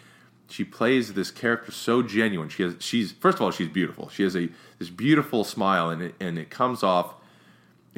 she 0.48 0.64
plays 0.64 1.14
this 1.14 1.32
character 1.32 1.72
so 1.72 2.02
genuine. 2.02 2.50
She 2.50 2.64
has 2.64 2.76
she's 2.80 3.12
first 3.12 3.38
of 3.38 3.42
all 3.42 3.52
she's 3.52 3.70
beautiful. 3.70 4.10
She 4.10 4.24
has 4.24 4.36
a 4.36 4.50
this 4.80 4.90
beautiful 4.90 5.44
smile 5.44 5.90
and 5.90 6.02
it, 6.02 6.16
and 6.20 6.38
it 6.38 6.50
comes 6.50 6.84
off 6.84 7.16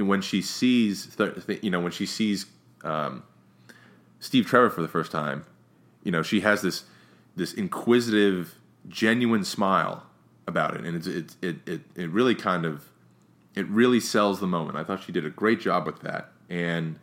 when 0.05 0.21
she 0.21 0.41
sees 0.41 1.15
th- 1.15 1.59
you 1.61 1.71
know 1.71 1.79
when 1.79 1.91
she 1.91 2.05
sees 2.05 2.45
um, 2.83 3.23
Steve 4.19 4.45
Trevor 4.45 4.69
for 4.69 4.81
the 4.81 4.87
first 4.87 5.11
time, 5.11 5.45
you 6.03 6.11
know 6.11 6.21
she 6.21 6.41
has 6.41 6.61
this 6.61 6.83
this 7.35 7.53
inquisitive, 7.53 8.55
genuine 8.87 9.43
smile 9.43 10.03
about 10.47 10.75
it, 10.75 10.85
and 10.85 10.95
it's, 10.97 11.07
it 11.07 11.35
it 11.41 11.55
it 11.65 11.81
it 11.95 12.09
really 12.09 12.35
kind 12.35 12.65
of 12.65 12.85
it 13.55 13.67
really 13.67 13.99
sells 13.99 14.39
the 14.39 14.47
moment. 14.47 14.77
I 14.77 14.83
thought 14.83 15.03
she 15.03 15.11
did 15.11 15.25
a 15.25 15.31
great 15.31 15.59
job 15.59 15.85
with 15.85 16.01
that, 16.01 16.31
and 16.49 16.99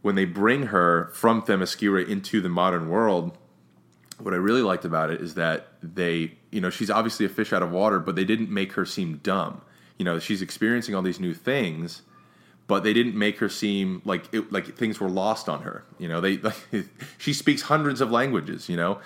when 0.00 0.14
they 0.14 0.24
bring 0.24 0.66
her 0.66 1.10
from 1.12 1.42
Themyscira 1.42 2.08
into 2.08 2.40
the 2.40 2.48
modern 2.48 2.88
world 2.88 3.36
what 4.18 4.32
I 4.32 4.38
really 4.38 4.62
liked 4.62 4.84
about 4.84 5.10
it 5.10 5.20
is 5.20 5.34
that 5.34 5.68
they, 5.82 6.32
you 6.50 6.60
know, 6.60 6.70
she's 6.70 6.90
obviously 6.90 7.26
a 7.26 7.28
fish 7.28 7.52
out 7.52 7.62
of 7.62 7.70
water, 7.70 7.98
but 7.98 8.16
they 8.16 8.24
didn't 8.24 8.50
make 8.50 8.72
her 8.72 8.86
seem 8.86 9.18
dumb. 9.22 9.62
You 9.98 10.04
know, 10.04 10.18
she's 10.18 10.42
experiencing 10.42 10.94
all 10.94 11.02
these 11.02 11.20
new 11.20 11.34
things, 11.34 12.02
but 12.66 12.82
they 12.82 12.92
didn't 12.92 13.14
make 13.14 13.38
her 13.38 13.48
seem 13.48 14.02
like 14.04 14.32
it, 14.32 14.52
like 14.52 14.76
things 14.76 15.00
were 15.00 15.08
lost 15.08 15.48
on 15.48 15.62
her. 15.62 15.84
You 15.98 16.08
know, 16.08 16.20
they 16.20 16.38
like, 16.38 16.56
she 17.18 17.32
speaks 17.32 17.62
hundreds 17.62 18.00
of 18.00 18.10
languages. 18.10 18.68
You 18.68 18.76
know, 18.76 18.98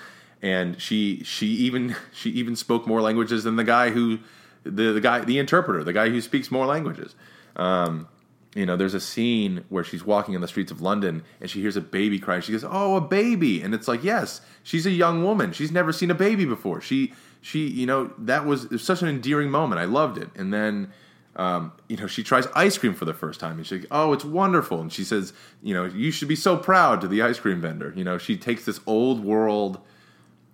and 0.42 0.81
she 0.81 1.22
she 1.24 1.46
even 1.46 1.96
she 2.12 2.31
even 2.31 2.57
spoke 2.57 2.87
more 2.87 3.00
languages 3.00 3.44
than 3.44 3.57
the 3.57 3.64
guy 3.64 3.90
who 3.90 4.18
the 4.64 4.92
the 4.92 5.00
guy 5.00 5.20
the 5.20 5.38
interpreter, 5.38 5.85
the 5.85 5.92
guy 5.92 6.09
who 6.09 6.20
speaks 6.20 6.50
more 6.50 6.66
languages. 6.66 7.14
Um, 7.57 8.09
you 8.55 8.67
know, 8.67 8.77
there's 8.77 8.95
a 8.95 9.01
scene 9.01 9.65
where 9.69 9.85
she's 9.85 10.05
walking 10.05 10.35
in 10.35 10.41
the 10.41 10.49
streets 10.49 10.73
of 10.73 10.81
London 10.81 11.23
and 11.41 11.49
she 11.49 11.61
hears 11.61 11.77
a 11.77 11.81
baby 11.81 12.19
cry. 12.19 12.41
She 12.41 12.53
goes, 12.53 12.65
"Oh, 12.69 12.97
a 12.97 13.01
baby!" 13.01 13.63
And 13.63 13.75
it's 13.75 13.87
like, 13.87 14.03
yes, 14.03 14.41
she's 14.65 14.87
a 14.87 14.91
young 14.91 15.23
woman. 15.23 15.53
She's 15.53 15.71
never 15.71 15.93
seen 15.93 16.11
a 16.11 16.15
baby 16.15 16.45
before. 16.45 16.81
She, 16.81 17.13
she, 17.41 17.69
you 17.69 17.87
know, 17.87 18.13
that 18.19 18.47
was, 18.47 18.69
was 18.69 18.83
such 18.83 19.03
an 19.03 19.09
endearing 19.09 19.51
moment. 19.51 19.81
I 19.81 19.85
loved 19.85 20.19
it. 20.19 20.31
And 20.35 20.53
then, 20.53 20.93
um, 21.37 21.73
you 21.89 21.97
know, 21.97 22.09
she 22.09 22.25
tries 22.25 22.49
ice 22.49 22.77
cream 22.77 22.95
for 22.95 23.05
the 23.05 23.15
first 23.15 23.39
time 23.39 23.57
and 23.59 23.67
she's 23.67 23.83
like, 23.83 23.89
"Oh, 23.93 24.13
it's 24.13 24.25
wonderful!" 24.25 24.81
And 24.81 24.93
she 24.93 25.05
says, 25.05 25.33
"You 25.63 25.75
know, 25.75 25.85
you 25.85 26.11
should 26.11 26.29
be 26.29 26.37
so 26.37 26.57
proud 26.57 27.01
to 27.03 27.09
the 27.09 27.23
ice 27.23 27.39
cream 27.39 27.61
vendor." 27.61 27.93
You 27.95 28.03
know, 28.03 28.19
she 28.19 28.37
takes 28.37 28.65
this 28.65 28.81
old 28.85 29.25
world, 29.25 29.79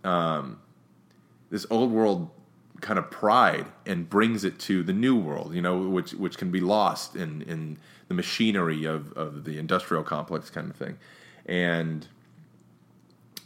um, 0.04 0.60
this 1.48 1.64
old 1.70 1.92
world 1.92 2.30
kind 2.80 2.98
of 2.98 3.10
pride 3.10 3.66
and 3.84 4.08
brings 4.08 4.44
it 4.44 4.58
to 4.60 4.82
the 4.82 4.92
new 4.92 5.16
world, 5.16 5.54
you 5.54 5.62
know, 5.62 5.78
which 5.78 6.12
which 6.12 6.38
can 6.38 6.50
be 6.50 6.60
lost 6.60 7.16
in 7.16 7.42
in 7.42 7.78
the 8.08 8.14
machinery 8.14 8.84
of, 8.84 9.12
of 9.14 9.44
the 9.44 9.58
industrial 9.58 10.02
complex 10.02 10.50
kind 10.50 10.70
of 10.70 10.76
thing. 10.76 10.98
And 11.44 12.06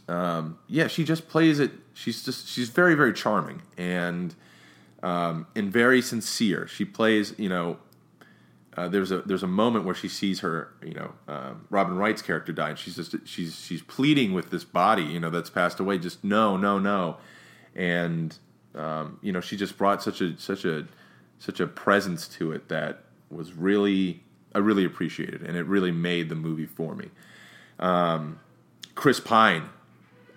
um, 0.07 0.59
yeah, 0.67 0.87
she 0.87 1.03
just 1.03 1.27
plays 1.27 1.59
it. 1.59 1.71
She's 1.93 2.23
just 2.23 2.47
she's 2.47 2.69
very 2.69 2.95
very 2.95 3.13
charming 3.13 3.61
and 3.77 4.35
um, 5.03 5.47
and 5.55 5.71
very 5.71 6.01
sincere. 6.01 6.67
She 6.67 6.85
plays, 6.85 7.33
you 7.37 7.49
know. 7.49 7.77
Uh, 8.77 8.87
there's 8.87 9.11
a 9.11 9.21
there's 9.23 9.43
a 9.43 9.47
moment 9.47 9.83
where 9.83 9.93
she 9.93 10.07
sees 10.07 10.39
her, 10.39 10.73
you 10.81 10.93
know, 10.93 11.11
um, 11.27 11.67
Robin 11.69 11.97
Wright's 11.97 12.21
character 12.21 12.53
die, 12.53 12.69
and 12.69 12.79
she's 12.79 12.95
just 12.95 13.15
she's 13.25 13.59
she's 13.59 13.81
pleading 13.81 14.33
with 14.33 14.49
this 14.49 14.63
body, 14.63 15.03
you 15.03 15.19
know, 15.19 15.29
that's 15.29 15.49
passed 15.49 15.81
away, 15.81 15.97
just 15.97 16.23
no, 16.23 16.55
no, 16.55 16.79
no, 16.79 17.17
and 17.75 18.37
um, 18.75 19.19
you 19.21 19.31
know, 19.31 19.41
she 19.41 19.57
just 19.57 19.77
brought 19.77 20.01
such 20.01 20.21
a 20.21 20.37
such 20.37 20.65
a 20.65 20.87
such 21.39 21.59
a 21.59 21.67
presence 21.67 22.27
to 22.27 22.51
it 22.51 22.69
that 22.69 23.03
was 23.29 23.53
really 23.53 24.23
I 24.53 24.59
really 24.59 24.85
appreciated, 24.85 25.41
and 25.41 25.55
it 25.55 25.65
really 25.65 25.91
made 25.91 26.29
the 26.29 26.35
movie 26.35 26.65
for 26.65 26.95
me. 26.95 27.09
Um, 27.79 28.39
Chris 28.95 29.19
Pine, 29.19 29.69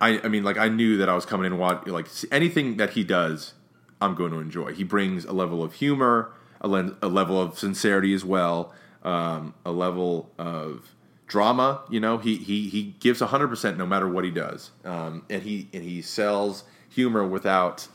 I, 0.01 0.21
I 0.23 0.29
mean, 0.29 0.45
like 0.45 0.57
I 0.57 0.69
knew 0.69 0.97
that 0.99 1.09
I 1.09 1.15
was 1.15 1.27
coming 1.27 1.47
in 1.47 1.59
watch 1.59 1.87
like 1.87 2.07
anything 2.31 2.77
that 2.77 2.91
he 2.91 3.05
does, 3.05 3.55
I'm 4.01 4.15
going 4.15 4.33
to 4.33 4.39
enjoy. 4.39 4.73
He 4.73 4.85
brings 4.85 5.25
a 5.25 5.33
level 5.33 5.63
of 5.63 5.75
humor, 5.75 6.33
a, 6.61 6.69
le- 6.69 6.97
a 7.03 7.09
level 7.09 7.41
of 7.41 7.59
sincerity 7.59 8.15
as 8.15 8.25
well, 8.25 8.73
um, 9.03 9.55
a 9.65 9.73
level 9.73 10.31
of 10.39 10.95
drama. 11.27 11.83
You 11.91 12.01
know, 12.01 12.19
he 12.19 12.37
he 12.37 12.69
he 12.69 12.95
gives 13.01 13.21
100 13.21 13.49
percent 13.49 13.79
no 13.79 13.87
matter 13.87 14.09
what 14.09 14.25
he 14.25 14.31
does, 14.31 14.71
um, 14.85 15.25
and 15.29 15.43
he 15.43 15.69
and 15.73 15.83
he 15.83 16.03
sells 16.03 16.65
humor 16.89 17.27
without 17.27 17.89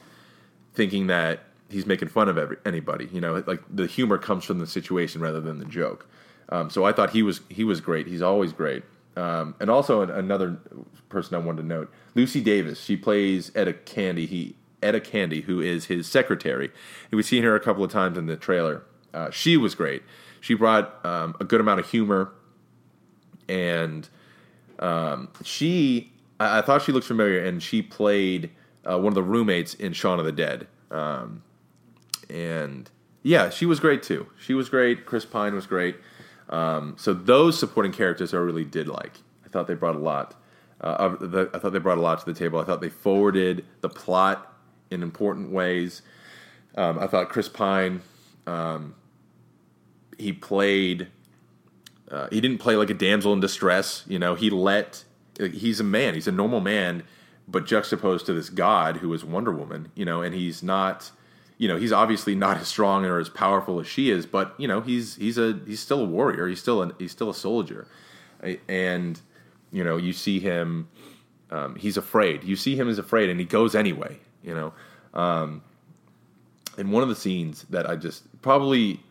thinking 0.80 1.08
that 1.08 1.36
he's 1.70 1.86
making 1.86 2.10
fun 2.18 2.28
of 2.30 2.38
every, 2.38 2.58
anybody. 2.66 3.06
You 3.12 3.22
know, 3.24 3.44
like 3.52 3.62
the 3.70 3.88
humor 3.98 4.18
comes 4.18 4.44
from 4.46 4.60
the 4.64 4.68
situation 4.68 5.22
rather 5.22 5.42
than 5.42 5.60
the 5.60 5.70
joke. 5.82 6.02
Um, 6.54 6.70
so 6.70 6.80
I 6.90 6.92
thought 6.94 7.10
he 7.12 7.24
was 7.30 7.42
he 7.50 7.64
was 7.72 7.80
great. 7.82 8.08
He's 8.08 8.24
always 8.32 8.54
great. 8.54 8.84
Um, 9.16 9.56
and 9.60 9.70
also 9.70 9.94
another 10.02 10.58
person 11.10 11.36
I 11.36 11.40
wanted 11.46 11.64
to 11.64 11.68
note, 11.68 11.88
Lucy 12.16 12.42
Davis. 12.42 12.78
She 12.88 12.96
plays 12.98 13.52
Etta 13.54 13.74
Candy. 13.74 14.26
He 14.26 14.56
Etta 14.82 15.02
Candy, 15.02 15.42
who 15.42 15.60
is 15.74 15.86
his 15.94 16.08
secretary. 16.08 16.70
We've 17.12 17.26
seen 17.26 17.44
her 17.44 17.56
a 17.56 17.60
couple 17.60 17.84
of 17.84 17.92
times 17.92 18.18
in 18.18 18.28
the 18.28 18.38
trailer. 18.38 18.82
Uh, 19.14 19.30
she 19.32 19.58
was 19.58 19.76
great. 19.76 20.02
She 20.40 20.54
brought 20.56 20.86
um, 21.06 21.36
a 21.40 21.44
good 21.44 21.60
amount 21.60 21.80
of 21.82 21.90
humor 21.90 22.32
and 23.50 24.08
Um, 24.80 25.28
she, 25.44 26.12
I, 26.40 26.60
I 26.60 26.62
thought 26.62 26.82
she 26.82 26.92
looked 26.92 27.08
familiar, 27.08 27.44
and 27.44 27.62
she 27.62 27.82
played 27.82 28.50
uh, 28.90 28.98
one 28.98 29.08
of 29.08 29.16
the 29.16 29.24
roommates 29.24 29.74
in 29.74 29.94
Shaun 29.94 30.20
of 30.20 30.26
the 30.26 30.32
Dead. 30.32 30.68
Um, 30.90 31.44
and 32.30 32.90
yeah, 33.24 33.50
she 33.50 33.66
was 33.66 33.80
great 33.80 34.04
too. 34.04 34.28
She 34.42 34.54
was 34.54 34.70
great. 34.70 35.06
Chris 35.06 35.26
Pine 35.26 35.54
was 35.54 35.68
great. 35.68 35.98
Um, 36.50 36.96
so 36.98 37.14
those 37.14 37.60
supporting 37.60 37.92
characters 37.92 38.34
I 38.34 38.38
really 38.38 38.66
did 38.66 38.88
like. 38.88 39.20
I 39.46 39.50
thought 39.50 39.68
they 39.68 39.76
brought 39.76 39.96
a 39.96 40.00
lot. 40.00 40.36
Uh, 40.82 41.10
the, 41.20 41.50
I 41.54 41.60
thought 41.60 41.74
they 41.74 41.80
brought 41.80 41.98
a 41.98 42.02
lot 42.02 42.20
to 42.20 42.26
the 42.26 42.34
table. 42.34 42.60
I 42.60 42.64
thought 42.64 42.82
they 42.82 42.90
forwarded 42.90 43.66
the 43.82 43.90
plot 43.90 44.54
in 44.90 45.04
important 45.04 45.52
ways. 45.52 46.02
Um, 46.76 46.98
I 47.00 47.08
thought 47.08 47.30
Chris 47.30 47.50
Pine, 47.50 48.02
um, 48.48 48.96
he 50.18 50.32
played. 50.32 51.08
Uh, 52.10 52.28
he 52.32 52.42
didn't 52.42 52.60
play 52.60 52.76
like 52.76 52.90
a 52.90 52.94
damsel 52.94 53.34
in 53.34 53.40
distress. 53.40 54.04
You 54.08 54.18
know, 54.18 54.36
he 54.36 54.50
let. 54.50 55.04
He's 55.38 55.80
a 55.80 55.84
man. 55.84 56.16
He's 56.16 56.28
a 56.28 56.32
normal 56.32 56.60
man, 56.60 57.04
but 57.50 57.66
juxtaposed 57.66 58.26
to 58.28 58.34
this 58.34 58.50
god 58.50 58.98
who 58.98 59.14
is 59.14 59.26
Wonder 59.26 59.52
Woman. 59.52 59.92
You 59.96 60.06
know, 60.06 60.22
and 60.22 60.34
he's 60.36 60.62
not 60.62 61.12
you 61.58 61.68
know 61.68 61.78
he's 61.78 61.92
obviously 61.92 62.36
not 62.36 62.58
as 62.58 62.68
strong 62.68 63.06
or 63.06 63.20
as 63.20 63.30
powerful 63.30 63.80
as 63.80 63.88
she 63.88 64.10
is, 64.10 64.26
but 64.26 64.54
you 64.58 64.68
know 64.68 64.82
he's 64.82 65.16
he's 65.16 65.38
a 65.38 65.60
he's 65.66 65.80
still 65.80 66.02
a 66.02 66.06
warrior. 66.06 66.48
He's 66.48 66.60
still 66.60 66.82
a 66.82 66.94
he's 66.98 67.12
still 67.12 67.30
a 67.30 67.36
soldier, 67.36 67.88
and 68.68 69.20
you 69.72 69.84
know 69.84 69.98
you 69.98 70.14
see 70.14 70.40
him. 70.40 70.88
Um, 71.52 71.76
he's 71.76 71.98
afraid. 71.98 72.44
You 72.44 72.56
see 72.56 72.76
him 72.76 72.88
as 72.88 73.00
afraid, 73.00 73.30
and 73.30 73.40
he 73.40 73.46
goes 73.46 73.74
anyway. 73.74 74.20
You 74.44 74.54
know, 74.56 74.74
um, 75.14 75.64
and 76.78 76.92
one 76.92 77.04
of 77.04 77.10
the 77.10 77.16
scenes 77.16 77.66
that 77.70 77.90
I 77.90 77.96
just 77.96 78.24
probably 78.42 79.02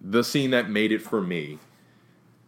the 0.00 0.22
scene 0.22 0.50
that 0.50 0.70
made 0.70 0.92
it 0.92 1.02
for 1.02 1.20
me 1.20 1.58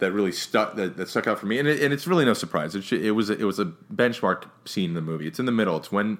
that 0.01 0.13
really 0.13 0.33
stuck 0.33 0.77
that, 0.77 0.97
that 0.97 1.09
stuck 1.09 1.27
out 1.27 1.39
for 1.39 1.47
me, 1.47 1.59
and, 1.59 1.69
it, 1.69 1.83
and 1.83 1.93
it's 1.93 2.07
really 2.07 2.25
no 2.25 2.35
surprise. 2.35 2.75
It, 2.75 2.93
it 2.93 3.13
was 3.13 3.31
a, 3.31 3.39
it 3.39 3.45
was 3.45 3.59
a 3.59 3.67
benchmark 3.93 4.45
scene 4.65 4.91
in 4.91 4.95
the 4.95 5.01
movie. 5.01 5.27
It's 5.27 5.39
in 5.39 5.47
the 5.47 5.53
middle. 5.53 5.77
It's 5.77 5.93
when 5.93 6.19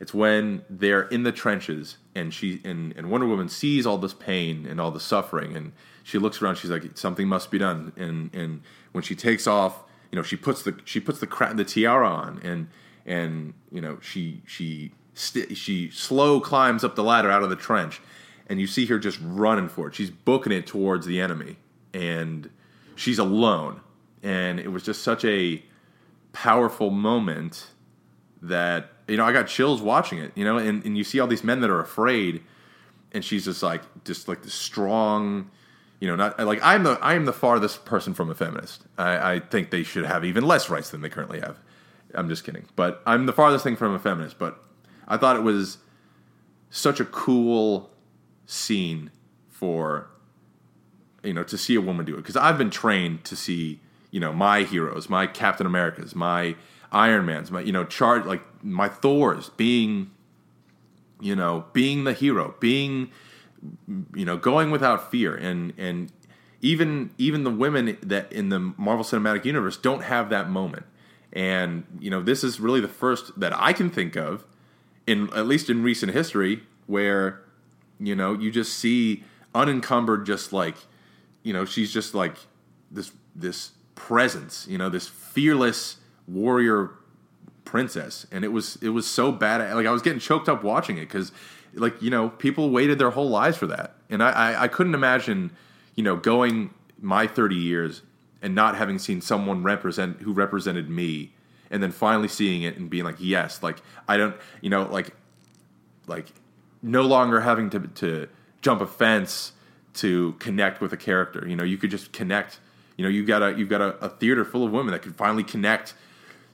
it's 0.00 0.12
when 0.12 0.64
they're 0.68 1.02
in 1.02 1.22
the 1.22 1.30
trenches 1.30 1.96
and 2.14 2.34
she 2.34 2.60
and, 2.64 2.92
and 2.96 3.08
Wonder 3.08 3.26
Woman 3.26 3.48
sees 3.48 3.86
all 3.86 3.98
this 3.98 4.14
pain 4.14 4.66
and 4.66 4.80
all 4.80 4.90
the 4.90 4.98
suffering 4.98 5.56
and 5.56 5.72
she 6.02 6.18
looks 6.18 6.42
around. 6.42 6.56
She's 6.56 6.70
like, 6.70 6.98
something 6.98 7.28
must 7.28 7.50
be 7.50 7.58
done. 7.58 7.92
And 7.96 8.34
and 8.34 8.62
when 8.90 9.04
she 9.04 9.14
takes 9.14 9.46
off, 9.46 9.84
you 10.10 10.16
know, 10.16 10.22
she 10.22 10.36
puts 10.36 10.64
the 10.64 10.76
she 10.84 10.98
puts 10.98 11.20
the 11.20 11.26
cra- 11.28 11.54
the 11.54 11.64
tiara 11.64 12.08
on 12.08 12.40
and 12.42 12.68
and 13.06 13.54
you 13.70 13.80
know 13.80 13.98
she 14.00 14.42
she 14.46 14.92
st- 15.14 15.56
she 15.56 15.90
slow 15.90 16.40
climbs 16.40 16.84
up 16.84 16.96
the 16.96 17.04
ladder 17.04 17.30
out 17.30 17.42
of 17.42 17.50
the 17.50 17.56
trench, 17.56 18.00
and 18.48 18.60
you 18.60 18.66
see 18.66 18.86
her 18.86 18.98
just 18.98 19.18
running 19.22 19.68
for 19.68 19.88
it. 19.88 19.94
She's 19.94 20.10
booking 20.10 20.52
it 20.52 20.66
towards 20.66 21.06
the 21.06 21.20
enemy, 21.20 21.56
and 21.94 22.50
she's 22.94 23.18
alone. 23.18 23.80
And 24.22 24.60
it 24.60 24.68
was 24.68 24.82
just 24.82 25.02
such 25.02 25.24
a 25.24 25.62
powerful 26.32 26.90
moment 26.90 27.68
that 28.40 28.90
you 29.06 29.16
know 29.16 29.24
I 29.24 29.32
got 29.32 29.46
chills 29.46 29.80
watching 29.80 30.18
it. 30.18 30.32
You 30.34 30.44
know, 30.44 30.58
and, 30.58 30.84
and 30.84 30.96
you 30.96 31.04
see 31.04 31.20
all 31.20 31.26
these 31.26 31.44
men 31.44 31.60
that 31.60 31.70
are 31.70 31.80
afraid, 31.80 32.42
and 33.12 33.24
she's 33.24 33.44
just 33.44 33.62
like 33.62 33.82
just 34.04 34.28
like 34.28 34.42
the 34.42 34.50
strong. 34.50 35.50
You 36.00 36.08
know, 36.08 36.16
not 36.16 36.38
like 36.40 36.60
I'm 36.62 36.82
the 36.82 36.98
I 37.00 37.14
am 37.14 37.26
the 37.26 37.32
farthest 37.32 37.84
person 37.84 38.14
from 38.14 38.30
a 38.30 38.34
feminist. 38.34 38.82
I, 38.98 39.34
I 39.34 39.40
think 39.40 39.70
they 39.70 39.84
should 39.84 40.04
have 40.04 40.24
even 40.24 40.44
less 40.44 40.68
rights 40.68 40.90
than 40.90 41.00
they 41.00 41.08
currently 41.08 41.40
have. 41.40 41.58
I'm 42.14 42.28
just 42.28 42.44
kidding, 42.44 42.66
but 42.76 43.02
I'm 43.06 43.26
the 43.26 43.32
farthest 43.32 43.64
thing 43.64 43.76
from 43.76 43.94
a 43.94 43.98
feminist. 43.98 44.38
But 44.38 44.62
I 45.06 45.16
thought 45.16 45.36
it 45.36 45.42
was 45.42 45.78
such 46.70 47.00
a 47.00 47.04
cool 47.04 47.90
scene 48.46 49.10
for 49.48 50.10
you 51.22 51.32
know 51.32 51.44
to 51.44 51.58
see 51.58 51.74
a 51.74 51.80
woman 51.80 52.04
do 52.06 52.14
it. 52.14 52.18
Because 52.18 52.36
I've 52.36 52.58
been 52.58 52.70
trained 52.70 53.24
to 53.24 53.36
see 53.36 53.80
you 54.10 54.20
know 54.20 54.32
my 54.32 54.62
heroes, 54.62 55.08
my 55.08 55.26
Captain 55.26 55.66
Americas, 55.66 56.14
my 56.14 56.56
Iron 56.92 57.24
Man's, 57.26 57.50
my 57.50 57.60
you 57.60 57.72
know, 57.72 57.84
charge 57.84 58.26
like 58.26 58.42
my 58.62 58.88
Thor's 58.88 59.48
being, 59.50 60.10
you 61.20 61.34
know, 61.34 61.64
being 61.72 62.04
the 62.04 62.12
hero, 62.12 62.54
being, 62.60 63.10
you 64.14 64.24
know, 64.24 64.36
going 64.36 64.70
without 64.70 65.10
fear, 65.10 65.34
and 65.34 65.72
and 65.78 66.12
even 66.60 67.10
even 67.16 67.44
the 67.44 67.50
women 67.50 67.96
that 68.02 68.30
in 68.30 68.50
the 68.50 68.58
Marvel 68.58 69.04
Cinematic 69.04 69.44
Universe 69.44 69.76
don't 69.76 70.02
have 70.04 70.28
that 70.30 70.50
moment, 70.50 70.84
and 71.32 71.84
you 71.98 72.10
know, 72.10 72.22
this 72.22 72.44
is 72.44 72.60
really 72.60 72.80
the 72.80 72.88
first 72.88 73.40
that 73.40 73.52
I 73.58 73.72
can 73.72 73.88
think 73.88 74.16
of, 74.16 74.44
in 75.06 75.32
at 75.34 75.46
least 75.46 75.70
in 75.70 75.82
recent 75.82 76.12
history, 76.12 76.62
where, 76.86 77.40
you 77.98 78.14
know, 78.14 78.34
you 78.34 78.50
just 78.50 78.74
see 78.74 79.24
unencumbered, 79.54 80.26
just 80.26 80.52
like, 80.52 80.76
you 81.42 81.52
know, 81.52 81.64
she's 81.64 81.92
just 81.92 82.14
like 82.14 82.36
this 82.90 83.12
this 83.34 83.72
presence, 83.94 84.66
you 84.68 84.78
know, 84.78 84.88
this 84.88 85.08
fearless 85.08 85.96
warrior 86.26 86.90
princess, 87.64 88.26
and 88.30 88.44
it 88.44 88.48
was 88.48 88.76
it 88.82 88.90
was 88.90 89.06
so 89.06 89.32
bad. 89.32 89.74
Like 89.74 89.86
I 89.86 89.90
was 89.90 90.02
getting 90.02 90.18
choked 90.18 90.48
up 90.48 90.62
watching 90.62 90.98
it 90.98 91.02
because, 91.02 91.32
like 91.74 92.00
you 92.02 92.10
know, 92.10 92.28
people 92.28 92.70
waited 92.70 92.98
their 92.98 93.10
whole 93.10 93.28
lives 93.28 93.56
for 93.56 93.66
that, 93.68 93.94
and 94.10 94.22
I, 94.22 94.30
I 94.30 94.62
I 94.64 94.68
couldn't 94.68 94.94
imagine, 94.94 95.50
you 95.94 96.02
know, 96.02 96.16
going 96.16 96.72
my 97.00 97.26
thirty 97.26 97.56
years 97.56 98.02
and 98.40 98.54
not 98.54 98.76
having 98.76 98.98
seen 98.98 99.20
someone 99.20 99.62
represent 99.62 100.20
who 100.22 100.32
represented 100.32 100.90
me, 100.90 101.32
and 101.70 101.82
then 101.82 101.92
finally 101.92 102.28
seeing 102.28 102.62
it 102.62 102.76
and 102.76 102.90
being 102.90 103.04
like, 103.04 103.16
yes, 103.18 103.62
like 103.62 103.78
I 104.08 104.16
don't, 104.16 104.36
you 104.60 104.70
know, 104.70 104.84
like 104.84 105.14
like 106.06 106.26
no 106.82 107.02
longer 107.02 107.40
having 107.40 107.70
to 107.70 107.80
to 107.80 108.28
jump 108.60 108.80
a 108.80 108.86
fence 108.86 109.52
to 109.94 110.32
connect 110.38 110.80
with 110.80 110.92
a 110.92 110.96
character. 110.96 111.46
You 111.46 111.56
know, 111.56 111.64
you 111.64 111.76
could 111.76 111.90
just 111.90 112.12
connect. 112.12 112.58
You 112.96 113.04
know, 113.04 113.10
you 113.10 113.24
got 113.24 113.42
a 113.42 113.56
you've 113.56 113.68
got 113.68 113.80
a, 113.80 113.96
a 114.04 114.08
theater 114.08 114.44
full 114.44 114.64
of 114.64 114.72
women 114.72 114.92
that 114.92 115.02
could 115.02 115.16
finally 115.16 115.44
connect 115.44 115.94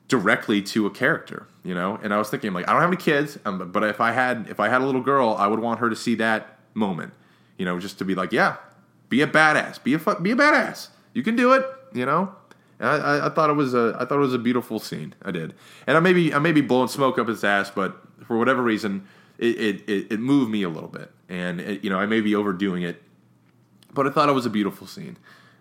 directly 0.08 0.62
to 0.62 0.86
a 0.86 0.90
character, 0.90 1.46
you 1.62 1.74
know. 1.74 1.98
And 2.02 2.12
I 2.12 2.18
was 2.18 2.30
thinking, 2.30 2.52
like, 2.52 2.68
I 2.68 2.72
don't 2.72 2.80
have 2.80 2.90
any 2.90 2.96
kids, 2.96 3.38
um, 3.44 3.70
but 3.70 3.84
if 3.84 4.00
I 4.00 4.12
had 4.12 4.46
if 4.48 4.58
I 4.58 4.68
had 4.68 4.80
a 4.80 4.86
little 4.86 5.02
girl, 5.02 5.36
I 5.38 5.46
would 5.46 5.60
want 5.60 5.80
her 5.80 5.90
to 5.90 5.96
see 5.96 6.14
that 6.16 6.58
moment, 6.74 7.12
you 7.58 7.64
know, 7.64 7.78
just 7.78 7.98
to 7.98 8.04
be 8.04 8.14
like, 8.14 8.32
yeah, 8.32 8.56
be 9.08 9.22
a 9.22 9.26
badass, 9.26 9.82
be 9.82 9.94
a 9.94 9.98
be 9.98 10.30
a 10.32 10.36
badass, 10.36 10.88
you 11.12 11.22
can 11.22 11.36
do 11.36 11.52
it, 11.52 11.64
you 11.92 12.06
know. 12.06 12.34
I, 12.80 13.26
I, 13.26 13.28
thought 13.30 13.50
it 13.50 13.54
was 13.54 13.74
a 13.74 13.96
I 13.98 14.04
thought 14.04 14.18
it 14.18 14.20
was 14.20 14.34
a 14.34 14.38
beautiful 14.38 14.78
scene. 14.78 15.14
I 15.22 15.32
did, 15.32 15.54
and 15.86 15.96
I 15.96 16.00
may 16.00 16.12
be 16.12 16.32
I 16.32 16.38
may 16.38 16.52
be 16.52 16.60
blowing 16.60 16.88
smoke 16.88 17.18
up 17.18 17.26
his 17.26 17.42
ass, 17.42 17.70
but 17.70 18.00
for 18.24 18.38
whatever 18.38 18.62
reason, 18.62 19.06
it 19.36 19.82
it, 19.88 20.12
it, 20.12 20.20
moved 20.20 20.50
me 20.50 20.62
a 20.62 20.68
little 20.68 20.88
bit, 20.88 21.10
and 21.28 21.60
it, 21.60 21.82
you 21.82 21.90
know 21.90 21.98
I 21.98 22.06
may 22.06 22.20
be 22.20 22.36
overdoing 22.36 22.82
it, 22.82 23.02
but 23.92 24.06
I 24.06 24.10
thought 24.10 24.28
it 24.28 24.32
was 24.32 24.46
a 24.46 24.50
beautiful 24.50 24.86
scene. 24.86 25.16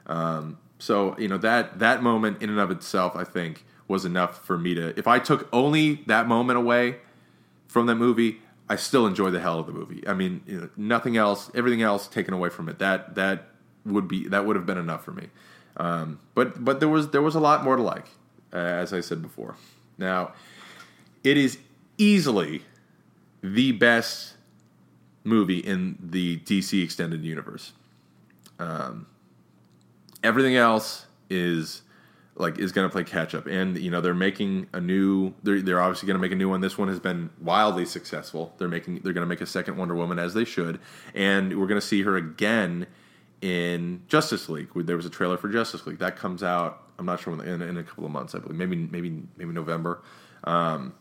Um, 0.06 0.58
so 0.80 1.18
you 1.18 1.28
know 1.28 1.38
that 1.40 1.80
that 1.80 2.04
moment 2.04 2.42
in 2.42 2.50
and 2.50 2.60
of 2.60 2.72
itself, 2.72 3.16
I 3.16 3.24
think, 3.24 3.66
was 3.88 4.06
enough 4.06 4.46
for 4.46 4.58
me 4.58 4.76
to. 4.76 4.98
If 4.98 5.08
I 5.08 5.20
took 5.20 5.48
only 5.52 5.96
that 6.08 6.28
moment 6.28 6.58
away 6.58 6.98
from 7.68 7.86
that 7.88 7.96
movie, 7.96 8.42
I 8.70 8.76
still 8.76 9.06
enjoy 9.06 9.32
the 9.32 9.40
hell 9.40 9.60
of 9.60 9.68
the 9.68 9.74
movie. 9.74 10.08
I 10.08 10.14
mean, 10.14 10.42
you 10.46 10.62
know, 10.62 10.70
nothing 10.78 11.18
else, 11.18 11.50
everything 11.56 11.82
else 11.82 12.08
taken 12.08 12.34
away 12.34 12.50
from 12.50 12.70
it. 12.70 12.80
That 12.80 13.16
that 13.16 13.50
would 13.86 14.08
be 14.08 14.28
that 14.28 14.46
would 14.46 14.56
have 14.56 14.66
been 14.66 14.78
enough 14.78 15.04
for 15.04 15.12
me. 15.12 15.28
Um, 15.78 16.20
but 16.36 16.64
but 16.64 16.80
there 16.80 16.90
was 16.90 17.10
there 17.10 17.22
was 17.22 17.36
a 17.36 17.40
lot 17.40 17.64
more 17.64 17.76
to 17.76 17.82
like, 17.82 18.06
uh, 18.54 18.58
as 18.58 18.94
I 18.94 19.02
said 19.02 19.22
before. 19.22 19.56
Now, 19.98 20.34
it 21.24 21.38
is 21.38 21.58
easily 21.98 22.64
the 23.42 23.72
best 23.72 24.36
movie 25.24 25.60
in 25.60 25.98
the 26.02 26.38
DC 26.40 26.84
extended 26.84 27.24
universe. 27.24 27.74
Um, 28.60 29.08
everything 30.24 30.56
else 30.56 31.06
is 31.30 31.82
like 32.36 32.60
is 32.60 32.72
going 32.72 32.88
to 32.88 32.92
play 32.92 33.04
catch 33.04 33.34
up. 33.34 33.48
And 33.48 33.78
you 33.78 33.92
know 33.92 34.02
they're 34.02 34.14
making 34.14 34.68
a 34.74 34.80
new 34.80 35.34
they're, 35.44 35.62
they're 35.62 35.82
obviously 35.82 36.08
going 36.08 36.18
to 36.18 36.22
make 36.22 36.32
a 36.32 36.36
new 36.36 36.50
one. 36.50 36.62
This 36.62 36.78
one 36.78 36.88
has 36.88 37.00
been 37.00 37.30
wildly 37.42 37.86
successful. 37.86 38.54
They're 38.58 38.68
making 38.68 39.02
they're 39.04 39.14
going 39.14 39.26
to 39.26 39.30
make 39.30 39.42
a 39.42 39.46
second 39.46 39.78
wonder 39.78 39.96
woman 39.96 40.20
as 40.20 40.34
they 40.34 40.46
should. 40.46 40.80
And 41.14 41.60
we're 41.60 41.68
going 41.68 41.82
to 41.82 41.86
see 41.86 42.04
her 42.04 42.16
again 42.16 42.88
in 43.42 44.04
justice 44.08 44.50
league. 44.50 44.70
There 44.76 44.96
was 44.96 45.06
a 45.06 45.10
trailer 45.10 45.38
for 45.38 45.50
justice 45.50 45.86
league. 45.86 46.00
That 46.00 46.16
comes 46.16 46.44
out 46.44 46.84
i'm 47.00 47.06
not 47.06 47.20
sure 47.20 47.36
when 47.36 47.48
in, 47.48 47.62
in 47.62 47.78
a 47.78 47.84
couple 47.84 48.06
of 48.06 48.12
months 48.12 48.34
i 48.34 48.40
believe. 48.40 48.58
Maybe 48.58 48.76
maybe 48.76 49.24
maybe 49.36 49.52
november. 49.52 50.02
Um, 50.44 50.94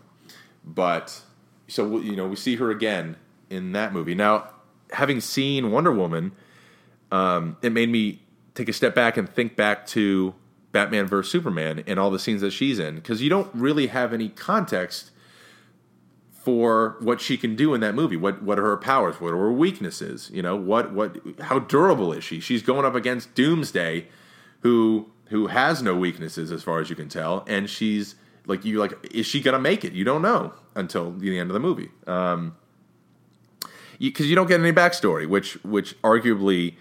but 0.64 1.20
so 1.68 1.98
you 1.98 2.16
know 2.16 2.26
we 2.26 2.36
see 2.36 2.56
her 2.56 2.70
again 2.70 3.16
in 3.50 3.72
that 3.72 3.92
movie. 3.92 4.14
Now 4.14 4.50
having 4.92 5.20
seen 5.20 5.70
wonder 5.70 5.92
woman 5.92 6.32
um, 7.16 7.56
it 7.62 7.72
made 7.72 7.88
me 7.88 8.22
take 8.54 8.68
a 8.68 8.72
step 8.72 8.94
back 8.94 9.16
and 9.16 9.28
think 9.28 9.56
back 9.56 9.86
to 9.86 10.34
Batman 10.72 11.06
vs 11.06 11.30
Superman 11.30 11.82
and 11.86 11.98
all 11.98 12.10
the 12.10 12.18
scenes 12.18 12.42
that 12.42 12.50
she's 12.50 12.78
in 12.78 12.96
because 12.96 13.22
you 13.22 13.30
don't 13.30 13.48
really 13.54 13.86
have 13.86 14.12
any 14.12 14.28
context 14.28 15.10
for 16.30 16.96
what 17.00 17.20
she 17.20 17.36
can 17.36 17.56
do 17.56 17.74
in 17.74 17.80
that 17.80 17.94
movie. 17.94 18.16
What 18.16 18.42
what 18.42 18.58
are 18.58 18.64
her 18.64 18.76
powers? 18.76 19.20
What 19.20 19.32
are 19.32 19.38
her 19.38 19.52
weaknesses? 19.52 20.30
You 20.32 20.42
know 20.42 20.56
what 20.56 20.92
what 20.92 21.16
how 21.40 21.60
durable 21.60 22.12
is 22.12 22.22
she? 22.22 22.38
She's 22.40 22.62
going 22.62 22.84
up 22.84 22.94
against 22.94 23.34
Doomsday, 23.34 24.08
who 24.60 25.10
who 25.26 25.46
has 25.46 25.82
no 25.82 25.96
weaknesses 25.96 26.52
as 26.52 26.62
far 26.62 26.80
as 26.80 26.90
you 26.90 26.96
can 26.96 27.08
tell, 27.08 27.44
and 27.48 27.68
she's 27.70 28.14
like 28.46 28.64
you 28.64 28.78
like 28.78 28.92
is 29.10 29.26
she 29.26 29.40
gonna 29.40 29.58
make 29.58 29.84
it? 29.84 29.92
You 29.92 30.04
don't 30.04 30.22
know 30.22 30.52
until 30.74 31.12
the 31.12 31.38
end 31.38 31.50
of 31.50 31.54
the 31.54 31.60
movie. 31.60 31.90
Um, 32.06 32.56
because 33.98 34.26
you, 34.26 34.30
you 34.30 34.36
don't 34.36 34.46
get 34.46 34.60
any 34.60 34.72
backstory, 34.72 35.26
which 35.26 35.54
which 35.64 36.00
arguably 36.02 36.74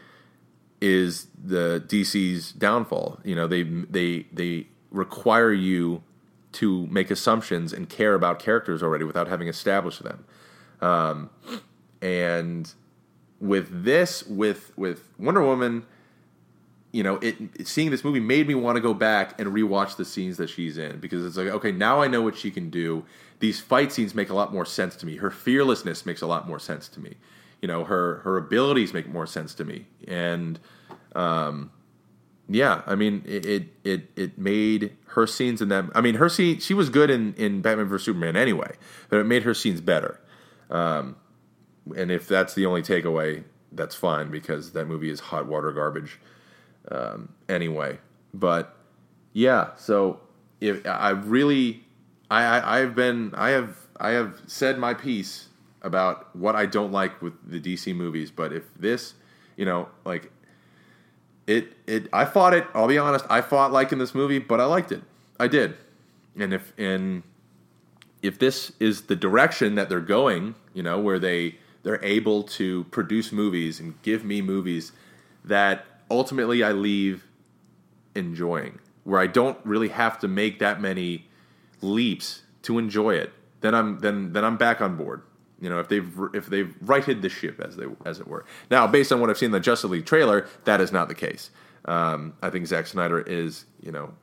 is 0.82 1.28
the 1.42 1.84
DC's 1.88 2.52
downfall. 2.52 3.20
You 3.24 3.36
know, 3.36 3.48
they 3.48 3.64
they 3.64 4.28
they 4.32 4.68
require 4.92 5.54
you 5.54 6.04
to 6.54 6.88
make 6.88 7.12
assumptions 7.12 7.74
and 7.74 7.90
care 7.90 8.14
about 8.14 8.40
characters 8.40 8.82
already 8.82 9.04
without 9.04 9.28
having 9.28 9.48
established 9.48 10.04
them. 10.04 10.26
Um, 10.82 11.30
and 12.02 12.72
with 13.40 13.84
this, 13.84 14.24
with 14.26 14.72
with 14.78 15.10
Wonder 15.18 15.42
Woman, 15.44 15.86
you 16.92 17.04
know, 17.04 17.20
it 17.22 17.68
seeing 17.68 17.92
this 17.92 18.04
movie 18.04 18.20
made 18.20 18.48
me 18.48 18.56
want 18.56 18.78
to 18.78 18.82
go 18.82 18.94
back 18.94 19.40
and 19.40 19.50
rewatch 19.50 19.98
the 19.98 20.06
scenes 20.06 20.38
that 20.38 20.50
she's 20.50 20.78
in 20.78 21.00
because 21.00 21.26
it's 21.26 21.36
like, 21.36 21.48
okay, 21.48 21.72
now 21.72 22.02
I 22.02 22.08
know 22.08 22.22
what 22.22 22.38
she 22.38 22.52
can 22.52 22.70
do. 22.70 23.04
These 23.40 23.60
fight 23.60 23.92
scenes 23.92 24.16
make 24.16 24.30
a 24.30 24.34
lot 24.34 24.54
more 24.54 24.66
sense 24.66 24.96
to 24.98 25.06
me. 25.06 25.18
Her 25.18 25.30
fearlessness 25.30 26.06
makes 26.06 26.22
a 26.22 26.28
lot 26.28 26.48
more 26.48 26.60
sense 26.60 26.88
to 26.90 27.02
me. 27.02 27.16
You 27.66 27.68
know, 27.68 27.84
her 27.84 28.18
her 28.18 28.38
abilities 28.38 28.94
make 28.94 29.08
more 29.08 29.26
sense 29.26 29.56
to 29.56 29.66
me, 29.66 29.88
and 30.08 30.60
um, 31.16 31.72
yeah, 32.48 32.84
I 32.86 32.94
mean, 32.94 33.24
it, 33.26 33.70
it 33.84 34.12
it 34.16 34.38
made 34.38 34.96
her 35.08 35.26
scenes 35.26 35.64
in 35.64 35.70
them. 35.70 35.92
I 35.96 36.02
mean, 36.02 36.14
her 36.14 36.30
scene 36.30 36.60
she 36.60 36.76
was 36.76 36.92
good 36.92 37.10
in 37.10 37.34
in 37.34 37.62
Batman 37.62 37.88
vs 37.88 38.06
Superman 38.06 38.36
anyway, 38.36 38.76
but 39.10 39.18
it 39.18 39.24
made 39.24 39.42
her 39.42 39.56
scenes 39.56 39.82
better. 39.82 40.22
Um, 40.70 41.16
and 41.98 42.12
if 42.12 42.28
that's 42.28 42.54
the 42.54 42.68
only 42.68 42.84
takeaway, 42.84 43.44
that's 43.72 43.96
fine 43.96 44.30
because 44.30 44.74
that 44.74 44.86
movie 44.86 45.10
is 45.10 45.20
hot 45.20 45.48
water 45.48 45.72
garbage 45.72 46.20
um, 46.92 47.30
anyway. 47.50 47.98
But 48.32 48.78
yeah, 49.34 49.72
so 49.76 50.20
if 50.62 50.86
I 50.86 51.10
really, 51.10 51.84
I, 52.30 52.44
I 52.44 52.80
I've 52.82 52.94
been 52.94 53.34
I 53.34 53.50
have 53.50 53.76
I 54.00 54.12
have 54.12 54.40
said 54.46 54.78
my 54.78 54.94
piece 54.94 55.48
about 55.86 56.36
what 56.36 56.56
I 56.56 56.66
don't 56.66 56.92
like 56.92 57.22
with 57.22 57.34
the 57.50 57.62
DC 57.62 57.96
movies, 57.96 58.32
but 58.32 58.52
if 58.52 58.64
this, 58.76 59.14
you 59.56 59.66
know, 59.66 59.88
like 60.04 60.32
it 61.48 61.74
it 61.86 62.08
I 62.12 62.26
fought 62.26 62.54
it. 62.54 62.66
I'll 62.74 62.88
be 62.88 62.98
honest. 62.98 63.26
I 63.30 63.42
fought 63.42 63.72
liking 63.72 64.00
this 64.00 64.16
movie, 64.16 64.40
but 64.40 64.60
I 64.60 64.66
liked 64.66 64.92
it. 64.92 65.04
I 65.40 65.48
did. 65.48 65.78
And 66.38 66.54
if 66.54 66.74
and 66.78 67.24
if 68.22 68.40
this 68.40 68.72
is 68.80 69.04
the 69.04 69.16
direction 69.16 69.76
that 69.76 69.88
they're 69.88 70.00
going, 70.00 70.56
you 70.74 70.82
know, 70.82 71.00
where 71.00 71.20
they 71.20 71.56
they're 71.84 72.04
able 72.04 72.42
to 72.42 72.86
produce 72.86 73.32
movies 73.32 73.80
and 73.80 74.02
give 74.02 74.26
me 74.26 74.42
movies 74.42 74.92
that 75.44 75.86
ultimately 76.10 76.64
I 76.64 76.72
leave 76.72 77.28
enjoying, 78.16 78.80
where 79.04 79.20
I 79.20 79.28
don't 79.28 79.58
really 79.64 79.90
have 79.90 80.18
to 80.20 80.28
make 80.28 80.58
that 80.60 80.82
many 80.82 81.28
leaps 81.82 82.42
to 82.64 82.80
enjoy 82.80 83.14
it, 83.14 83.32
then 83.62 83.76
I'm 83.76 84.00
then 84.00 84.34
then 84.34 84.44
I'm 84.44 84.58
back 84.58 84.82
on 84.82 84.98
board. 84.98 85.22
You 85.66 85.72
know, 85.72 85.80
if 85.80 85.88
they've 85.90 86.14
if 86.36 86.46
they've 86.46 86.76
righted 86.80 87.24
the 87.24 87.30
ship 87.30 87.60
as 87.60 87.76
they 87.76 87.86
as 88.06 88.20
it 88.20 88.28
were. 88.28 88.46
Now, 88.70 88.86
based 88.86 89.12
on 89.12 89.20
what 89.20 89.32
I've 89.32 89.38
seen 89.40 89.48
in 89.48 89.52
the 89.54 89.60
Justice 89.60 89.90
League 89.90 90.06
trailer, 90.06 90.48
that 90.66 90.80
is 90.80 90.92
not 90.92 91.08
the 91.08 91.16
case. 91.16 91.50
Um, 91.86 92.36
I 92.44 92.52
think 92.52 92.68
Zack 92.68 92.86
Snyder 92.86 93.20
is, 93.20 93.66
you 93.82 93.92
know, 93.92 94.14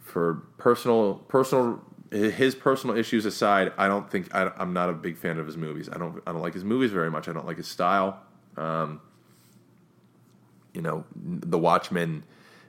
for 0.00 0.42
personal 0.56 1.16
personal 1.28 1.84
his 2.10 2.54
personal 2.54 2.96
issues 2.96 3.26
aside, 3.26 3.74
I 3.76 3.88
don't 3.88 4.10
think 4.10 4.34
I, 4.34 4.50
am 4.58 4.72
not 4.72 4.88
a 4.88 4.94
big 4.94 5.18
fan 5.18 5.38
of 5.38 5.44
his 5.44 5.58
movies. 5.58 5.90
I 5.92 5.98
don't 5.98 6.22
I 6.26 6.32
don't 6.32 6.40
like 6.40 6.54
his 6.54 6.64
movies 6.64 6.92
very 6.92 7.10
much. 7.10 7.28
I 7.28 7.34
don't 7.34 7.46
like 7.46 7.58
his 7.58 7.68
style. 7.68 8.20
Um, 8.56 9.02
you 10.72 10.80
know, 10.80 11.04
The 11.14 11.58
Watchmen 11.58 12.24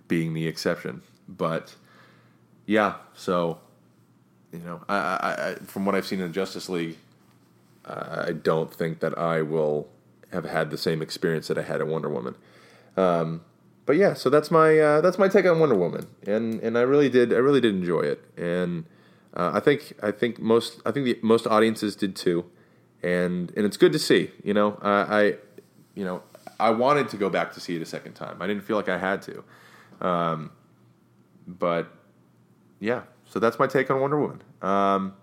being 0.10 0.34
the 0.34 0.48
exception, 0.48 1.02
but 1.30 1.76
yeah. 2.66 2.96
So 3.14 3.60
you 4.52 4.60
know, 4.60 4.82
I, 4.90 4.96
I, 4.98 5.50
I 5.52 5.56
from 5.56 5.86
what 5.86 5.96
I've 5.96 6.06
seen 6.06 6.20
in 6.20 6.34
Justice 6.34 6.68
League, 6.68 6.98
I 7.86 8.32
don't 8.32 8.74
think 8.74 9.00
that 9.00 9.18
I 9.18 9.42
will 9.42 9.90
have 10.32 10.46
had 10.46 10.70
the 10.70 10.78
same 10.78 11.02
experience 11.02 11.48
that 11.48 11.58
I 11.58 11.64
had 11.64 11.82
in 11.82 11.90
Wonder 11.90 12.10
Woman. 12.10 12.36
Um, 12.96 13.42
but 13.86 13.98
yeah, 13.98 14.14
so 14.14 14.30
that's 14.30 14.52
my 14.52 14.78
uh, 14.78 15.02
that's 15.02 15.18
my 15.18 15.28
take 15.28 15.46
on 15.46 15.60
Wonder 15.60 15.76
Woman, 15.76 16.08
and 16.26 16.60
and 16.62 16.78
I 16.78 16.82
really 16.82 17.10
did 17.10 17.34
I 17.34 17.38
really 17.38 17.62
did 17.62 17.74
enjoy 17.74 18.02
it, 18.02 18.24
and 18.38 18.86
uh, 19.36 19.52
I 19.54 19.60
think 19.60 19.94
I 20.02 20.12
think 20.12 20.40
most 20.40 20.82
I 20.86 20.92
think 20.92 21.06
the, 21.06 21.20
most 21.22 21.48
audiences 21.48 21.96
did 21.96 22.16
too, 22.16 22.46
and 23.02 23.52
and 23.58 23.66
it's 23.66 23.78
good 23.78 23.92
to 23.94 24.00
see. 24.00 24.32
You 24.44 24.54
know, 24.54 24.78
I 24.82 25.38
you 25.96 26.06
know 26.06 26.22
I 26.60 26.70
wanted 26.70 27.10
to 27.10 27.18
go 27.18 27.30
back 27.30 27.54
to 27.54 27.60
see 27.60 27.76
it 27.76 27.82
a 27.82 27.86
second 27.86 28.14
time. 28.14 28.42
I 28.42 28.48
didn't 28.48 28.64
feel 28.64 28.78
like 28.78 28.88
I 28.90 28.98
had 28.98 29.22
to, 29.24 29.44
um, 30.00 30.52
but 31.48 31.92
yeah. 32.80 33.02
So 33.26 33.40
that's 33.40 33.58
my 33.58 33.68
take 33.68 33.90
on 33.90 34.00
Wonder 34.00 34.20
Woman. 34.20 34.44
Um, 34.62 35.14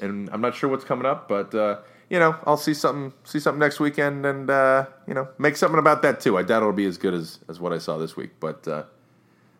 and 0.00 0.28
I'm 0.30 0.42
not 0.42 0.54
sure 0.54 0.68
what's 0.68 0.84
coming 0.84 1.06
up, 1.06 1.26
but 1.26 1.54
uh, 1.54 1.78
you 2.08 2.18
know, 2.18 2.36
I'll 2.44 2.56
see 2.56 2.74
something 2.74 3.12
see 3.24 3.40
something 3.40 3.58
next 3.58 3.80
weekend, 3.80 4.24
and 4.24 4.48
uh, 4.50 4.86
you 5.06 5.14
know, 5.14 5.28
make 5.38 5.56
something 5.56 5.78
about 5.78 6.02
that 6.02 6.20
too. 6.20 6.38
I 6.38 6.42
doubt 6.42 6.62
it'll 6.62 6.72
be 6.72 6.86
as 6.86 6.98
good 6.98 7.14
as 7.14 7.40
as 7.48 7.60
what 7.60 7.72
I 7.72 7.78
saw 7.78 7.98
this 7.98 8.16
week, 8.16 8.30
but 8.40 8.66
uh, 8.68 8.84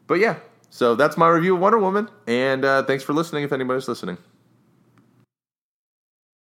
but 0.07 0.15
yeah. 0.15 0.37
So 0.71 0.95
that's 0.95 1.17
my 1.17 1.29
review 1.29 1.55
of 1.55 1.61
Wonder 1.61 1.79
Woman, 1.79 2.11
and 2.27 2.65
uh, 2.65 2.83
thanks 2.85 3.03
for 3.03 3.13
listening. 3.13 3.45
If 3.45 3.53
anybody's 3.53 3.89
listening. 3.89 4.19